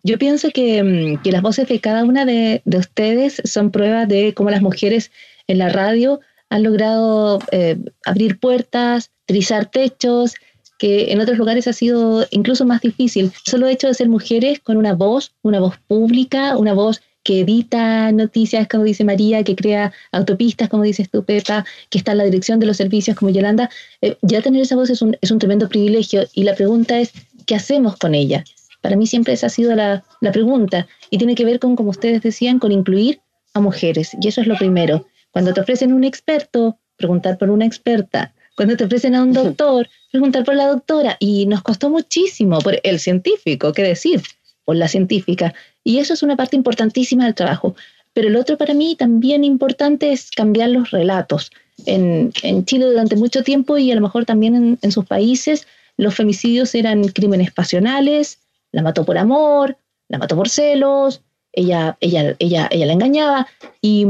Yo 0.03 0.17
pienso 0.17 0.49
que, 0.51 0.83
mm, 0.83 1.21
que 1.23 1.31
las 1.31 1.41
voces 1.41 1.67
de 1.67 1.79
cada 1.79 2.03
una 2.03 2.25
de, 2.25 2.61
de, 2.65 2.77
ustedes 2.77 3.41
son 3.45 3.71
pruebas 3.71 4.07
de 4.07 4.33
cómo 4.33 4.49
las 4.49 4.61
mujeres 4.61 5.11
en 5.47 5.59
la 5.59 5.69
radio 5.69 6.19
han 6.49 6.63
logrado 6.63 7.39
eh, 7.51 7.77
abrir 8.05 8.39
puertas, 8.39 9.11
trizar 9.25 9.69
techos, 9.69 10.33
que 10.77 11.11
en 11.11 11.21
otros 11.21 11.37
lugares 11.37 11.67
ha 11.67 11.73
sido 11.73 12.25
incluso 12.31 12.65
más 12.65 12.81
difícil. 12.81 13.31
Solo 13.45 13.67
hecho 13.67 13.87
de 13.87 13.93
ser 13.93 14.09
mujeres 14.09 14.59
con 14.59 14.77
una 14.77 14.93
voz, 14.93 15.33
una 15.41 15.59
voz 15.59 15.77
pública, 15.87 16.57
una 16.57 16.73
voz 16.73 17.01
que 17.23 17.39
edita 17.39 18.11
noticias, 18.11 18.67
como 18.67 18.83
dice 18.83 19.03
María, 19.03 19.43
que 19.43 19.55
crea 19.55 19.91
autopistas, 20.11 20.69
como 20.69 20.83
dices 20.83 21.09
tú, 21.09 21.23
Pepa, 21.23 21.65
que 21.89 21.97
está 21.97 22.11
en 22.11 22.19
la 22.19 22.23
dirección 22.23 22.59
de 22.59 22.67
los 22.67 22.77
servicios, 22.77 23.17
como 23.17 23.31
Yolanda, 23.31 23.69
eh, 24.01 24.15
ya 24.21 24.43
tener 24.43 24.61
esa 24.61 24.75
voz 24.75 24.91
es 24.91 25.01
un, 25.01 25.17
es 25.21 25.31
un, 25.31 25.39
tremendo 25.39 25.67
privilegio 25.67 26.25
y 26.33 26.43
la 26.43 26.53
pregunta 26.53 26.99
es, 26.99 27.13
¿qué 27.47 27.55
hacemos 27.55 27.97
con 27.97 28.13
ella? 28.13 28.43
Para 28.81 28.95
mí 28.95 29.07
siempre 29.07 29.33
esa 29.33 29.47
ha 29.47 29.49
sido 29.49 29.73
la, 29.73 30.03
la 30.21 30.31
pregunta 30.31 30.87
y 31.09 31.17
tiene 31.17 31.33
que 31.33 31.45
ver 31.45 31.57
con, 31.57 31.75
como 31.75 31.89
ustedes 31.89 32.21
decían, 32.21 32.59
con 32.59 32.71
incluir 32.71 33.19
a 33.55 33.59
mujeres 33.59 34.15
y 34.21 34.27
eso 34.27 34.41
es 34.41 34.47
lo 34.47 34.55
primero. 34.55 35.07
Cuando 35.31 35.51
te 35.51 35.61
ofrecen 35.61 35.93
un 35.93 36.03
experto, 36.03 36.77
preguntar 36.95 37.39
por 37.39 37.49
una 37.49 37.65
experta. 37.65 38.35
Cuando 38.55 38.77
te 38.77 38.85
ofrecen 38.85 39.15
a 39.15 39.23
un 39.23 39.33
doctor, 39.33 39.89
preguntar 40.11 40.45
por 40.45 40.55
la 40.55 40.67
doctora 40.67 41.17
y 41.19 41.45
nos 41.45 41.61
costó 41.61 41.89
muchísimo, 41.89 42.59
por 42.59 42.79
el 42.83 42.99
científico, 42.99 43.73
qué 43.73 43.83
decir, 43.83 44.21
por 44.63 44.77
la 44.77 44.87
científica. 44.87 45.53
Y 45.83 45.99
eso 45.99 46.13
es 46.13 46.23
una 46.23 46.37
parte 46.37 46.55
importantísima 46.55 47.25
del 47.25 47.35
trabajo. 47.35 47.75
Pero 48.13 48.29
el 48.29 48.37
otro 48.37 48.57
para 48.57 48.73
mí 48.73 48.95
también 48.95 49.43
importante 49.43 50.13
es 50.13 50.31
cambiar 50.31 50.69
los 50.69 50.91
relatos. 50.91 51.51
En, 51.85 52.31
en 52.43 52.63
Chile 52.63 52.85
durante 52.85 53.17
mucho 53.17 53.43
tiempo 53.43 53.77
y 53.77 53.91
a 53.91 53.95
lo 53.95 54.01
mejor 54.01 54.23
también 54.23 54.55
en, 54.55 54.79
en, 54.81 54.91
sus 54.93 55.05
países, 55.05 55.67
los 55.97 56.15
femicidios 56.15 56.73
eran 56.75 57.09
crímenes 57.09 57.51
pasionales, 57.51 58.39
la 58.71 58.81
mató 58.81 59.03
por 59.03 59.17
amor, 59.17 59.77
la 60.07 60.17
mató 60.17 60.37
por 60.37 60.47
celos, 60.47 61.21
ella, 61.55 61.97
ella, 62.01 62.35
ella, 62.39 62.67
ella 62.71 62.85
la 62.85 62.93
engañaba. 62.93 63.47
Y, 63.81 64.05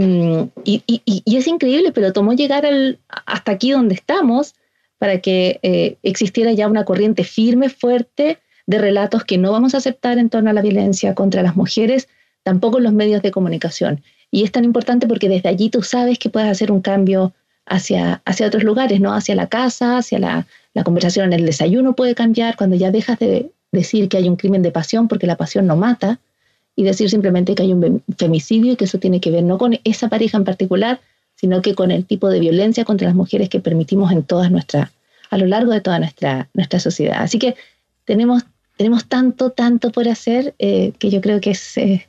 y, 0.64 0.84
y, 0.86 1.02
y 1.06 1.38
es 1.38 1.48
increíble, 1.48 1.92
pero 1.92 2.14
tomó 2.14 2.34
llegar 2.34 2.66
al, 2.66 3.00
hasta 3.26 3.54
aquí 3.54 3.72
donde 3.72 3.96
estamos 3.96 4.56
para 4.98 5.20
que 5.20 5.60
eh, 5.62 5.98
existiera 6.04 6.52
ya 6.54 6.68
una 6.68 6.86
corriente 6.86 7.24
firme, 7.24 7.70
fuerte 7.70 8.40
de 8.66 8.78
relatos 8.80 9.24
que 9.24 9.38
no 9.38 9.52
vamos 9.52 9.76
a 9.76 9.78
aceptar 9.78 10.18
en 10.18 10.30
torno 10.30 10.50
a 10.50 10.54
la 10.54 10.62
violencia 10.62 11.14
contra 11.14 11.44
las 11.44 11.56
mujeres, 11.56 12.08
tampoco 12.44 12.78
en 12.78 12.86
los 12.86 12.94
medios 12.94 13.22
de 13.22 13.32
comunicación. 13.32 14.04
Y 14.32 14.44
es 14.44 14.52
tan 14.52 14.64
importante 14.64 15.08
porque 15.08 15.30
desde 15.30 15.50
allí 15.50 15.70
tú 15.70 15.84
sabes 15.84 16.18
que 16.18 16.30
puedes 16.30 16.50
hacer 16.50 16.72
un 16.72 16.82
cambio 16.82 17.34
hacia, 17.66 18.22
hacia 18.26 18.48
otros 18.48 18.64
lugares, 18.64 19.00
¿no? 19.00 19.14
Hacia 19.14 19.36
la 19.36 19.48
casa, 19.48 19.98
hacia 19.98 20.20
la, 20.20 20.48
la 20.74 20.84
conversación 20.84 21.28
en 21.28 21.34
el 21.34 21.46
desayuno 21.46 21.96
puede 21.96 22.16
cambiar 22.16 22.56
cuando 22.56 22.76
ya 22.76 22.92
dejas 22.92 23.20
de 23.20 23.52
decir 23.72 24.10
que 24.10 24.18
hay 24.18 24.28
un 24.28 24.36
crimen 24.36 24.62
de 24.62 24.72
pasión 24.72 25.08
porque 25.08 25.28
la 25.28 25.36
pasión 25.36 25.68
no 25.68 25.76
mata 25.76 26.20
y 26.76 26.84
decir 26.84 27.10
simplemente 27.10 27.56
que 27.56 27.64
hay 27.64 27.74
un 27.74 28.04
femicidio 28.18 28.74
y 28.74 28.76
que 28.76 28.86
eso 28.86 29.00
tiene 29.00 29.22
que 29.22 29.32
ver 29.32 29.44
no 29.44 29.58
con 29.58 29.80
esa 29.84 30.10
pareja 30.10 30.38
en 30.38 30.44
particular, 30.44 31.00
sino 31.36 31.62
que 31.62 31.76
con 31.76 31.92
el 31.92 32.06
tipo 32.06 32.30
de 32.30 32.40
violencia 32.40 32.86
contra 32.86 33.08
las 33.08 33.16
mujeres 33.16 33.50
que 33.50 33.60
permitimos 33.60 34.12
en 34.12 34.24
todas 34.24 34.52
nuestra, 34.52 34.92
a 35.30 35.38
lo 35.38 35.46
largo 35.46 35.72
de 35.72 35.82
toda 35.82 36.00
nuestra, 36.00 36.50
nuestra 36.54 36.80
sociedad. 36.80 37.18
Así 37.22 37.40
que 37.40 37.56
tenemos, 38.06 38.44
tenemos 38.78 39.06
tanto, 39.06 39.52
tanto 39.52 39.92
por 39.92 40.08
hacer 40.08 40.54
eh, 40.60 40.94
que 41.00 41.10
yo 41.10 41.22
creo 41.22 41.42
que 41.42 41.52
es, 41.52 41.78
eh, 41.78 42.06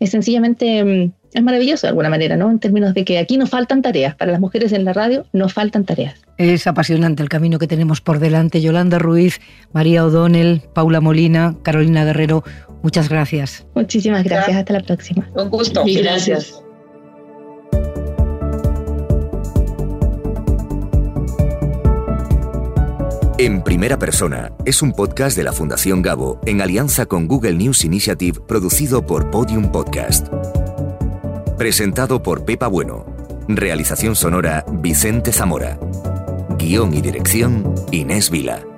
es 0.00 0.10
sencillamente 0.10 0.84
mm, 0.84 1.12
es 1.36 1.42
maravilloso 1.42 1.86
de 1.86 1.90
alguna 1.90 2.08
manera, 2.08 2.36
¿no? 2.36 2.50
En 2.50 2.58
términos 2.58 2.94
de 2.94 3.04
que 3.04 3.18
aquí 3.18 3.36
no 3.36 3.46
faltan 3.46 3.82
tareas, 3.82 4.14
para 4.14 4.32
las 4.32 4.40
mujeres 4.40 4.72
en 4.72 4.86
la 4.86 4.94
radio 4.94 5.26
no 5.34 5.50
faltan 5.50 5.84
tareas. 5.84 6.14
Es 6.38 6.66
apasionante 6.66 7.22
el 7.22 7.28
camino 7.28 7.58
que 7.58 7.66
tenemos 7.66 8.00
por 8.00 8.20
delante. 8.20 8.62
Yolanda 8.62 8.98
Ruiz, 8.98 9.40
María 9.74 10.06
O'Donnell, 10.06 10.62
Paula 10.72 11.02
Molina, 11.02 11.54
Carolina 11.62 12.06
Guerrero, 12.06 12.42
muchas 12.82 13.08
gracias. 13.08 13.66
Muchísimas 13.74 14.24
gracias, 14.24 14.56
hasta 14.56 14.72
la 14.72 14.80
próxima. 14.80 15.28
Un 15.34 15.50
gusto. 15.50 15.84
gracias. 15.84 16.62
En 23.38 23.62
primera 23.62 23.98
persona 23.98 24.50
es 24.64 24.80
un 24.80 24.92
podcast 24.92 25.36
de 25.36 25.44
la 25.44 25.52
Fundación 25.52 26.00
Gabo 26.00 26.40
en 26.46 26.62
alianza 26.62 27.04
con 27.04 27.28
Google 27.28 27.52
News 27.52 27.84
Initiative 27.84 28.40
producido 28.40 29.04
por 29.04 29.30
Podium 29.30 29.70
Podcast. 29.70 30.28
Presentado 31.58 32.22
por 32.22 32.46
Pepa 32.46 32.68
Bueno. 32.68 33.04
Realización 33.46 34.16
sonora 34.16 34.64
Vicente 34.72 35.32
Zamora. 35.32 35.78
Guión 36.58 36.94
y 36.94 37.02
dirección 37.02 37.74
Inés 37.92 38.30
Vila. 38.30 38.75